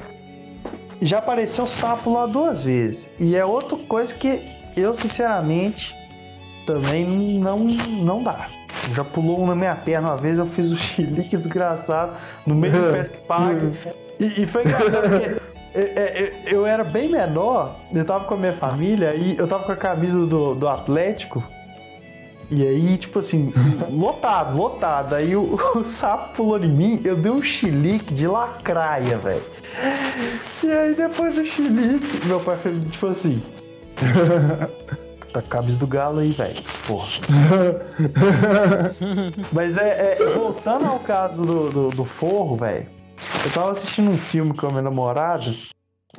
já 1.02 1.18
apareceu 1.18 1.66
sapo 1.66 2.14
lá 2.14 2.26
duas 2.28 2.64
vezes. 2.64 3.10
E 3.20 3.36
é 3.36 3.44
outra 3.44 3.78
coisa 3.88 4.14
que 4.14 4.42
eu, 4.76 4.94
sinceramente, 4.94 5.96
também 6.68 7.06
não, 7.40 7.60
não 7.60 8.22
dá. 8.22 8.48
Já 8.94 9.04
pulou 9.04 9.42
um 9.42 9.48
na 9.48 9.56
minha 9.56 9.76
perna 9.76 10.10
uma 10.10 10.18
vez, 10.18 10.38
eu 10.38 10.46
fiz 10.46 10.72
um 10.72 10.76
chilique 10.78 11.36
desgraçado 11.36 12.14
no 12.46 12.54
meio 12.54 12.74
do 12.74 12.92
Pesque 12.94 13.18
Park. 13.28 13.58
E, 14.20 14.44
e 14.44 14.46
foi 14.46 14.64
engraçado 14.64 15.10
porque 15.10 15.57
é, 15.82 16.24
é, 16.24 16.34
eu 16.46 16.66
era 16.66 16.84
bem 16.84 17.10
menor, 17.10 17.76
eu 17.94 18.04
tava 18.04 18.26
com 18.26 18.34
a 18.34 18.38
minha 18.38 18.54
família 18.54 19.14
e 19.14 19.38
eu 19.38 19.48
tava 19.48 19.64
com 19.64 19.72
a 19.72 19.76
camisa 19.76 20.26
do, 20.26 20.56
do 20.56 20.68
Atlético. 20.68 21.44
E 22.50 22.66
aí, 22.66 22.98
tipo 22.98 23.20
assim, 23.20 23.54
lotado, 23.92 24.58
lotado. 24.58 25.14
Aí 25.14 25.36
o, 25.36 25.60
o 25.76 25.86
sapo 25.86 26.36
pulou 26.36 26.64
em 26.64 26.70
mim, 26.70 27.02
eu 27.04 27.16
dei 27.16 27.32
um 27.32 27.44
chilique 27.44 28.14
de 28.14 28.28
lacraia, 28.28 29.18
velho. 29.18 29.44
E 30.64 30.72
aí 30.72 30.96
depois 30.96 31.36
do 31.36 31.46
chilique, 31.46 32.26
meu 32.26 32.40
pai 32.40 32.58
fez 32.58 32.80
tipo 32.90 33.08
assim. 33.08 33.42
Tá 35.34 35.42
com 35.42 35.58
a 35.58 35.60
camisa 35.60 35.78
do 35.78 35.86
galo 35.86 36.20
aí, 36.20 36.32
velho. 36.32 36.56
Porra. 36.88 37.08
Mas 39.52 39.76
é, 39.78 40.14
é, 40.14 40.26
voltando 40.34 40.86
ao 40.86 41.00
caso 41.00 41.46
do, 41.46 41.70
do, 41.70 41.90
do 41.90 42.06
forro, 42.06 42.56
velho. 42.56 42.88
Eu 43.48 43.54
tava 43.54 43.72
assistindo 43.72 44.12
um 44.12 44.18
filme 44.18 44.54
com 44.54 44.68
a 44.68 44.70
minha 44.72 44.82
namorada, 44.82 45.56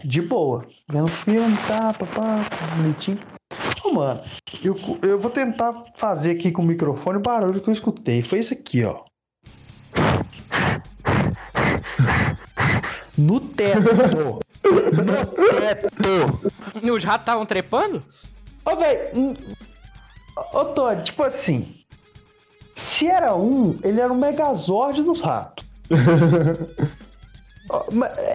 de 0.02 0.22
boa. 0.22 0.66
Vendo 0.90 1.08
filme, 1.08 1.54
tá, 1.68 1.92
papá, 1.92 2.42
bonitinho. 2.78 3.18
Ô, 3.84 3.92
mano, 3.92 4.22
eu, 4.64 4.74
eu 5.02 5.20
vou 5.20 5.30
tentar 5.30 5.74
fazer 5.98 6.30
aqui 6.30 6.50
com 6.50 6.62
o 6.62 6.64
microfone 6.64 7.18
o 7.18 7.20
barulho 7.20 7.60
que 7.60 7.68
eu 7.68 7.74
escutei. 7.74 8.22
Foi 8.22 8.38
isso 8.38 8.54
aqui, 8.54 8.82
ó. 8.82 9.04
No 13.18 13.40
teto. 13.40 13.80
No 13.82 14.38
teto. 15.60 16.52
E 16.82 16.90
os 16.90 17.04
ratos 17.04 17.22
estavam 17.24 17.44
trepando? 17.44 18.02
Ô, 18.64 18.74
velho. 18.74 19.36
Ô, 20.54 20.64
Todd, 20.66 21.02
tipo 21.02 21.24
assim. 21.24 21.74
Se 22.74 23.06
era 23.06 23.34
um, 23.34 23.78
ele 23.82 24.00
era 24.00 24.10
um 24.10 24.16
megazord 24.16 25.02
dos 25.02 25.20
ratos. 25.20 25.66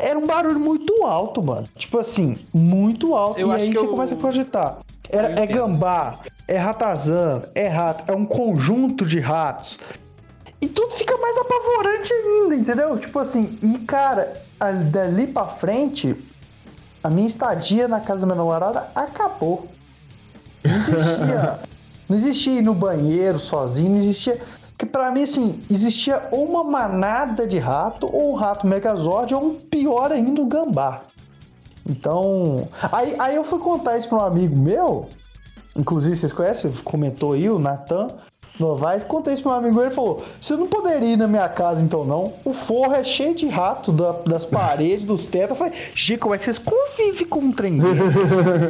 Era 0.02 0.18
um 0.18 0.28
barulho 0.28 0.60
muito 0.60 1.04
alto, 1.06 1.42
mano. 1.42 1.68
Tipo 1.76 1.98
assim, 2.00 2.38
muito 2.54 3.16
alto. 3.16 3.40
Eu 3.40 3.50
e 3.50 3.52
aí 3.54 3.70
que 3.70 3.78
você 3.78 3.86
eu- 3.86 3.90
começa 3.90 4.14
a 4.14 4.18
cogitar. 4.18 4.78
Era, 5.10 5.40
é 5.40 5.46
gambá, 5.46 6.20
é 6.48 6.58
ratazana, 6.58 7.50
é 7.54 7.68
rato, 7.68 8.10
é 8.12 8.16
um 8.16 8.26
conjunto 8.26 9.06
de 9.06 9.20
ratos. 9.20 9.80
E 10.62 10.68
tudo 10.68 10.92
fica 10.94 11.18
mais 11.18 11.38
apavorante 11.38 12.14
ainda, 12.14 12.56
entendeu? 12.56 12.98
Tipo 12.98 13.20
assim, 13.20 13.58
e 13.62 13.80
cara, 13.80 14.42
dali 14.92 15.28
pra 15.28 15.46
frente, 15.46 16.16
a 17.04 17.10
minha 17.10 17.28
estadia 17.28 17.88
na 17.88 18.00
casa 18.00 18.22
da 18.22 18.28
minha 18.28 18.38
namorada 18.38 18.88
acabou. 18.96 19.68
Não 20.64 20.76
existia. 20.76 21.60
não 22.08 22.16
existia 22.16 22.60
ir 22.60 22.62
no 22.62 22.74
banheiro 22.74 23.38
sozinho, 23.38 23.90
não 23.92 23.98
existia. 23.98 24.42
Porque 24.84 24.86
pra 24.86 25.12
mim, 25.12 25.24
assim, 25.24 25.62
existia 25.72 26.24
ou 26.32 26.46
uma 26.46 26.64
manada 26.64 27.48
de 27.48 27.58
rato, 27.58 28.10
ou 28.12 28.34
um 28.34 28.36
rato 28.36 28.68
megazord, 28.68 29.34
ou 29.34 29.44
um 29.46 29.54
pior 29.56 30.12
ainda, 30.12 30.42
um 30.42 30.48
gambá. 30.48 31.02
Então. 31.88 32.68
Aí, 32.92 33.16
aí 33.20 33.36
eu 33.36 33.44
fui 33.44 33.60
contar 33.60 33.98
isso 33.98 34.08
pra 34.10 34.18
um 34.20 34.22
amigo 34.26 34.56
meu. 34.56 35.10
Inclusive, 35.76 36.16
vocês 36.16 36.34
conhecem? 36.34 36.72
Comentou 36.84 37.34
aí, 37.34 37.50
o 37.50 37.60
Natan 37.60 38.10
Novaes. 38.60 39.04
Contei 39.04 39.34
isso 39.34 39.42
pra 39.44 39.54
um 39.54 39.56
amigo 39.56 39.76
meu. 39.76 39.86
Ele 39.86 39.94
falou: 39.94 40.24
Você 40.40 40.56
não 40.56 40.68
poderia 40.68 41.14
ir 41.14 41.18
na 41.18 41.28
minha 41.28 41.48
casa 41.50 41.84
então, 41.84 42.04
não? 42.06 42.34
O 42.46 42.54
forro 42.54 42.94
é 42.94 43.04
cheio 43.04 43.34
de 43.36 43.48
rato 43.48 43.92
da- 43.92 44.12
das 44.26 44.46
paredes, 44.46 45.06
dos 45.06 45.26
tetos. 45.28 45.52
Eu 45.52 45.56
falei: 45.66 45.74
Gê, 45.96 46.18
como 46.18 46.36
é 46.36 46.38
que 46.38 46.46
vocês 46.46 46.58
convivem 46.60 47.26
com 47.28 47.40
um 47.40 47.52
trem 47.52 47.78
desse? 47.80 48.20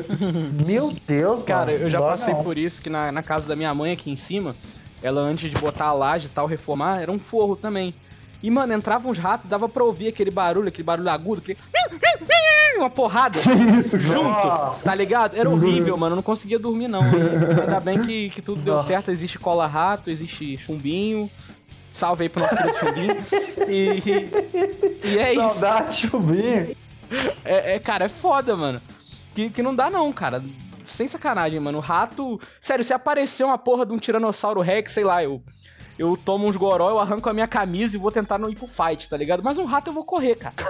meu 0.66 0.92
Deus, 1.08 1.42
Cara, 1.44 1.72
mano, 1.72 1.84
eu 1.86 1.90
já 1.92 2.00
passei 2.00 2.34
não. 2.34 2.44
por 2.44 2.58
isso, 2.58 2.82
que 2.82 2.90
na, 2.90 3.12
na 3.12 3.22
casa 3.24 3.48
da 3.48 3.56
minha 3.56 3.74
mãe 3.74 3.92
aqui 3.92 4.10
em 4.10 4.16
cima, 4.18 4.56
ela 5.04 5.22
antes 5.22 5.52
de 5.52 5.58
botar 5.58 5.88
a 5.88 5.94
laje 5.94 6.28
e 6.28 6.30
tal, 6.30 6.48
reformar, 6.48 7.02
era 7.02 7.12
um 7.12 7.20
forro 7.20 7.56
também. 7.56 7.94
E, 8.42 8.50
mano, 8.50 8.74
entravam 8.74 9.12
uns 9.12 9.18
ratos, 9.18 9.50
dava 9.50 9.70
pra 9.70 9.84
ouvir 9.84 10.08
aquele 10.08 10.32
barulho, 10.32 10.70
aquele 10.70 10.84
barulho 10.84 11.10
agudo, 11.10 11.42
aquele... 11.42 11.60
Uma 12.76 12.90
porrada. 12.90 13.40
Isso, 13.78 14.00
junto, 14.00 14.24
Nossa. 14.24 14.90
tá 14.90 14.96
ligado? 14.96 15.38
Era 15.38 15.48
horrível, 15.48 15.96
mano. 15.96 16.14
Eu 16.14 16.16
não 16.18 16.24
conseguia 16.24 16.58
dormir, 16.58 16.88
não. 16.88 17.02
E 17.04 17.62
ainda 17.62 17.80
bem 17.80 18.02
que, 18.02 18.30
que 18.32 18.42
tudo 18.42 18.62
deu 18.62 18.74
Nossa. 18.76 18.88
certo. 18.88 19.12
Existe 19.12 19.38
cola-rato, 19.38 20.10
existe 20.10 20.58
chumbinho. 20.58 21.30
Salve 21.92 22.24
aí 22.24 22.30
pro 22.30 22.42
nosso 22.42 22.56
querido 22.56 22.76
chumbinho. 22.80 23.16
E, 23.70 25.08
e 25.08 25.20
é 25.20 25.34
isso. 25.34 25.60
Saudade, 25.60 25.96
chubinho. 25.96 26.76
É, 27.46 27.76
é, 27.76 27.80
cara, 27.80 28.06
é 28.06 28.10
foda, 28.10 28.58
mano. 28.58 28.82
Que, 29.36 29.52
que 29.52 29.62
não 29.62 29.76
dá, 29.76 29.90
não, 29.90 30.12
cara. 30.12 30.44
Sem 30.94 31.08
sacanagem, 31.08 31.60
mano. 31.60 31.80
O 31.80 31.82
rato. 31.82 32.40
Sério, 32.62 32.84
se 32.84 32.94
aparecer 32.94 33.44
uma 33.44 33.58
porra 33.58 33.86
de 33.86 33.94
um 33.94 33.98
Tiranossauro 33.98 34.62
Rex, 34.62 34.92
sei 34.92 35.04
lá, 35.04 35.24
eu. 35.24 35.42
Eu 35.98 36.18
tomo 36.18 36.48
uns 36.48 36.56
goró, 36.56 36.90
eu 36.90 36.98
arranco 37.00 37.30
a 37.30 37.34
minha 37.34 37.46
camisa 37.48 37.96
e 37.96 38.00
vou 38.00 38.10
tentar 38.12 38.40
não 38.40 38.50
ir 38.50 38.56
pro 38.56 38.66
fight, 38.68 39.08
tá 39.08 39.16
ligado? 39.16 39.44
Mas 39.44 39.60
um 39.60 39.66
rato 39.66 39.90
eu 39.92 39.94
vou 39.94 40.04
correr, 40.04 40.36
cara. 40.36 40.56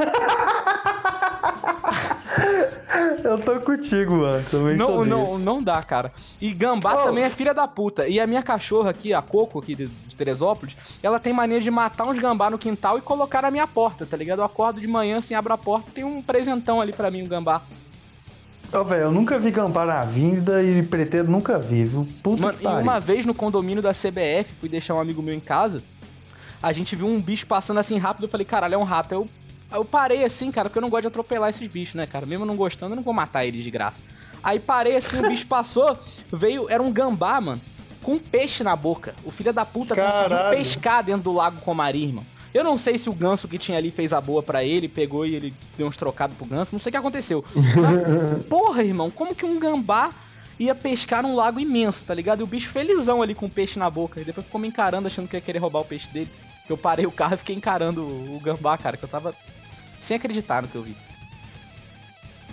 Eu 3.23 3.37
tô 3.39 3.59
contigo, 3.61 4.15
mano. 4.17 4.43
Também 4.49 4.75
Não, 4.75 5.05
não, 5.05 5.37
não 5.39 5.63
dá, 5.63 5.81
cara. 5.81 6.11
E 6.41 6.51
gambá 6.53 6.95
Oh. 6.95 7.03
também 7.05 7.23
é 7.23 7.29
filha 7.29 7.53
da 7.53 7.67
puta. 7.67 8.07
E 8.07 8.19
a 8.19 8.27
minha 8.27 8.43
cachorra 8.43 8.89
aqui, 8.89 9.13
a 9.13 9.21
Coco, 9.21 9.59
aqui 9.59 9.75
de, 9.75 9.87
de 9.87 10.15
Teresópolis, 10.15 10.75
ela 11.01 11.19
tem 11.19 11.31
mania 11.31 11.59
de 11.61 11.71
matar 11.71 12.05
uns 12.05 12.19
gambá 12.19 12.49
no 12.49 12.57
quintal 12.57 12.97
e 12.97 13.01
colocar 13.01 13.41
na 13.41 13.51
minha 13.51 13.65
porta, 13.67 14.05
tá 14.05 14.17
ligado? 14.17 14.39
Eu 14.39 14.45
acordo 14.45 14.81
de 14.81 14.87
manhã, 14.87 15.17
assim, 15.17 15.35
abro 15.35 15.53
a 15.53 15.57
porta 15.57 15.91
tem 15.91 16.03
um 16.03 16.21
presentão 16.21 16.81
ali 16.81 16.91
pra 16.91 17.09
mim, 17.09 17.23
um 17.23 17.27
gambá. 17.27 17.61
Ô, 18.73 18.83
velho, 18.83 19.03
eu 19.03 19.11
nunca 19.11 19.37
vi 19.37 19.51
gambá 19.51 19.85
na 19.85 20.03
vinda 20.03 20.63
e 20.63 20.81
pretendo 20.81 21.29
nunca 21.29 21.59
vi, 21.59 21.85
viu? 21.85 22.07
Puta 22.23 22.41
Mano, 22.41 22.57
que 22.57 22.63
e 22.63 22.65
pariu. 22.65 22.81
uma 22.81 22.99
vez 22.99 23.23
no 23.23 23.33
condomínio 23.33 23.83
da 23.83 23.91
CBF, 23.91 24.51
fui 24.59 24.67
deixar 24.67 24.95
um 24.95 24.99
amigo 24.99 25.21
meu 25.21 25.33
em 25.33 25.39
casa, 25.39 25.83
a 26.61 26.71
gente 26.71 26.95
viu 26.95 27.05
um 27.05 27.21
bicho 27.21 27.45
passando 27.45 27.79
assim 27.79 27.99
rápido, 27.99 28.23
eu 28.23 28.29
falei, 28.29 28.45
caralho, 28.45 28.73
é 28.73 28.77
um 28.77 28.83
rato. 28.83 29.13
Eu, 29.13 29.29
eu 29.71 29.85
parei 29.85 30.23
assim, 30.23 30.51
cara, 30.51 30.69
porque 30.69 30.79
eu 30.79 30.81
não 30.81 30.89
gosto 30.89 31.03
de 31.03 31.07
atropelar 31.09 31.51
esses 31.51 31.69
bichos, 31.69 31.93
né, 31.93 32.07
cara? 32.07 32.25
Mesmo 32.25 32.45
não 32.45 32.55
gostando, 32.55 32.93
eu 32.93 32.95
não 32.95 33.03
vou 33.03 33.13
matar 33.13 33.45
eles 33.45 33.63
de 33.63 33.69
graça. 33.69 33.99
Aí 34.43 34.59
parei 34.59 34.95
assim, 34.95 35.19
o 35.19 35.29
bicho 35.29 35.45
passou, 35.45 35.95
veio, 36.31 36.67
era 36.67 36.81
um 36.81 36.91
gambá, 36.91 37.39
mano, 37.39 37.61
com 38.01 38.13
um 38.13 38.19
peixe 38.19 38.63
na 38.63 38.75
boca. 38.75 39.13
O 39.23 39.29
filho 39.29 39.53
da 39.53 39.65
puta 39.65 39.95
conseguiu 39.95 40.29
Caralho. 40.29 40.57
pescar 40.57 41.03
dentro 41.03 41.21
do 41.21 41.31
lago 41.31 41.61
Comari, 41.61 42.03
irmão. 42.03 42.25
Eu 42.53 42.63
não 42.63 42.77
sei 42.77 42.97
se 42.97 43.09
o 43.09 43.13
ganso 43.13 43.47
que 43.47 43.57
tinha 43.57 43.77
ali 43.77 43.89
fez 43.89 44.13
a 44.13 44.21
boa 44.21 44.43
pra 44.43 44.63
ele, 44.63 44.87
pegou 44.87 45.25
e 45.25 45.35
ele 45.35 45.53
deu 45.77 45.87
uns 45.87 45.97
trocados 45.97 46.37
pro 46.37 46.45
ganso, 46.45 46.69
não 46.71 46.79
sei 46.79 46.89
o 46.89 46.91
que 46.91 46.97
aconteceu. 46.97 47.43
Mas, 47.55 48.45
porra, 48.45 48.83
irmão, 48.83 49.09
como 49.09 49.33
que 49.33 49.45
um 49.45 49.59
gambá 49.59 50.13
ia 50.59 50.75
pescar 50.75 51.23
num 51.23 51.35
lago 51.35 51.59
imenso, 51.59 52.05
tá 52.05 52.13
ligado? 52.13 52.41
E 52.41 52.43
o 52.43 52.47
bicho 52.47 52.69
felizão 52.69 53.21
ali 53.21 53.33
com 53.33 53.47
o 53.47 53.49
peixe 53.49 53.79
na 53.79 53.89
boca. 53.89 54.21
E 54.21 54.23
depois 54.23 54.45
ficou 54.45 54.61
me 54.61 54.67
encarando, 54.67 55.07
achando 55.07 55.27
que 55.27 55.35
ia 55.35 55.41
querer 55.41 55.59
roubar 55.59 55.79
o 55.79 55.85
peixe 55.85 56.07
dele. 56.09 56.29
Eu 56.69 56.77
parei 56.77 57.05
o 57.05 57.11
carro 57.11 57.33
e 57.33 57.37
fiquei 57.37 57.55
encarando 57.55 58.03
o 58.03 58.39
gambá, 58.41 58.77
cara, 58.77 58.97
que 58.97 59.03
eu 59.03 59.09
tava 59.09 59.35
sem 59.99 60.15
acreditar 60.15 60.61
no 60.61 60.67
que 60.67 60.75
eu 60.75 60.83
vi. 60.83 60.95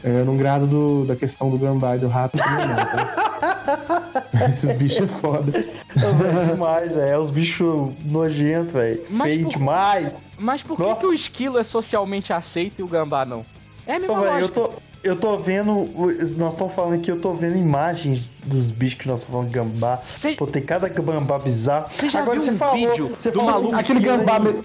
Eu 0.02 0.24
não 0.24 0.36
grado 0.36 0.66
do- 0.66 1.04
da 1.04 1.14
questão 1.14 1.50
do 1.50 1.58
gambá 1.58 1.96
e 1.96 1.98
do 1.98 2.08
rato 2.08 2.38
também, 2.38 2.66
não, 2.66 2.76
tá? 2.76 4.24
Esses 4.48 4.72
bichos 4.72 5.02
é 5.02 5.06
foda. 5.06 5.52
Ô, 5.96 6.52
demais, 6.52 6.96
é. 6.96 7.18
Os 7.18 7.30
bichos 7.30 7.90
nojentos, 8.04 8.72
velho. 8.72 9.02
Feio 9.22 9.44
por- 9.44 9.50
demais. 9.50 10.26
Mas 10.38 10.62
por 10.62 10.76
que, 10.76 10.94
que 10.96 11.06
o 11.06 11.12
esquilo 11.12 11.58
é 11.58 11.64
socialmente 11.64 12.32
aceito 12.32 12.80
e 12.80 12.82
o 12.82 12.86
gambá 12.88 13.24
não? 13.24 13.44
É 13.86 13.94
a 13.94 13.96
Ô, 13.96 14.00
mesma 14.00 14.14
velho, 14.20 14.26
eu 14.26 14.32
lógica. 14.40 14.60
tô, 14.60 14.70
eu 15.02 15.16
tô 15.16 15.36
vendo. 15.38 15.88
Nós 16.36 16.52
estamos 16.54 16.72
falando 16.74 16.94
aqui, 16.94 17.10
eu 17.10 17.20
tô 17.20 17.34
vendo 17.34 17.56
imagens 17.56 18.30
dos 18.44 18.70
bichos 18.70 18.98
que 19.00 19.08
nós 19.08 19.20
estamos 19.20 19.40
falando 19.40 19.52
gambá. 19.52 19.98
Cê- 19.98 20.32
Pô, 20.34 20.46
tem 20.46 20.62
cada 20.62 20.88
gambá 20.88 21.38
bizarro. 21.38 21.86
Você 21.90 22.08
já 22.08 22.20
Agora 22.20 22.38
viu 22.38 22.46
você 22.46 22.50
um 22.52 22.56
falou, 22.58 22.74
vídeo 22.74 23.12
você 23.18 23.30
do 23.30 23.40
falou 23.40 23.52
maluco 23.52 23.76
Aquele 23.76 24.00
gambá. 24.00 24.36
aí. 24.36 24.40
me- 24.40 24.62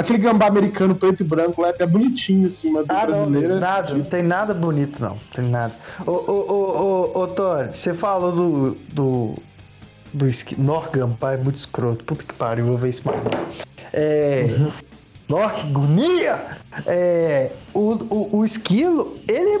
Aquele 0.00 0.18
gambá 0.18 0.46
americano 0.46 0.94
preto 0.94 1.20
e 1.20 1.24
branco 1.24 1.60
lá 1.60 1.68
é 1.68 1.70
até 1.70 1.86
bonitinho, 1.86 2.46
assim, 2.46 2.70
mas 2.72 2.86
do 2.86 2.92
Ah, 2.92 3.00
não, 3.00 3.06
brasileiro. 3.06 3.54
é 3.54 3.58
nada, 3.58 3.94
não 3.94 4.04
tem 4.04 4.22
nada 4.22 4.54
bonito, 4.54 5.00
não. 5.02 5.18
Tem 5.34 5.44
nada. 5.44 5.74
Ô, 6.06 6.10
ô, 6.10 6.32
ô, 6.48 7.12
ô, 7.16 7.20
ô 7.22 7.26
Tony, 7.28 7.68
você 7.74 7.92
falou 7.92 8.32
do. 8.32 8.76
do. 8.92 9.34
do 10.12 10.26
esqui... 10.26 10.58
Norgam, 10.60 11.12
pai, 11.12 11.34
é 11.34 11.38
muito 11.38 11.56
escroto. 11.56 12.04
Puta 12.04 12.24
que 12.24 12.32
pariu, 12.34 12.64
vou 12.64 12.76
ver 12.78 12.88
isso 12.88 13.02
mais. 13.06 13.20
É. 13.92 14.46
Nossa, 15.28 15.54
que 15.54 15.66
agonia! 15.68 16.42
É, 16.86 17.52
o, 17.72 17.92
o, 18.10 18.38
o 18.38 18.44
esquilo, 18.44 19.16
ele, 19.28 19.60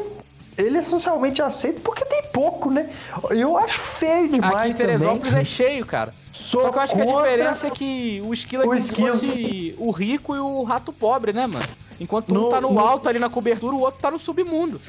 ele 0.58 0.78
é 0.78 0.82
socialmente 0.82 1.40
aceito 1.40 1.80
porque 1.82 2.04
tem 2.04 2.22
pouco, 2.32 2.70
né? 2.70 2.88
Eu 3.30 3.56
acho 3.56 3.78
feio 3.78 4.28
demais. 4.28 4.54
Aqui 4.54 4.70
em 4.70 4.74
Teresópolis 4.74 5.22
também. 5.28 5.40
é 5.42 5.44
cheio, 5.44 5.86
cara. 5.86 6.12
Sou 6.50 6.62
Só 6.62 6.70
que 6.72 6.78
eu 6.78 6.82
acho 6.82 6.94
que 6.96 7.00
a 7.00 7.04
diferença 7.04 7.66
é 7.68 7.70
que 7.70 8.20
o 8.26 8.34
esquilo 8.34 8.64
é 8.64 8.66
O 8.66 8.68
como 8.70 8.80
se 8.80 8.86
esquilo. 8.88 9.10
fosse 9.12 9.74
o 9.78 9.90
rico 9.92 10.34
e 10.34 10.40
o 10.40 10.64
rato 10.64 10.92
pobre, 10.92 11.32
né, 11.32 11.46
mano? 11.46 11.64
Enquanto 12.00 12.32
um 12.32 12.34
No- 12.34 12.48
tá 12.48 12.60
no, 12.60 12.72
no- 12.72 12.80
alto 12.80 13.08
ali 13.08 13.20
na 13.20 13.30
cobertura, 13.30 13.76
o 13.76 13.80
outro 13.80 14.00
tá 14.00 14.10
no 14.10 14.18
submundo. 14.18 14.80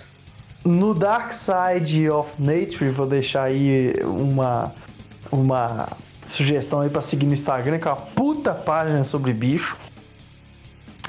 No 0.65 0.95
Dark 0.95 1.31
Side 1.31 2.09
of 2.09 2.31
Nature, 2.41 2.89
vou 2.89 3.05
deixar 3.05 3.43
aí 3.43 3.93
uma, 4.03 4.73
uma 5.31 5.87
sugestão 6.25 6.79
aí 6.81 6.89
pra 6.89 6.99
seguir 7.01 7.27
no 7.27 7.33
Instagram, 7.33 7.77
que 7.77 7.87
é 7.87 7.91
uma 7.91 7.97
puta 8.01 8.55
página 8.55 9.03
sobre 9.03 9.31
bicho. 9.31 9.77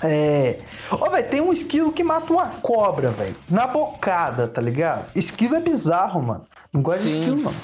É. 0.02 0.58
Ó, 0.90 1.08
velho, 1.08 1.28
tem 1.30 1.40
um 1.40 1.52
esquilo 1.52 1.92
que 1.92 2.04
mata 2.04 2.30
uma 2.30 2.46
cobra, 2.48 3.08
velho. 3.08 3.36
Na 3.48 3.66
bocada, 3.66 4.46
tá 4.48 4.60
ligado? 4.60 5.06
Esquilo 5.14 5.54
é 5.56 5.60
bizarro, 5.60 6.20
mano. 6.20 6.44
Não 6.70 6.82
gosto 6.82 7.04
de 7.04 7.08
Sim. 7.10 7.18
esquilo, 7.20 7.42
não. 7.42 7.54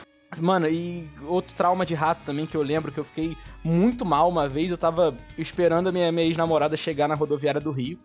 Mano, 0.41 0.69
e 0.69 1.09
outro 1.27 1.55
trauma 1.55 1.87
de 1.87 1.95
rato 1.95 2.21
também 2.27 2.47
que 2.47 2.57
eu 2.57 2.63
lembro 2.63 2.93
que 2.93 2.99
eu 2.99 3.05
fiquei 3.05 3.37
muito 3.65 4.05
mal 4.05 4.29
uma 4.29 4.49
vez. 4.49 4.71
Eu 4.71 4.77
tava 4.77 5.17
esperando 5.39 5.89
a 5.89 5.93
minha, 5.93 6.13
minha 6.13 6.27
ex-namorada 6.27 6.77
chegar 6.77 7.09
na 7.09 7.15
rodoviária 7.15 7.61
do 7.61 7.71
Rio. 7.71 7.99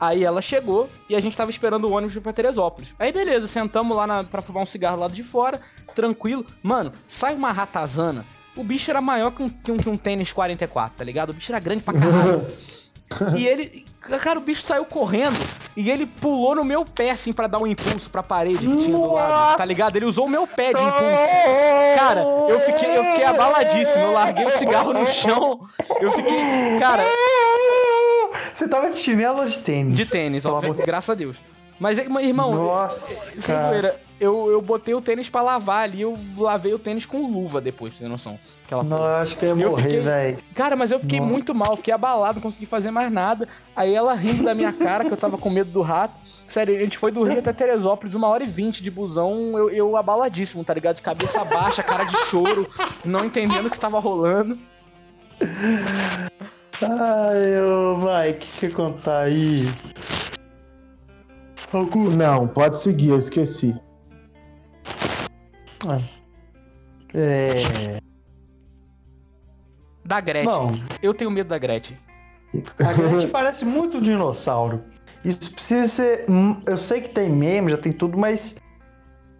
Aí 0.00 0.24
ela 0.24 0.42
chegou 0.42 0.90
e 1.08 1.14
a 1.14 1.20
gente 1.20 1.36
tava 1.36 1.50
esperando 1.50 1.84
o 1.84 1.92
ônibus 1.92 2.18
pra 2.18 2.32
Teresópolis. 2.32 2.92
Aí 2.98 3.12
beleza, 3.12 3.46
sentamos 3.46 3.96
lá 3.96 4.06
na, 4.06 4.24
pra 4.24 4.42
fumar 4.42 4.64
um 4.64 4.66
cigarro 4.66 4.98
lá 4.98 5.08
de 5.08 5.22
fora, 5.22 5.60
tranquilo. 5.94 6.44
Mano, 6.62 6.92
sai 7.06 7.34
uma 7.34 7.52
ratazana. 7.52 8.24
O 8.56 8.64
bicho 8.64 8.90
era 8.90 9.00
maior 9.00 9.30
que 9.30 9.42
um, 9.42 9.48
que 9.48 9.70
um, 9.70 9.76
que 9.76 9.88
um 9.88 9.96
tênis 9.96 10.32
44, 10.32 10.98
tá 10.98 11.04
ligado? 11.04 11.30
O 11.30 11.32
bicho 11.32 11.52
era 11.52 11.60
grande 11.60 11.82
pra 11.82 11.94
caralho. 11.94 12.46
E 13.38 13.46
ele. 13.46 13.84
Cara, 14.00 14.40
o 14.40 14.42
bicho 14.42 14.62
saiu 14.62 14.84
correndo 14.84 15.36
e 15.76 15.90
ele 15.90 16.06
pulou 16.06 16.54
no 16.54 16.64
meu 16.64 16.84
pé, 16.84 17.10
assim, 17.10 17.32
pra 17.32 17.46
dar 17.46 17.58
um 17.58 17.66
impulso 17.66 18.08
pra 18.10 18.22
parede 18.22 18.58
que 18.58 18.76
tinha 18.84 18.96
do 18.96 19.12
lado. 19.12 19.56
Tá 19.56 19.64
ligado? 19.64 19.96
Ele 19.96 20.04
usou 20.04 20.26
o 20.26 20.30
meu 20.30 20.46
pé 20.46 20.72
de 20.72 20.80
impulso. 20.82 21.98
Cara, 21.98 22.20
eu 22.48 22.60
fiquei, 22.60 22.96
eu 22.98 23.04
fiquei 23.04 23.24
abaladíssimo. 23.24 24.04
Eu 24.04 24.12
larguei 24.12 24.46
o 24.46 24.50
cigarro 24.52 24.92
no 24.92 25.06
chão. 25.06 25.60
Eu 26.00 26.12
fiquei. 26.12 26.78
Cara, 26.78 27.04
Você 28.54 28.68
tava 28.68 28.90
de 28.90 28.96
chinelo 28.98 29.40
ou 29.40 29.46
de 29.46 29.58
tênis? 29.58 29.94
de 29.96 30.06
tênis, 30.06 30.42
de- 30.44 30.82
graças 30.84 31.10
a 31.10 31.14
Deus. 31.14 31.36
Mas, 31.78 31.98
irmão, 31.98 32.54
Nossa, 32.54 33.30
sem 33.40 33.54
cara. 33.54 33.68
zoeira, 33.68 34.00
eu, 34.20 34.50
eu 34.50 34.62
botei 34.62 34.94
o 34.94 35.00
tênis 35.00 35.28
pra 35.28 35.42
lavar 35.42 35.82
ali, 35.84 36.02
eu 36.02 36.16
lavei 36.38 36.72
o 36.72 36.78
tênis 36.78 37.04
com 37.04 37.26
luva 37.30 37.60
depois, 37.60 37.92
pra 37.92 37.98
você 37.98 38.04
ter 38.04 38.10
noção. 38.10 38.38
Aquela 38.64 38.82
Não, 38.82 38.96
eu 38.96 39.16
acho 39.16 39.36
que 39.36 39.44
eu 39.44 39.56
ia 39.56 39.64
Eu 39.64 39.70
morrer, 39.70 39.82
fiquei- 39.82 40.00
velho. 40.00 40.38
Cara, 40.54 40.74
mas 40.76 40.90
eu 40.90 40.98
fiquei 40.98 41.18
Nossa. 41.20 41.32
muito 41.32 41.54
mal, 41.54 41.76
fiquei 41.76 41.92
abalado, 41.92 42.36
não 42.36 42.42
consegui 42.42 42.64
fazer 42.64 42.90
mais 42.90 43.12
nada. 43.12 43.46
Aí 43.76 43.94
ela 43.94 44.14
rindo 44.14 44.42
da 44.42 44.54
minha 44.54 44.72
cara, 44.72 45.04
que 45.04 45.12
eu 45.12 45.16
tava 45.16 45.36
com 45.36 45.50
medo 45.50 45.70
do 45.70 45.82
rato. 45.82 46.18
Sério, 46.46 46.74
a 46.74 46.78
gente 46.80 46.96
foi 46.96 47.10
do 47.10 47.22
Rio 47.24 47.40
até 47.40 47.52
Teresópolis, 47.52 48.14
uma 48.14 48.28
hora 48.28 48.42
e 48.44 48.46
vinte 48.46 48.82
de 48.82 48.90
busão, 48.90 49.58
eu, 49.58 49.68
eu 49.70 49.96
abaladíssimo, 49.96 50.64
tá 50.64 50.72
ligado? 50.72 50.96
De 50.96 51.02
cabeça 51.02 51.44
baixa, 51.44 51.82
cara 51.82 52.04
de 52.04 52.16
choro, 52.26 52.66
não 53.04 53.24
entendendo 53.26 53.66
o 53.66 53.70
que 53.70 53.78
tava 53.78 53.98
rolando. 53.98 54.58
Ai, 56.82 57.60
ô, 57.62 57.96
Mike, 57.98 58.36
o 58.36 58.40
que 58.40 58.46
você 58.46 58.70
contar 58.70 59.18
aí? 59.22 59.68
Não, 62.16 62.46
pode 62.46 62.78
seguir, 62.78 63.08
eu 63.08 63.18
esqueci. 63.18 63.74
É. 67.14 67.98
Da 70.04 70.20
Gretchen. 70.20 70.50
Não, 70.52 70.72
Eu 71.02 71.14
tenho 71.14 71.30
medo 71.30 71.48
da 71.48 71.58
Gretchen. 71.58 71.96
a 72.84 72.92
Gretchen 72.92 73.28
parece 73.30 73.64
muito 73.64 73.98
um 73.98 74.00
dinossauro. 74.00 74.84
Isso 75.24 75.52
precisa 75.54 75.86
ser. 75.88 76.24
hum, 76.28 76.60
Eu 76.66 76.76
sei 76.76 77.00
que 77.00 77.08
tem 77.08 77.30
meme, 77.30 77.70
já 77.70 77.78
tem 77.78 77.92
tudo, 77.92 78.18
mas. 78.18 78.56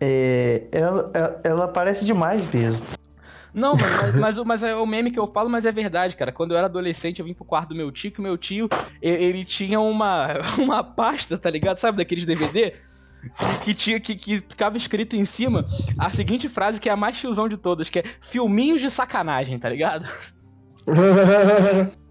É, 0.00 0.66
ela, 0.72 1.10
ela, 1.14 1.40
ela 1.44 1.68
parece 1.68 2.04
demais 2.06 2.46
mesmo. 2.46 2.80
Não, 3.52 3.76
mas, 3.76 4.14
mas, 4.14 4.38
o- 4.38 4.44
mas 4.44 4.62
é 4.64 4.74
o 4.74 4.84
meme 4.84 5.10
que 5.12 5.18
eu 5.18 5.26
falo, 5.28 5.48
mas 5.48 5.64
é 5.64 5.70
verdade, 5.70 6.16
cara. 6.16 6.32
Quando 6.32 6.50
eu 6.52 6.56
era 6.58 6.66
adolescente, 6.66 7.20
eu 7.20 7.24
vim 7.24 7.32
pro 7.34 7.44
quarto 7.44 7.68
do 7.68 7.74
meu 7.76 7.92
tio, 7.92 8.10
que 8.10 8.18
o 8.18 8.22
meu 8.22 8.36
tio, 8.36 8.68
e- 9.00 9.08
ele 9.08 9.44
tinha 9.44 9.78
uma, 9.80 10.28
uma 10.58 10.82
pasta, 10.82 11.38
tá 11.38 11.50
ligado? 11.50 11.78
Sabe 11.78 11.96
daqueles 11.98 12.26
DVD? 12.26 12.72
Que, 13.62 13.74
tinha, 13.74 13.98
que, 14.00 14.14
que 14.14 14.40
ficava 14.40 14.76
escrito 14.76 15.16
em 15.16 15.24
cima 15.24 15.66
a 15.98 16.10
seguinte 16.10 16.48
frase, 16.48 16.80
que 16.80 16.88
é 16.88 16.92
a 16.92 16.96
mais 16.96 17.18
tiozão 17.18 17.48
de 17.48 17.56
todas, 17.56 17.88
que 17.88 18.00
é 18.00 18.04
filminhos 18.20 18.80
de 18.80 18.90
sacanagem, 18.90 19.58
tá 19.58 19.68
ligado? 19.68 20.06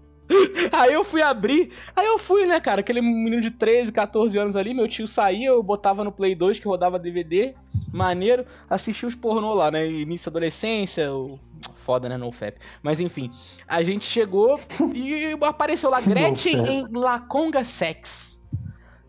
Aí 0.72 0.92
eu 0.92 1.04
fui 1.04 1.20
abrir, 1.20 1.70
aí 1.94 2.06
eu 2.06 2.18
fui, 2.18 2.46
né, 2.46 2.58
cara? 2.58 2.80
Aquele 2.80 3.00
menino 3.00 3.42
de 3.42 3.50
13, 3.50 3.92
14 3.92 4.36
anos 4.38 4.56
ali, 4.56 4.72
meu 4.72 4.88
tio 4.88 5.06
saía, 5.06 5.48
eu 5.48 5.62
botava 5.62 6.02
no 6.02 6.10
Play 6.10 6.34
2 6.34 6.58
que 6.58 6.66
rodava 6.66 6.98
DVD, 6.98 7.54
maneiro, 7.92 8.46
assistia 8.68 9.06
os 9.06 9.14
pornô 9.14 9.52
lá, 9.52 9.70
né? 9.70 9.86
Início 9.86 10.30
da 10.30 10.38
adolescência, 10.38 11.12
o... 11.12 11.38
foda, 11.76 12.08
né? 12.08 12.16
No 12.16 12.32
FAP. 12.32 12.56
Mas 12.82 13.00
enfim, 13.00 13.30
a 13.68 13.82
gente 13.82 14.06
chegou 14.06 14.58
e 14.94 15.36
apareceu 15.42 15.90
lá 15.90 16.00
Gretchen 16.00 16.56
em 16.66 16.88
Laconga 16.90 17.62
Sex. 17.62 18.42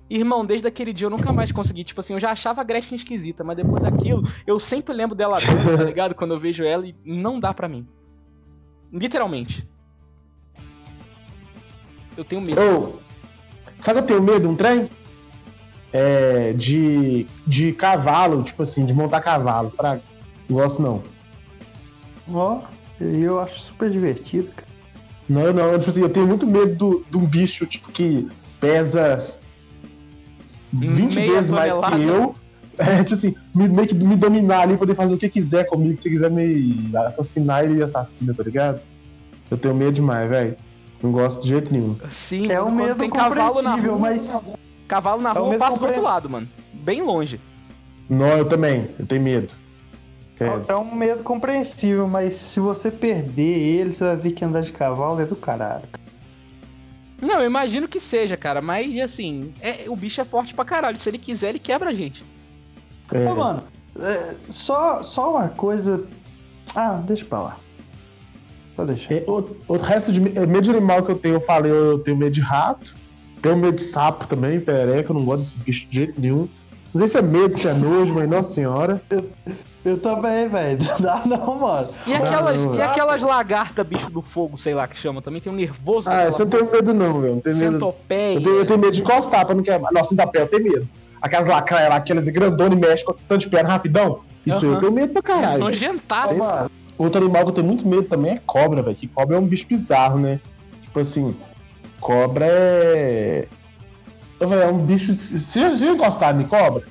Irmão, 0.09 0.45
desde 0.45 0.67
aquele 0.67 0.93
dia 0.93 1.07
eu 1.07 1.09
nunca 1.09 1.33
mais 1.33 1.51
consegui. 1.51 1.83
Tipo 1.83 1.99
assim, 2.01 2.13
eu 2.13 2.19
já 2.19 2.31
achava 2.31 2.61
a 2.61 2.63
Gretchen 2.63 2.95
esquisita, 2.95 3.43
mas 3.43 3.57
depois 3.57 3.81
daquilo, 3.81 4.23
eu 4.45 4.59
sempre 4.59 4.93
lembro 4.93 5.15
dela 5.15 5.37
tá 5.41 5.51
ligado? 5.83 6.13
Quando 6.13 6.33
eu 6.35 6.39
vejo 6.39 6.63
ela 6.63 6.85
e 6.85 6.95
não 7.03 7.39
dá 7.39 7.53
pra 7.53 7.67
mim. 7.67 7.87
Literalmente. 8.93 9.67
Eu 12.15 12.23
tenho 12.23 12.41
medo. 12.41 12.61
Ô, 12.61 12.93
sabe 13.79 13.99
que 13.99 14.03
eu 14.03 14.07
tenho 14.07 14.23
medo 14.23 14.41
de 14.41 14.47
um 14.47 14.55
trem? 14.55 14.89
É, 15.91 16.53
de, 16.53 17.25
de 17.47 17.71
cavalo, 17.71 18.43
tipo 18.43 18.61
assim, 18.63 18.85
de 18.85 18.93
montar 18.93 19.21
cavalo, 19.21 19.69
fraga. 19.69 20.01
Não 20.47 20.57
gosto 20.57 20.81
não. 20.81 21.03
Ó, 22.31 22.61
e 23.01 23.21
eu 23.21 23.39
acho 23.39 23.59
super 23.59 23.89
divertido, 23.89 24.49
cara. 24.55 24.67
Não, 25.27 25.51
não, 25.53 25.77
tipo 25.79 25.89
assim, 25.89 26.01
eu 26.01 26.09
tenho 26.09 26.27
muito 26.27 26.45
medo 26.45 26.75
do- 26.75 27.05
de 27.09 27.17
um 27.17 27.25
bicho, 27.25 27.65
tipo, 27.65 27.91
que 27.91 28.27
pesa 28.59 29.17
20 30.79 31.15
Meia 31.15 31.31
vezes 31.33 31.49
mais 31.49 31.73
tonelada. 31.75 31.97
que 31.97 32.07
eu. 32.07 32.35
É, 32.77 32.97
tipo 33.03 33.13
assim, 33.13 33.33
me, 33.55 33.69
meio 33.69 33.87
que 33.87 33.95
me 33.95 34.17
dominar 34.17 34.63
ali, 34.63 34.75
poder 34.75 34.95
fazer 34.95 35.13
o 35.13 35.17
que 35.17 35.29
quiser 35.29 35.63
comigo. 35.65 35.97
Se 35.97 36.09
quiser 36.09 36.29
me 36.29 36.91
assassinar, 37.05 37.63
ele 37.63 37.81
assassina, 37.81 38.33
tá 38.33 38.43
ligado? 38.43 38.83
Eu 39.49 39.57
tenho 39.57 39.73
medo 39.73 39.93
demais, 39.93 40.29
velho. 40.29 40.57
Não 41.01 41.09
gosto 41.09 41.43
de 41.43 41.47
jeito 41.47 41.71
nenhum. 41.71 41.95
Sim, 42.09 42.51
É 42.51 42.61
um 42.61 42.71
medo 42.75 42.95
tem 42.95 43.09
cavalo 43.09 43.61
na 43.61 43.77
compreensível, 43.77 43.91
rua. 43.93 44.01
mas. 44.01 44.53
Cavalo 44.89 45.21
na 45.21 45.29
É 45.29 45.31
um 45.31 45.35
rua, 45.35 45.43
eu 45.45 45.49
medo 45.51 45.59
passo 45.59 45.77
pro 45.77 45.87
outro 45.87 46.03
lado, 46.03 46.29
mano. 46.29 46.49
Bem 46.73 47.01
longe. 47.01 47.39
Não, 48.09 48.27
eu 48.37 48.43
também, 48.45 48.89
eu 48.99 49.05
tenho 49.05 49.21
medo. 49.21 49.53
Quero. 50.37 50.65
É 50.67 50.75
um 50.75 50.93
medo 50.93 51.23
compreensível, 51.23 52.09
mas 52.09 52.35
se 52.35 52.59
você 52.59 52.91
perder 52.91 53.57
ele, 53.57 53.93
você 53.93 54.03
vai 54.03 54.17
ver 54.17 54.31
que 54.33 54.43
andar 54.43 54.59
de 54.59 54.73
cavalo 54.73 55.21
é 55.21 55.25
do 55.25 55.37
caralho. 55.37 55.83
Não, 57.21 57.39
eu 57.39 57.45
imagino 57.45 57.87
que 57.87 57.99
seja, 57.99 58.35
cara, 58.35 58.61
mas 58.61 58.97
assim, 58.99 59.53
é, 59.61 59.85
o 59.87 59.95
bicho 59.95 60.19
é 60.19 60.25
forte 60.25 60.53
pra 60.53 60.65
caralho. 60.65 60.97
Se 60.97 61.09
ele 61.09 61.17
quiser, 61.17 61.49
ele 61.49 61.59
quebra 61.59 61.89
a 61.89 61.93
gente. 61.93 62.23
É. 63.11 63.29
Ô, 63.29 63.35
mano, 63.35 63.63
é, 63.97 64.35
só, 64.49 65.01
só 65.01 65.31
uma 65.31 65.49
coisa. 65.49 66.03
Ah, 66.75 67.01
deixa 67.05 67.25
pra 67.25 67.41
lá. 67.41 67.57
Pode 68.75 68.93
deixar. 68.93 69.13
É, 69.13 69.23
o, 69.27 69.55
o 69.67 69.77
resto 69.77 70.11
de 70.11 70.19
é, 70.37 70.45
medo 70.45 70.61
de 70.61 70.71
animal 70.71 71.03
que 71.03 71.11
eu 71.11 71.17
tenho, 71.17 71.35
eu 71.35 71.41
falei, 71.41 71.71
eu 71.71 71.99
tenho 71.99 72.17
medo 72.17 72.31
de 72.31 72.41
rato. 72.41 72.95
Tenho 73.41 73.57
medo 73.57 73.77
de 73.77 73.83
sapo 73.83 74.27
também, 74.27 74.59
perereca, 74.59 75.11
eu 75.11 75.13
não 75.13 75.23
gosto 75.23 75.39
desse 75.39 75.57
bicho 75.59 75.87
de 75.87 75.95
jeito 75.95 76.19
nenhum. 76.19 76.49
Não 76.93 76.99
sei 76.99 77.07
se 77.07 77.17
é 77.17 77.21
medo, 77.21 77.57
se 77.57 77.67
é 77.67 77.73
nojo, 77.73 78.13
mas 78.15 78.27
nossa 78.27 78.53
senhora. 78.53 79.01
Eu 79.09 79.29
também, 79.97 80.47
velho. 80.47 80.79
Não 80.83 80.99
dá 80.99 81.21
não, 81.25 81.59
mano. 81.59 81.89
E 82.07 82.13
aquelas, 82.13 82.61
não, 82.61 82.75
e 82.75 82.81
aquelas 82.81 83.21
lagartas, 83.21 83.85
bicho 83.85 84.09
do 84.09 84.21
fogo, 84.21 84.57
sei 84.57 84.73
lá 84.73 84.87
que 84.87 84.97
chama, 84.97 85.21
também 85.21 85.41
tem 85.41 85.51
um 85.51 85.55
nervoso. 85.55 86.09
Ah, 86.09 86.25
eu 86.25 86.31
não 86.31 86.47
tenho 86.47 86.71
medo 86.71 86.93
não, 86.93 87.17
meu. 87.17 87.35
Não 87.35 87.41
tenho 87.41 87.55
medo. 87.57 87.71
Centopeia. 87.73 88.35
Eu 88.35 88.41
tenho, 88.43 88.55
eu 88.57 88.65
tenho 88.65 88.79
medo 88.79 88.93
de 88.93 89.01
encostar 89.01 89.45
pra 89.45 89.53
não 89.53 89.63
quebrar. 89.63 89.91
Nossa, 89.91 90.13
ainda 90.13 90.25
pé, 90.27 90.41
eu 90.41 90.47
tenho 90.47 90.63
medo. 90.63 90.89
Aquelas 91.21 91.47
lacraias 91.47 91.89
lá, 91.89 91.95
aquelas 91.97 92.27
grandonas 92.27 92.77
e 92.77 92.81
mexem 92.81 93.05
com 93.05 93.13
tanto 93.13 93.41
de 93.41 93.49
perna 93.49 93.69
rapidão. 93.69 94.21
Isso 94.45 94.65
eu 94.65 94.79
tenho 94.79 94.91
medo 94.91 95.13
pra 95.13 95.21
caralho. 95.21 95.65
velho. 95.65 96.01
Ô, 96.29 96.37
mano, 96.37 96.67
Outro 96.97 97.21
animal 97.21 97.43
que 97.43 97.49
eu 97.49 97.53
tenho 97.55 97.67
muito 97.67 97.87
medo 97.87 98.03
também 98.03 98.33
é 98.33 98.41
cobra, 98.45 98.81
velho. 98.81 98.95
Que 98.95 99.07
cobra 99.07 99.35
é 99.35 99.39
um 99.39 99.45
bicho 99.45 99.67
bizarro, 99.67 100.17
né? 100.17 100.39
Tipo 100.81 100.99
assim, 100.99 101.35
cobra 101.99 102.45
é. 102.47 103.47
Eu 104.39 104.47
falei, 104.49 104.63
é 104.63 104.67
um 104.67 104.77
bicho. 104.77 105.13
Você 105.13 105.59
já, 105.59 105.69
você 105.69 105.85
já 105.85 105.93
gostaram 105.93 106.37
de 106.37 106.45
cobra? 106.45 106.83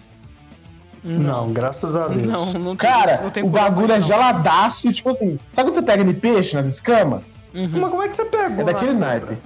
Não, 1.04 1.52
graças 1.52 1.94
a 1.94 2.08
Deus. 2.08 2.26
Não, 2.26 2.52
não 2.54 2.74
tem, 2.74 2.90
Cara, 2.90 3.20
não 3.22 3.30
tem 3.30 3.42
o 3.42 3.48
bagulho 3.48 3.92
é 3.92 3.98
não. 3.98 4.06
geladaço 4.06 4.88
e 4.88 4.92
tipo 4.92 5.10
assim. 5.10 5.38
Sabe 5.52 5.68
quando 5.68 5.74
você 5.74 5.82
pega 5.82 6.02
de 6.02 6.14
peixe 6.14 6.56
nas 6.56 6.66
escamas? 6.66 7.22
Uhum. 7.54 7.68
Mas 7.72 7.90
como 7.90 8.02
é 8.02 8.08
que 8.08 8.16
você 8.16 8.24
pegou? 8.24 8.60
É 8.60 8.64
daquele 8.64 8.94
naipe. 8.94 9.38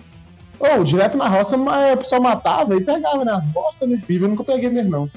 Ou, 0.60 0.82
direto 0.84 1.16
na 1.16 1.28
roça, 1.28 1.56
mas 1.56 1.94
o 1.94 1.96
pessoal 1.98 2.22
matava 2.22 2.76
e 2.76 2.80
pegava 2.80 3.24
nas 3.24 3.44
né, 3.44 3.50
botas, 3.52 3.88
né? 3.88 4.02
Viva 4.08 4.24
eu 4.24 4.28
nunca 4.30 4.44
peguei 4.44 4.70
mesmo, 4.70 4.90
não. 4.90 5.10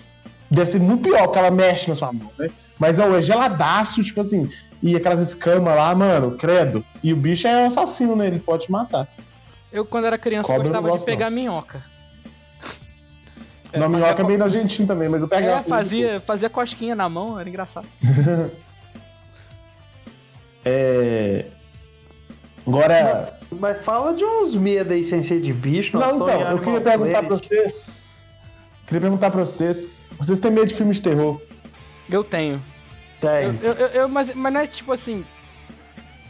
Deve 0.49 0.65
ser 0.65 0.79
muito 0.79 1.03
pior, 1.03 1.23
porque 1.23 1.39
ela 1.39 1.49
mexe 1.49 1.89
na 1.89 1.95
sua 1.95 2.11
mão, 2.11 2.31
né? 2.37 2.49
Mas 2.77 2.99
ó, 2.99 3.15
é 3.15 3.21
geladaço, 3.21 4.03
tipo 4.03 4.21
assim, 4.21 4.49
e 4.81 4.95
aquelas 4.95 5.19
escamas 5.19 5.75
lá, 5.75 5.93
mano, 5.95 6.31
credo. 6.31 6.83
E 7.03 7.13
o 7.13 7.15
bicho 7.15 7.47
é 7.47 7.65
assassino, 7.65 8.15
né? 8.15 8.27
Ele 8.27 8.39
pode 8.39 8.65
te 8.65 8.71
matar. 8.71 9.07
Eu, 9.71 9.85
quando 9.85 10.05
era 10.05 10.17
criança, 10.17 10.47
Cobra 10.47 10.63
gostava 10.63 10.97
de 10.97 11.05
pegar 11.05 11.29
não. 11.29 11.63
Minhoca. 13.73 13.79
Não, 13.79 13.89
minhoca 13.89 14.21
é 14.21 14.25
bem 14.25 14.37
nojentinho 14.37 14.87
também, 14.87 15.09
mas 15.09 15.23
eu 15.23 15.29
pegava. 15.29 15.59
É, 15.59 15.61
fazia, 15.61 16.19
fazia 16.19 16.49
cosquinha 16.49 16.95
na 16.95 17.07
mão, 17.07 17.39
era 17.39 17.47
engraçado. 17.47 17.87
é. 20.65 21.45
Agora. 22.67 23.37
Mas, 23.51 23.59
mas, 23.59 23.83
fala 23.83 24.13
de 24.13 24.23
uns 24.23 24.55
medos 24.55 24.93
aí 24.93 25.03
sem 25.03 25.23
ser 25.23 25.41
de 25.41 25.53
bicho. 25.53 25.97
Não, 25.97 26.15
então, 26.15 26.51
eu 26.51 26.59
queria 26.59 26.81
perguntar 26.81 27.23
pra 27.23 27.37
vocês. 27.37 27.73
Queria 28.85 29.01
perguntar 29.01 29.31
pra 29.31 29.45
vocês. 29.45 29.91
Vocês 30.17 30.39
têm 30.39 30.51
medo 30.51 30.67
de 30.67 30.75
filmes 30.75 30.97
de 30.97 31.03
terror? 31.03 31.41
Eu 32.09 32.23
tenho. 32.23 32.61
Tem. 33.19 33.57
Eu, 33.61 33.73
eu, 33.73 33.87
eu, 33.87 34.09
mas, 34.09 34.33
mas 34.33 34.53
não 34.53 34.61
é 34.61 34.67
tipo 34.67 34.91
assim. 34.91 35.25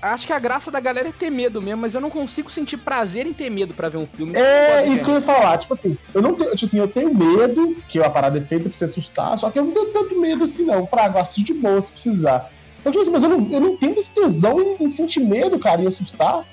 Acho 0.01 0.25
que 0.25 0.33
a 0.33 0.39
graça 0.39 0.71
da 0.71 0.79
galera 0.79 1.09
é 1.09 1.11
ter 1.11 1.29
medo 1.29 1.61
mesmo, 1.61 1.81
mas 1.81 1.93
eu 1.93 2.01
não 2.01 2.09
consigo 2.09 2.49
sentir 2.49 2.77
prazer 2.77 3.27
em 3.27 3.33
ter 3.33 3.51
medo 3.51 3.73
para 3.73 3.87
ver 3.87 3.97
um 3.97 4.07
filme. 4.07 4.35
É 4.35 4.87
isso 4.87 5.05
que 5.05 5.11
eu 5.11 5.15
ia 5.15 5.21
falar. 5.21 5.57
Tipo 5.59 5.73
assim, 5.73 5.95
eu 6.13 6.21
não 6.21 6.33
tenho. 6.33 6.49
Tipo 6.51 6.65
assim, 6.65 6.79
eu 6.79 6.87
tenho 6.87 7.13
medo, 7.13 7.75
que 7.87 7.99
a 7.99 8.09
parada 8.09 8.39
é 8.39 8.41
feita 8.41 8.67
pra 8.67 8.77
você 8.77 8.85
assustar, 8.85 9.37
só 9.37 9.51
que 9.51 9.59
eu 9.59 9.65
não 9.65 9.71
tenho 9.71 9.93
tanto 9.93 10.19
medo 10.19 10.43
assim, 10.43 10.65
não. 10.65 10.87
Frago, 10.87 11.19
assiste 11.19 11.53
de 11.53 11.53
boa 11.53 11.79
se 11.79 11.91
precisar. 11.91 12.51
Então, 12.79 12.91
tipo 12.91 13.01
assim, 13.03 13.11
mas 13.11 13.21
eu 13.21 13.29
não, 13.29 13.51
eu 13.51 13.59
não 13.59 13.69
entendo 13.69 13.99
esse 13.99 14.11
tesão 14.11 14.59
em, 14.59 14.83
em 14.83 14.89
sentir 14.89 15.19
medo, 15.19 15.59
cara, 15.59 15.81
e 15.81 15.87
assustar. 15.87 16.45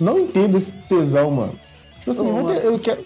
Não 0.00 0.18
entendo 0.18 0.56
esse 0.56 0.72
tesão, 0.72 1.30
mano. 1.30 1.60
Tipo 1.98 2.10
assim, 2.10 2.32
oh, 2.32 2.50
eu, 2.50 2.72
eu, 2.72 2.78
quero. 2.78 3.04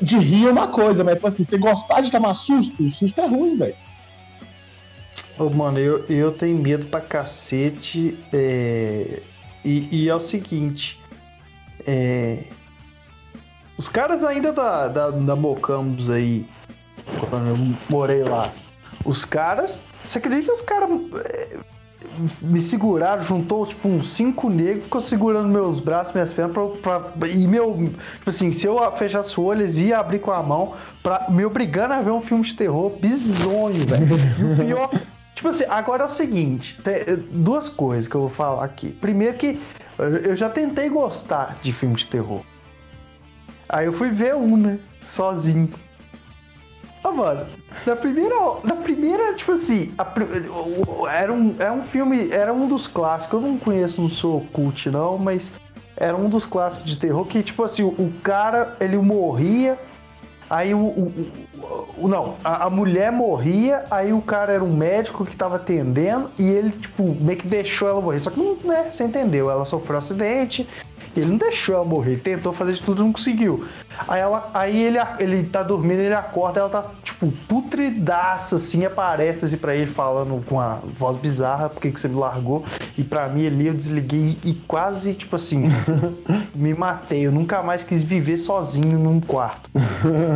De 0.00 0.16
rir 0.18 0.46
é 0.46 0.50
uma 0.50 0.68
coisa, 0.68 1.04
mas, 1.04 1.14
tipo 1.14 1.26
assim, 1.26 1.44
você 1.44 1.58
gostar 1.58 2.00
de 2.00 2.10
tomar 2.10 2.32
susto, 2.32 2.90
susto 2.90 3.20
é 3.20 3.26
ruim, 3.26 3.56
velho. 3.58 3.76
Ô, 5.38 5.50
mano, 5.50 5.78
eu, 5.78 6.04
eu 6.06 6.32
tenho 6.32 6.58
medo 6.58 6.86
pra 6.86 7.00
cacete. 7.00 8.18
É... 8.32 9.22
E, 9.64 9.88
e, 9.90 10.08
é 10.08 10.14
o 10.14 10.20
seguinte. 10.20 11.00
É... 11.86 12.44
Os 13.78 13.88
caras 13.88 14.24
ainda 14.24 14.52
da, 14.52 14.88
da, 14.88 15.10
da 15.10 15.36
Mocambos 15.36 16.08
aí, 16.08 16.48
quando 17.28 17.48
eu 17.48 17.56
morei 17.90 18.22
lá, 18.22 18.50
os 19.04 19.24
caras. 19.24 19.82
Você 20.02 20.18
acredita 20.18 20.46
que 20.46 20.52
os 20.52 20.62
caras 20.62 20.88
é, 21.26 21.58
me 22.40 22.60
seguraram, 22.60 23.22
juntou 23.22 23.66
tipo 23.66 23.88
uns 23.88 24.10
cinco 24.10 24.48
negros, 24.48 24.84
ficou 24.84 25.00
segurando 25.00 25.48
meus 25.48 25.80
braços, 25.80 26.12
minhas 26.12 26.32
pernas, 26.32 26.54
pra, 26.80 27.00
pra, 27.00 27.28
e 27.28 27.46
meu. 27.46 27.74
Tipo 27.74 28.28
assim, 28.30 28.50
se 28.52 28.66
eu 28.66 28.78
fechasse 28.92 29.38
o 29.38 29.44
olho, 29.44 29.62
eles 29.62 29.78
iam 29.78 29.98
abrir 29.98 30.18
com 30.18 30.30
a 30.30 30.42
mão, 30.42 30.74
pra, 31.02 31.26
me 31.28 31.44
obrigando 31.44 31.94
a 31.94 32.00
ver 32.00 32.10
um 32.10 32.20
filme 32.20 32.44
de 32.44 32.54
terror 32.54 32.90
bizonho, 32.98 33.86
velho. 33.86 34.06
E 34.38 34.44
o 34.44 34.66
pior. 34.66 34.90
Tipo 35.36 35.48
assim, 35.48 35.64
agora 35.68 36.04
é 36.04 36.06
o 36.06 36.10
seguinte: 36.10 36.80
tem 36.82 37.16
duas 37.30 37.68
coisas 37.68 38.08
que 38.08 38.14
eu 38.14 38.22
vou 38.22 38.30
falar 38.30 38.64
aqui. 38.64 38.90
Primeiro, 38.90 39.36
que 39.36 39.60
eu 40.24 40.34
já 40.34 40.48
tentei 40.48 40.88
gostar 40.88 41.58
de 41.62 41.72
filme 41.72 41.94
de 41.94 42.06
terror. 42.06 42.40
Aí 43.68 43.86
eu 43.86 43.92
fui 43.92 44.10
ver 44.10 44.34
um, 44.34 44.56
né? 44.56 44.78
Sozinho. 45.00 45.68
Ah, 47.06 47.12
mano, 47.12 47.46
na 47.86 47.94
primeira, 47.94 48.34
na 48.64 48.74
primeira, 48.74 49.34
tipo 49.34 49.52
assim, 49.52 49.94
a, 49.96 50.04
era, 51.08 51.32
um, 51.32 51.54
era 51.56 51.72
um 51.72 51.82
filme, 51.82 52.32
era 52.32 52.52
um 52.52 52.66
dos 52.66 52.88
clássicos, 52.88 53.40
eu 53.40 53.48
não 53.48 53.56
conheço, 53.56 54.02
não 54.02 54.08
sou 54.08 54.40
cult 54.52 54.90
não, 54.90 55.16
mas 55.16 55.52
era 55.96 56.16
um 56.16 56.28
dos 56.28 56.44
clássicos 56.44 56.90
de 56.90 56.98
terror 56.98 57.24
que, 57.24 57.44
tipo 57.44 57.62
assim, 57.62 57.84
o, 57.84 57.90
o 57.90 58.12
cara, 58.24 58.76
ele 58.80 58.96
morria, 58.96 59.78
aí 60.50 60.74
o, 60.74 60.80
o, 60.80 61.32
o 61.96 62.08
não, 62.08 62.34
a, 62.42 62.64
a, 62.64 62.70
mulher 62.70 63.12
morria, 63.12 63.84
aí 63.88 64.12
o 64.12 64.20
cara 64.20 64.52
era 64.52 64.64
um 64.64 64.76
médico 64.76 65.24
que 65.24 65.36
tava 65.36 65.56
atendendo 65.56 66.28
e 66.36 66.44
ele, 66.44 66.70
tipo, 66.70 67.04
meio 67.20 67.38
que 67.38 67.46
deixou 67.46 67.88
ela 67.88 68.00
morrer, 68.00 68.18
só 68.18 68.30
que 68.30 68.40
né, 68.66 68.90
você 68.90 69.04
entendeu, 69.04 69.48
ela 69.48 69.64
sofreu 69.64 69.94
um 69.94 69.98
acidente, 69.98 70.66
ele 71.20 71.30
não 71.30 71.38
deixou 71.38 71.74
ela 71.74 71.84
morrer, 71.84 72.12
ele 72.12 72.20
tentou 72.20 72.52
fazer 72.52 72.74
de 72.74 72.82
tudo, 72.82 73.02
não 73.02 73.12
conseguiu. 73.12 73.66
Aí, 74.06 74.20
ela, 74.20 74.50
aí 74.52 74.82
ele, 74.82 74.98
ele 75.18 75.44
tá 75.44 75.62
dormindo, 75.62 76.00
ele 76.00 76.14
acorda, 76.14 76.60
ela 76.60 76.68
tá, 76.68 76.90
tipo, 77.02 77.30
putridaça, 77.48 78.56
assim, 78.56 78.84
aparece 78.84 79.44
assim 79.44 79.56
pra 79.56 79.74
ele 79.74 79.86
falando 79.86 80.44
com 80.46 80.60
a 80.60 80.80
voz 80.84 81.16
bizarra, 81.16 81.68
por 81.68 81.80
que, 81.80 81.90
você 81.90 82.08
me 82.08 82.16
largou? 82.16 82.64
E 82.98 83.04
pra 83.04 83.28
mim 83.28 83.46
ali 83.46 83.66
eu 83.66 83.74
desliguei 83.74 84.38
e 84.44 84.54
quase, 84.54 85.14
tipo 85.14 85.36
assim, 85.36 85.64
me 86.54 86.74
matei. 86.74 87.26
Eu 87.26 87.32
nunca 87.32 87.62
mais 87.62 87.84
quis 87.84 88.02
viver 88.02 88.36
sozinho 88.36 88.98
num 88.98 89.20
quarto. 89.20 89.70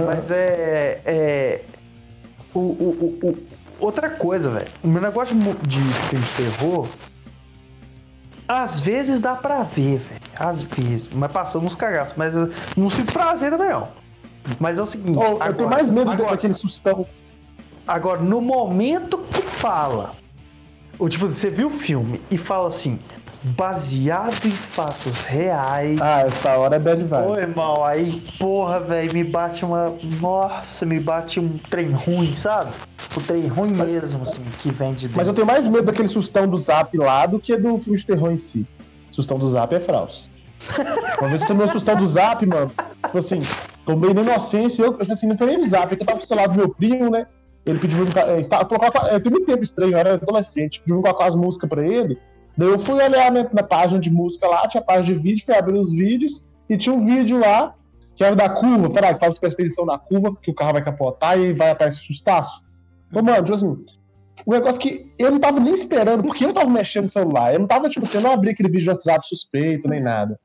Mas 0.06 0.30
é. 0.30 1.00
é 1.04 1.60
o, 2.54 2.58
o, 2.58 3.18
o, 3.22 3.38
outra 3.78 4.10
coisa, 4.10 4.50
velho. 4.50 4.68
O 4.82 4.88
meu 4.88 5.00
negócio 5.00 5.36
de, 5.36 5.52
de 5.66 5.80
filme 6.08 6.24
de 6.24 6.32
terror 6.32 6.88
às 8.50 8.80
vezes 8.80 9.20
dá 9.20 9.36
pra 9.36 9.62
ver, 9.62 9.98
velho. 9.98 10.20
Às 10.40 10.62
vezes. 10.62 11.10
Mas 11.12 11.30
passando 11.30 11.66
uns 11.66 11.74
cagaços. 11.74 12.16
Mas 12.16 12.34
não 12.74 12.88
sinto 12.88 13.12
prazer 13.12 13.50
também, 13.50 13.68
não. 13.68 13.88
Mas 14.58 14.78
é 14.78 14.82
o 14.82 14.86
seguinte. 14.86 15.18
Oh, 15.18 15.34
agora, 15.34 15.50
eu 15.50 15.54
tenho 15.54 15.70
mais 15.70 15.90
medo 15.90 16.10
agora, 16.10 16.30
daquele 16.30 16.54
sustão. 16.54 17.06
Agora, 17.86 18.20
no 18.20 18.40
momento 18.40 19.18
que 19.18 19.42
fala. 19.42 20.12
Ou 20.98 21.08
tipo, 21.08 21.26
você 21.26 21.50
viu 21.50 21.68
o 21.68 21.70
filme 21.70 22.22
e 22.30 22.38
fala 22.38 22.68
assim. 22.68 22.98
Baseado 23.42 24.46
em 24.46 24.50
fatos 24.50 25.24
reais. 25.24 25.98
Ah, 26.00 26.20
essa 26.20 26.56
hora 26.58 26.76
é 26.76 26.78
bad 26.78 27.02
vibe. 27.02 27.26
Ô, 27.26 27.36
irmão, 27.36 27.84
aí, 27.84 28.22
porra, 28.38 28.80
velho, 28.80 29.14
me 29.14 29.24
bate 29.24 29.64
uma. 29.64 29.94
Nossa, 30.20 30.84
me 30.84 31.00
bate 31.00 31.40
um 31.40 31.56
trem 31.56 31.90
ruim, 31.90 32.34
sabe? 32.34 32.70
o 33.16 33.20
trem 33.20 33.46
ruim 33.46 33.72
mesmo, 33.72 34.22
assim, 34.22 34.42
que 34.60 34.70
vem 34.70 34.92
de 34.92 35.08
dentro. 35.08 35.16
Mas 35.16 35.26
eu 35.26 35.34
tenho 35.34 35.46
mais 35.46 35.66
medo 35.66 35.84
daquele 35.84 36.08
sustão 36.08 36.46
do 36.46 36.56
Zap 36.56 36.96
lá 36.96 37.26
do 37.26 37.40
que 37.40 37.56
do 37.56 37.78
filme 37.78 37.98
de 37.98 38.06
terror 38.06 38.30
em 38.30 38.36
si. 38.36 38.66
Sustão 39.10 39.38
do 39.38 39.48
Zap 39.48 39.74
é 39.74 39.80
fraus. 39.80 40.30
Uma 41.20 41.28
vez 41.28 41.42
eu 41.42 41.48
tomei 41.48 41.66
o 41.66 41.70
sustão 41.70 41.96
do 41.96 42.06
Zap, 42.06 42.44
mano. 42.46 42.70
Tipo 43.04 43.18
assim, 43.18 43.40
tomei 43.84 44.12
na 44.12 44.22
inocência. 44.22 44.82
Eu, 44.82 44.96
tipo 44.96 45.12
assim, 45.12 45.26
não 45.26 45.36
foi 45.36 45.46
nem 45.48 45.58
do 45.58 45.66
Zap, 45.66 45.92
é 45.92 45.96
que 45.96 46.02
eu 46.02 46.06
tava 46.06 46.48
do 46.48 46.54
meu 46.54 46.68
primo, 46.74 47.10
né? 47.10 47.26
Ele 47.64 47.78
pediu 47.78 48.04
eu 48.04 48.66
colocar. 48.66 49.06
É, 49.08 49.18
tem 49.18 49.30
muito 49.30 49.46
tempo 49.46 49.62
estranho, 49.62 49.92
eu 49.92 49.98
era 49.98 50.14
adolescente. 50.14 50.80
Pediu 50.80 51.00
colocar 51.00 51.26
as 51.26 51.34
músicas 51.34 51.68
pra 51.68 51.86
ele. 51.86 52.18
Daí 52.56 52.68
eu 52.68 52.78
fui 52.78 52.94
olhar 52.94 53.30
na, 53.30 53.48
na 53.52 53.62
página 53.62 54.00
de 54.00 54.10
música 54.10 54.46
lá, 54.48 54.66
tinha 54.66 54.82
página 54.82 55.04
de 55.04 55.14
vídeo, 55.14 55.44
fui 55.44 55.54
abrir 55.54 55.78
os 55.78 55.92
vídeos 55.92 56.48
e 56.68 56.76
tinha 56.76 56.94
um 56.94 57.04
vídeo 57.04 57.38
lá 57.38 57.74
que 58.16 58.24
era 58.24 58.36
da 58.36 58.48
curva. 58.48 58.90
Falei, 58.90 59.10
ah, 59.10 59.18
fala 59.18 59.32
pra 59.32 59.40
prestar 59.40 59.62
atenção 59.62 59.86
na 59.86 59.98
curva, 59.98 60.36
que 60.42 60.50
o 60.50 60.54
carro 60.54 60.72
vai 60.72 60.82
capotar 60.82 61.38
e 61.38 61.52
vai 61.52 61.70
aparecer 61.70 62.00
sustaço. 62.00 62.62
Ô, 63.14 63.22
mano, 63.22 63.42
tipo 63.42 63.54
assim, 63.54 63.84
o 64.46 64.52
negócio 64.52 64.80
que 64.80 65.06
eu 65.18 65.30
não 65.30 65.38
tava 65.38 65.60
nem 65.60 65.74
esperando, 65.74 66.22
porque 66.22 66.44
eu 66.44 66.52
tava 66.52 66.68
mexendo 66.68 67.04
no 67.04 67.08
celular. 67.08 67.52
Eu 67.52 67.60
não 67.60 67.66
tava, 67.66 67.88
tipo 67.88 68.04
assim, 68.06 68.18
eu 68.18 68.22
não 68.22 68.32
abri 68.32 68.50
aquele 68.50 68.68
vídeo 68.68 68.84
de 68.84 68.90
WhatsApp 68.90 69.26
suspeito, 69.26 69.88
nem 69.88 70.00
nada. 70.00 70.38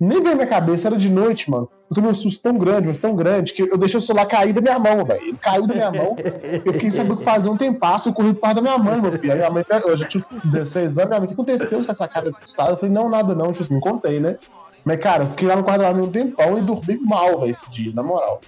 Nem 0.00 0.20
veio 0.20 0.30
na 0.30 0.34
minha 0.34 0.46
cabeça, 0.46 0.88
era 0.88 0.96
de 0.96 1.08
noite, 1.08 1.48
mano. 1.50 1.68
Eu 1.88 1.94
tomei 1.94 2.10
um 2.10 2.14
susto 2.14 2.42
tão 2.42 2.58
grande, 2.58 2.88
mas 2.88 2.98
tão 2.98 3.14
grande, 3.14 3.52
que 3.52 3.62
eu 3.62 3.78
deixei 3.78 3.98
o 3.98 4.00
celular 4.00 4.26
cair 4.26 4.52
da 4.52 4.60
minha 4.60 4.78
mão, 4.78 5.04
velho. 5.04 5.36
Caiu 5.40 5.66
da 5.66 5.74
minha 5.74 5.92
mão. 5.92 6.16
Eu 6.64 6.72
fiquei 6.72 6.90
sabendo 6.90 7.14
o 7.14 7.16
que 7.18 7.22
fazer 7.22 7.48
um 7.48 7.56
tempasso, 7.56 8.08
eu 8.08 8.12
corri 8.12 8.34
pro 8.34 8.54
da 8.54 8.60
minha 8.60 8.78
mãe, 8.78 9.00
meu 9.00 9.12
filho. 9.12 9.32
Aí 9.32 9.38
minha 9.38 9.50
mãe, 9.50 9.64
eu 9.84 9.96
já 9.96 10.06
tinha 10.08 10.24
16 10.44 10.98
anos, 10.98 11.08
minha 11.08 11.20
mãe, 11.20 11.24
o 11.26 11.28
que 11.28 11.34
aconteceu? 11.34 11.78
Essa 11.78 11.94
cara 12.08 12.30
assustada? 12.30 12.72
Eu 12.72 12.76
falei, 12.78 12.92
não, 12.92 13.08
nada 13.08 13.34
não, 13.34 13.52
tipo 13.52 13.62
assim, 13.62 13.74
não 13.74 13.80
contei, 13.80 14.18
né? 14.18 14.38
Mas, 14.84 14.98
cara, 14.98 15.22
eu 15.22 15.28
fiquei 15.28 15.46
lá 15.46 15.54
no 15.54 15.62
quarto 15.62 15.82
da 15.82 15.94
minha 15.94 16.06
um 16.06 16.10
tempão 16.10 16.58
e 16.58 16.62
dormi 16.62 16.98
mal, 16.98 17.38
velho, 17.38 17.50
esse 17.50 17.70
dia, 17.70 17.92
na 17.94 18.02
moral. 18.02 18.40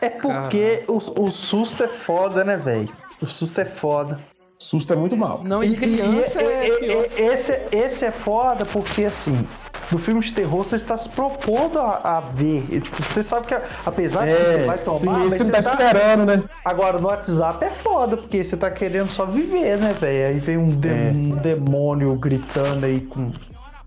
É 0.00 0.08
porque 0.08 0.84
o, 0.88 0.96
o 0.96 1.30
susto 1.30 1.84
é 1.84 1.88
foda, 1.88 2.44
né, 2.44 2.56
velho? 2.56 2.88
O 3.20 3.26
susto 3.26 3.60
é 3.60 3.64
foda. 3.64 4.18
Susto 4.58 4.92
é 4.92 4.96
muito 4.96 5.16
mal. 5.16 5.40
Não, 5.42 5.64
e 5.64 5.74
criança 5.74 6.42
e, 6.42 6.46
é 6.46 7.18
e, 7.18 7.22
esse, 7.22 7.58
esse 7.72 8.04
é 8.04 8.10
foda 8.10 8.66
porque, 8.66 9.04
assim, 9.04 9.46
no 9.90 9.98
filme 9.98 10.20
de 10.20 10.32
terror 10.32 10.64
você 10.64 10.76
está 10.76 10.96
se 10.96 11.08
propondo 11.08 11.78
a, 11.78 12.18
a 12.18 12.20
ver. 12.20 12.62
Tipo, 12.80 13.02
você 13.02 13.22
sabe 13.22 13.46
que, 13.46 13.54
apesar 13.86 14.28
é, 14.28 14.34
de 14.34 14.46
você 14.46 14.64
vai 14.64 14.78
tomar... 14.78 14.98
Sim, 14.98 15.08
mas 15.08 15.38
você, 15.38 15.50
tá, 15.50 15.62
tá 15.62 15.72
esperando, 15.72 16.26
né? 16.26 16.44
Agora, 16.62 16.98
no 16.98 17.08
WhatsApp 17.08 17.64
é 17.64 17.70
foda, 17.70 18.18
porque 18.18 18.44
você 18.44 18.56
tá 18.56 18.70
querendo 18.70 19.08
só 19.08 19.24
viver, 19.24 19.78
né, 19.78 19.94
velho? 19.94 20.34
Aí 20.34 20.38
vem 20.38 20.58
um, 20.58 20.68
de, 20.68 20.88
é. 20.88 21.10
um 21.10 21.36
demônio 21.36 22.14
gritando 22.16 22.84
aí 22.84 23.00
com 23.00 23.30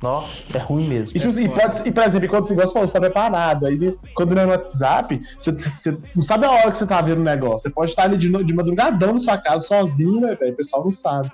nossa, 0.04 0.44
é 0.54 0.58
ruim 0.58 0.86
mesmo. 0.86 1.16
E, 1.16 1.20
tipo, 1.20 1.30
assim, 1.30 1.50
pode, 1.50 1.88
e 1.88 1.92
por 1.94 2.04
exemplo, 2.04 2.28
quando 2.28 2.46
você 2.46 2.56
gosta, 2.56 2.78
você 2.78 2.92
tá 2.92 3.00
preparado. 3.00 3.66
Aí, 3.66 3.98
quando 4.14 4.36
não 4.36 4.42
é 4.42 4.46
no 4.46 4.52
WhatsApp, 4.52 5.18
você, 5.40 5.54
você, 5.54 5.98
não 6.14 6.22
sabe 6.22 6.46
a 6.46 6.52
hora 6.52 6.72
que 6.72 6.78
você 6.78 6.86
tá 6.86 7.02
vendo 7.02 7.22
o 7.22 7.24
negócio. 7.24 7.60
Você 7.60 7.70
pode 7.70 7.92
estar 7.92 8.04
ali 8.04 8.18
de, 8.18 8.30
de 8.44 8.54
madrugadão 8.54 9.14
na 9.14 9.20
sua 9.20 9.38
casa, 9.38 9.66
sozinho, 9.66 10.20
né, 10.20 10.36
velho? 10.36 10.52
O 10.52 10.58
pessoal 10.58 10.84
não 10.84 10.92
sabe. 10.92 11.32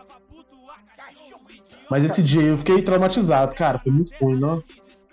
Mas 1.90 2.04
esse 2.04 2.22
dia 2.22 2.44
eu 2.44 2.58
fiquei 2.58 2.80
traumatizado, 2.84 3.56
cara. 3.56 3.80
Foi 3.80 3.92
muito 3.92 4.14
ruim, 4.22 4.40
não? 4.40 4.62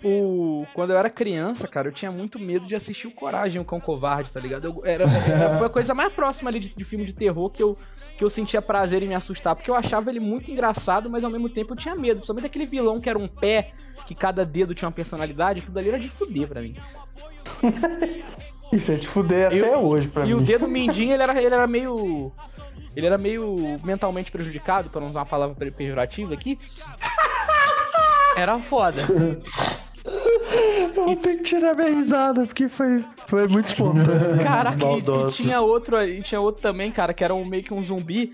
O, 0.03 0.65
quando 0.73 0.91
eu 0.91 0.97
era 0.97 1.09
criança, 1.09 1.67
cara, 1.67 1.87
eu 1.87 1.91
tinha 1.91 2.11
muito 2.11 2.37
medo 2.37 2.67
de 2.67 2.75
assistir 2.75 3.07
o 3.07 3.11
Coragem, 3.11 3.59
o 3.59 3.65
Cão 3.65 3.79
Covarde, 3.79 4.31
tá 4.31 4.39
ligado? 4.39 4.65
Eu, 4.65 4.81
era, 4.85 5.05
era, 5.05 5.57
foi 5.57 5.67
a 5.67 5.69
coisa 5.69 5.93
mais 5.93 6.13
próxima 6.13 6.49
ali 6.49 6.59
de, 6.59 6.69
de, 6.69 6.85
filme 6.85 7.03
de 7.03 7.13
terror 7.13 7.49
que 7.49 7.63
eu, 7.63 7.75
que 8.15 8.23
eu 8.23 8.29
sentia 8.29 8.61
prazer 8.61 9.01
em 9.01 9.07
me 9.07 9.15
assustar, 9.15 9.55
porque 9.55 9.71
eu 9.71 9.75
achava 9.75 10.09
ele 10.09 10.19
muito 10.19 10.51
engraçado, 10.51 11.09
mas 11.09 11.23
ao 11.23 11.31
mesmo 11.31 11.49
tempo 11.49 11.73
eu 11.73 11.77
tinha 11.77 11.95
medo. 11.95 12.17
Principalmente 12.17 12.45
aquele 12.45 12.65
vilão 12.67 13.01
que 13.01 13.09
era 13.09 13.17
um 13.17 13.27
pé, 13.27 13.71
que 14.05 14.13
cada 14.13 14.45
dedo 14.45 14.75
tinha 14.75 14.87
uma 14.87 14.93
personalidade, 14.93 15.61
aquilo 15.61 15.79
ali 15.79 15.89
era 15.89 15.99
de 15.99 16.09
fuder 16.09 16.47
pra 16.47 16.61
mim. 16.61 16.75
Isso 18.71 18.91
é 18.91 18.95
de 18.95 19.07
fuder 19.07 19.51
eu, 19.51 19.65
até 19.65 19.77
hoje 19.77 20.07
pra 20.09 20.23
e 20.23 20.25
mim. 20.25 20.31
E 20.31 20.35
o 20.35 20.41
dedo 20.41 20.67
mindinho, 20.69 21.13
ele 21.13 21.23
era, 21.23 21.41
ele 21.41 21.55
era 21.55 21.67
meio. 21.67 22.31
Ele 22.95 23.05
era 23.05 23.17
meio 23.17 23.79
mentalmente 23.83 24.31
prejudicado, 24.31 24.89
para 24.89 25.01
não 25.01 25.09
usar 25.09 25.19
uma 25.19 25.25
palavra 25.25 25.71
pejorativa 25.71 26.33
aqui. 26.33 26.57
Era 28.37 28.59
foda. 28.59 29.01
Eu 30.07 31.05
vou 31.05 31.15
ter 31.15 31.37
que 31.37 31.43
tirar 31.43 31.75
minha 31.75 31.89
risada, 31.89 32.45
porque 32.45 32.67
foi, 32.67 33.03
foi 33.27 33.47
muito 33.47 33.67
espontâneo. 33.67 34.39
Caraca, 34.43 34.85
e, 34.85 34.99
e, 34.99 35.31
tinha 35.31 35.61
outro, 35.61 36.01
e 36.01 36.21
tinha 36.21 36.39
outro 36.39 36.61
também, 36.61 36.91
cara, 36.91 37.13
que 37.13 37.23
era 37.23 37.33
um, 37.33 37.45
meio 37.45 37.63
que 37.63 37.73
um 37.73 37.83
zumbi 37.83 38.33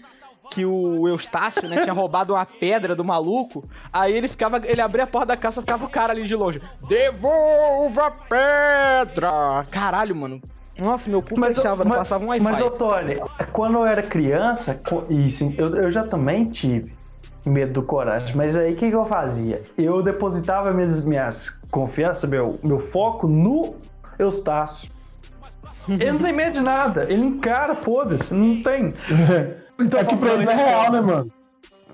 que 0.51 0.65
o 0.65 1.07
Eustácio, 1.07 1.67
né, 1.67 1.82
tinha 1.82 1.93
roubado 1.93 2.34
uma 2.34 2.45
pedra 2.45 2.95
do 2.95 3.03
maluco. 3.03 3.63
Aí 3.91 4.15
ele 4.15 4.28
ficava, 4.28 4.61
ele 4.63 4.82
abria 4.82 5.05
a 5.05 5.07
porta 5.07 5.28
da 5.28 5.38
casa, 5.38 5.61
ficava 5.61 5.86
o 5.86 5.89
cara 5.89 6.13
ali 6.13 6.26
de 6.26 6.36
longe. 6.36 6.61
Devolva 6.88 8.07
a 8.07 8.11
pedra! 8.11 9.65
Caralho, 9.71 10.15
mano. 10.15 10.39
Nossa, 10.78 11.09
meu 11.09 11.21
cu 11.21 11.39
mas, 11.39 11.55
fechava, 11.55 11.84
mas, 11.84 11.88
não 11.88 11.95
passava 11.95 12.24
um 12.24 12.28
Wi-Fi. 12.28 12.43
Mas, 12.43 12.61
ô 12.61 12.69
Tony, 12.69 13.17
quando 13.51 13.78
eu 13.78 13.86
era 13.86 14.01
criança, 14.01 14.80
e 15.09 15.30
sim, 15.30 15.55
eu, 15.57 15.76
eu 15.76 15.91
já 15.91 16.03
também 16.03 16.45
tive 16.45 16.93
medo 17.46 17.74
do 17.74 17.84
coragem, 17.84 18.36
mas 18.36 18.56
aí 18.56 18.74
o 18.74 18.76
que, 18.76 18.89
que 18.89 18.96
eu 18.96 19.06
fazia? 19.06 19.62
Eu 19.78 20.02
depositava 20.02 20.72
minhas, 20.72 21.04
minhas 21.04 21.50
confianças, 21.70 22.30
meu, 22.30 22.60
meu 22.64 22.80
foco 22.80 23.28
no 23.28 23.76
Eustácio. 24.18 24.89
Ele 25.88 26.14
não 26.14 26.20
tem 26.20 26.32
medo 26.32 26.54
de 26.54 26.62
nada, 26.62 27.06
ele 27.10 27.26
encara, 27.26 27.76
foda-se, 27.76 28.34
não 28.34 28.62
tem. 28.62 28.94
Então, 29.80 30.00
é 30.00 30.06
que 30.06 30.16
pra 30.16 30.34
ele 30.34 30.48
é 30.48 30.54
real, 30.54 30.91
né, 30.91 31.02
mano? 31.02 31.34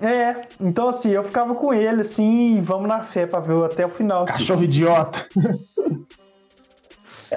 É, 0.02 0.42
então 0.60 0.88
assim, 0.88 1.10
eu 1.10 1.24
ficava 1.24 1.54
com 1.54 1.72
ele 1.72 2.02
assim, 2.02 2.60
vamos 2.60 2.86
na 2.86 3.02
fé 3.02 3.26
pra 3.26 3.40
ver 3.40 3.64
até 3.64 3.86
o 3.86 3.88
final. 3.88 4.26
Cachorro 4.26 4.62
idiota. 4.62 5.26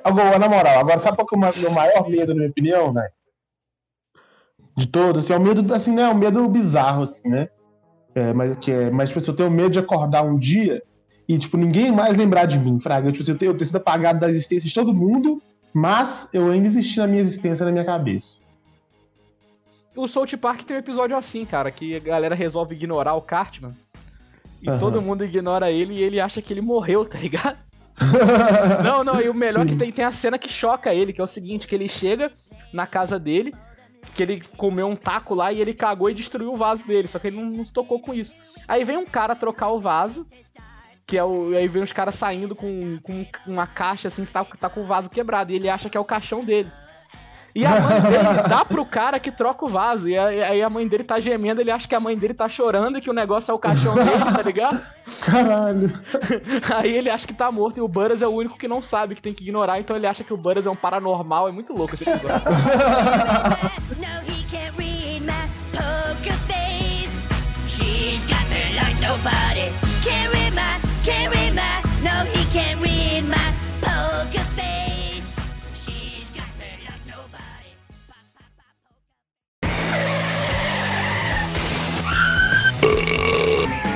agora, 0.03 0.38
na 0.38 0.49
moral, 0.49 0.80
agora 0.80 0.97
sabe 0.97 1.16
qual 1.16 1.26
que 1.26 1.36
é 1.36 1.38
o 1.38 1.41
meu 1.41 1.72
maior 1.72 2.09
medo, 2.09 2.34
na 2.34 2.39
minha 2.39 2.49
opinião, 2.49 2.91
né? 2.91 3.07
De 4.76 4.88
todos, 4.88 5.24
assim, 5.24 5.34
é 5.34 5.38
o 5.38 5.41
medo, 5.41 5.74
assim, 5.74 5.93
né? 5.93 6.03
É 6.03 6.09
um 6.09 6.16
medo 6.16 6.47
bizarro, 6.49 7.03
assim, 7.03 7.30
né? 7.30 7.47
É, 8.16 8.34
mas, 8.34 8.55
que 8.57 8.72
é, 8.72 8.91
mas, 8.91 9.09
tipo 9.09 9.20
assim, 9.20 9.32
eu 9.32 9.36
tenho 9.36 9.51
medo 9.51 9.72
de 9.72 9.80
acordar 9.80 10.24
um 10.24 10.38
dia 10.38 10.82
e, 11.28 11.38
tipo, 11.38 11.57
ninguém 11.57 11.91
mais 11.91 12.18
lembrar 12.18 12.45
de 12.45 12.59
mim, 12.59 12.80
Fraga. 12.80 13.11
Tipo 13.11 13.24
assim, 13.24 13.32
eu, 13.32 13.38
tenho, 13.38 13.51
eu 13.51 13.57
ter 13.57 13.66
sido 13.66 13.78
apagado 13.78 14.20
da 14.20 14.30
existência 14.30 14.68
de 14.68 14.76
todo 14.76 14.93
mundo, 14.93 15.41
mas 15.74 16.30
eu 16.34 16.51
ainda 16.51 16.68
existi 16.68 16.99
na 16.99 17.07
minha 17.07 17.22
existência, 17.22 17.66
na 17.66 17.72
minha 17.72 17.86
cabeça. 17.86 18.39
O 19.95 20.07
South 20.07 20.38
Park 20.39 20.61
tem 20.61 20.76
um 20.76 20.80
episódio 20.80 21.16
assim, 21.16 21.45
cara, 21.45 21.72
que 21.72 21.95
a 21.95 21.99
galera 21.99 22.36
resolve 22.36 22.76
ignorar 22.76 23.14
o 23.14 23.22
Cartman. 23.22 23.76
E 24.61 24.70
uhum. 24.70 24.80
todo 24.80 25.01
mundo 25.01 25.24
ignora 25.26 25.72
ele 25.72 25.93
e 25.93 26.01
ele 26.01 26.20
acha 26.20 26.41
que 26.41 26.53
ele 26.53 26.61
morreu, 26.61 27.05
tá 27.05 27.18
ligado? 27.18 27.57
não, 28.84 29.03
não, 29.03 29.22
e 29.22 29.30
o 29.30 29.34
melhor 29.34 29.68
Sim. 29.68 29.74
que 29.74 29.76
tem, 29.76 29.91
tem 29.91 30.05
a 30.05 30.11
cena 30.11 30.38
que 30.38 30.51
choca 30.51 30.93
ele, 30.93 31.14
que 31.14 31.22
é 31.22 31.24
o 31.24 31.28
seguinte, 31.28 31.68
que 31.68 31.76
ele 31.76 31.88
chega 31.88 32.32
na 32.72 32.88
casa 32.88 33.20
dele, 33.20 33.53
que 34.16 34.22
ele 34.22 34.41
comeu 34.58 34.88
um 34.88 34.95
taco 34.95 35.34
lá 35.34 35.51
e 35.51 35.62
ele 35.62 35.74
cagou 35.74 36.10
e 36.10 36.14
destruiu 36.14 36.54
o 36.54 36.58
vaso 36.58 36.86
dele, 36.86 37.08
só 37.08 37.20
que 37.20 37.28
ele 37.28 37.38
não, 37.38 37.45
não 37.45 37.66
se 37.66 37.74
tocou 37.74 37.99
com 37.99 38.14
isso. 38.14 38.36
Aí 38.68 38.84
vem 38.84 38.97
um 38.97 39.06
cara 39.06 39.36
trocar 39.36 39.70
o 39.70 39.80
vaso, 39.80 40.26
que 41.06 41.18
é 41.18 41.24
o. 41.24 41.56
Aí 41.56 41.68
vem 41.68 41.84
os 41.84 41.91
caras 41.91 42.16
saindo 42.16 42.56
com, 42.56 42.99
com 43.01 43.26
uma 43.45 43.68
caixa 43.68 44.08
assim, 44.08 44.26
tá, 44.26 44.43
tá 44.43 44.70
com 44.70 44.82
o 44.82 44.86
vaso 44.86 45.10
quebrado, 45.10 45.51
e 45.51 45.56
ele 45.56 45.70
acha 45.70 45.89
que 45.89 45.97
é 45.97 45.99
o 45.99 46.06
caixão 46.06 46.43
dele. 46.43 46.72
E 47.56 47.66
a 47.66 47.80
mãe 47.80 48.01
dele 48.01 48.47
dá 48.47 48.66
pro 48.66 48.86
cara 48.86 49.20
que 49.20 49.32
troca 49.32 49.66
o 49.66 49.68
vaso. 49.68 50.08
E 50.10 50.18
aí 50.18 50.62
a 50.62 50.70
mãe 50.70 50.88
dele 50.88 51.04
tá 51.04 51.20
gemendo, 51.20 51.62
ele 51.62 51.72
acha 51.72 51.88
que 51.88 51.95
a 51.95 51.99
mãe 51.99 52.18
dele 52.18 52.34
tá 52.34 52.49
chorando 52.49 52.97
e 52.97 53.01
que 53.01 53.10
o 53.10 53.14
negócio 53.14 53.51
é 53.51 53.54
o 53.54 53.60
caixão 53.60 53.95
dele, 53.95 54.32
tá 54.34 54.41
ligado? 54.41 54.82
Caralho. 55.22 55.93
Aí 56.76 56.95
ele 56.95 57.10
acha 57.10 57.28
que 57.28 57.34
tá 57.34 57.51
morto 57.51 57.78
e 57.78 57.82
o 57.82 57.88
Butters 57.88 58.22
é 58.22 58.28
o 58.28 58.32
único 58.32 58.58
que 58.58 58.68
não 58.68 58.82
sabe, 58.82 59.16
que 59.16 59.22
tem 59.22 59.34
que 59.34 59.43
ignorar, 59.43 59.80
então 59.80 59.95
ele 59.95 60.08
acha 60.08 60.24
que 60.24 60.34
o 60.34 60.38
Butters 60.38 60.66
é 60.66 60.70
um 60.70 60.76
paranormal. 60.76 61.47
É 61.47 61.51
muito 61.51 61.74
louco 61.74 61.93
esse 61.93 62.10
episódio. 62.10 62.41
nobody. 69.04 69.68
Can't 70.01 70.34
read 70.34 70.54
my, 70.56 70.80
can't 71.04 71.34
read 71.36 71.54
my, 71.54 71.82
no, 72.04 72.26
he 72.32 72.43
can't 72.51 72.80
read 72.82 73.26
my 73.26 73.53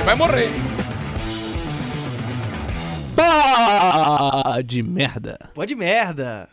vai 0.07 0.15
morrer. 0.15 0.47
Pá 3.13 4.61
de 4.63 4.81
merda. 4.81 5.37
Pode 5.53 5.75
merda. 5.75 6.47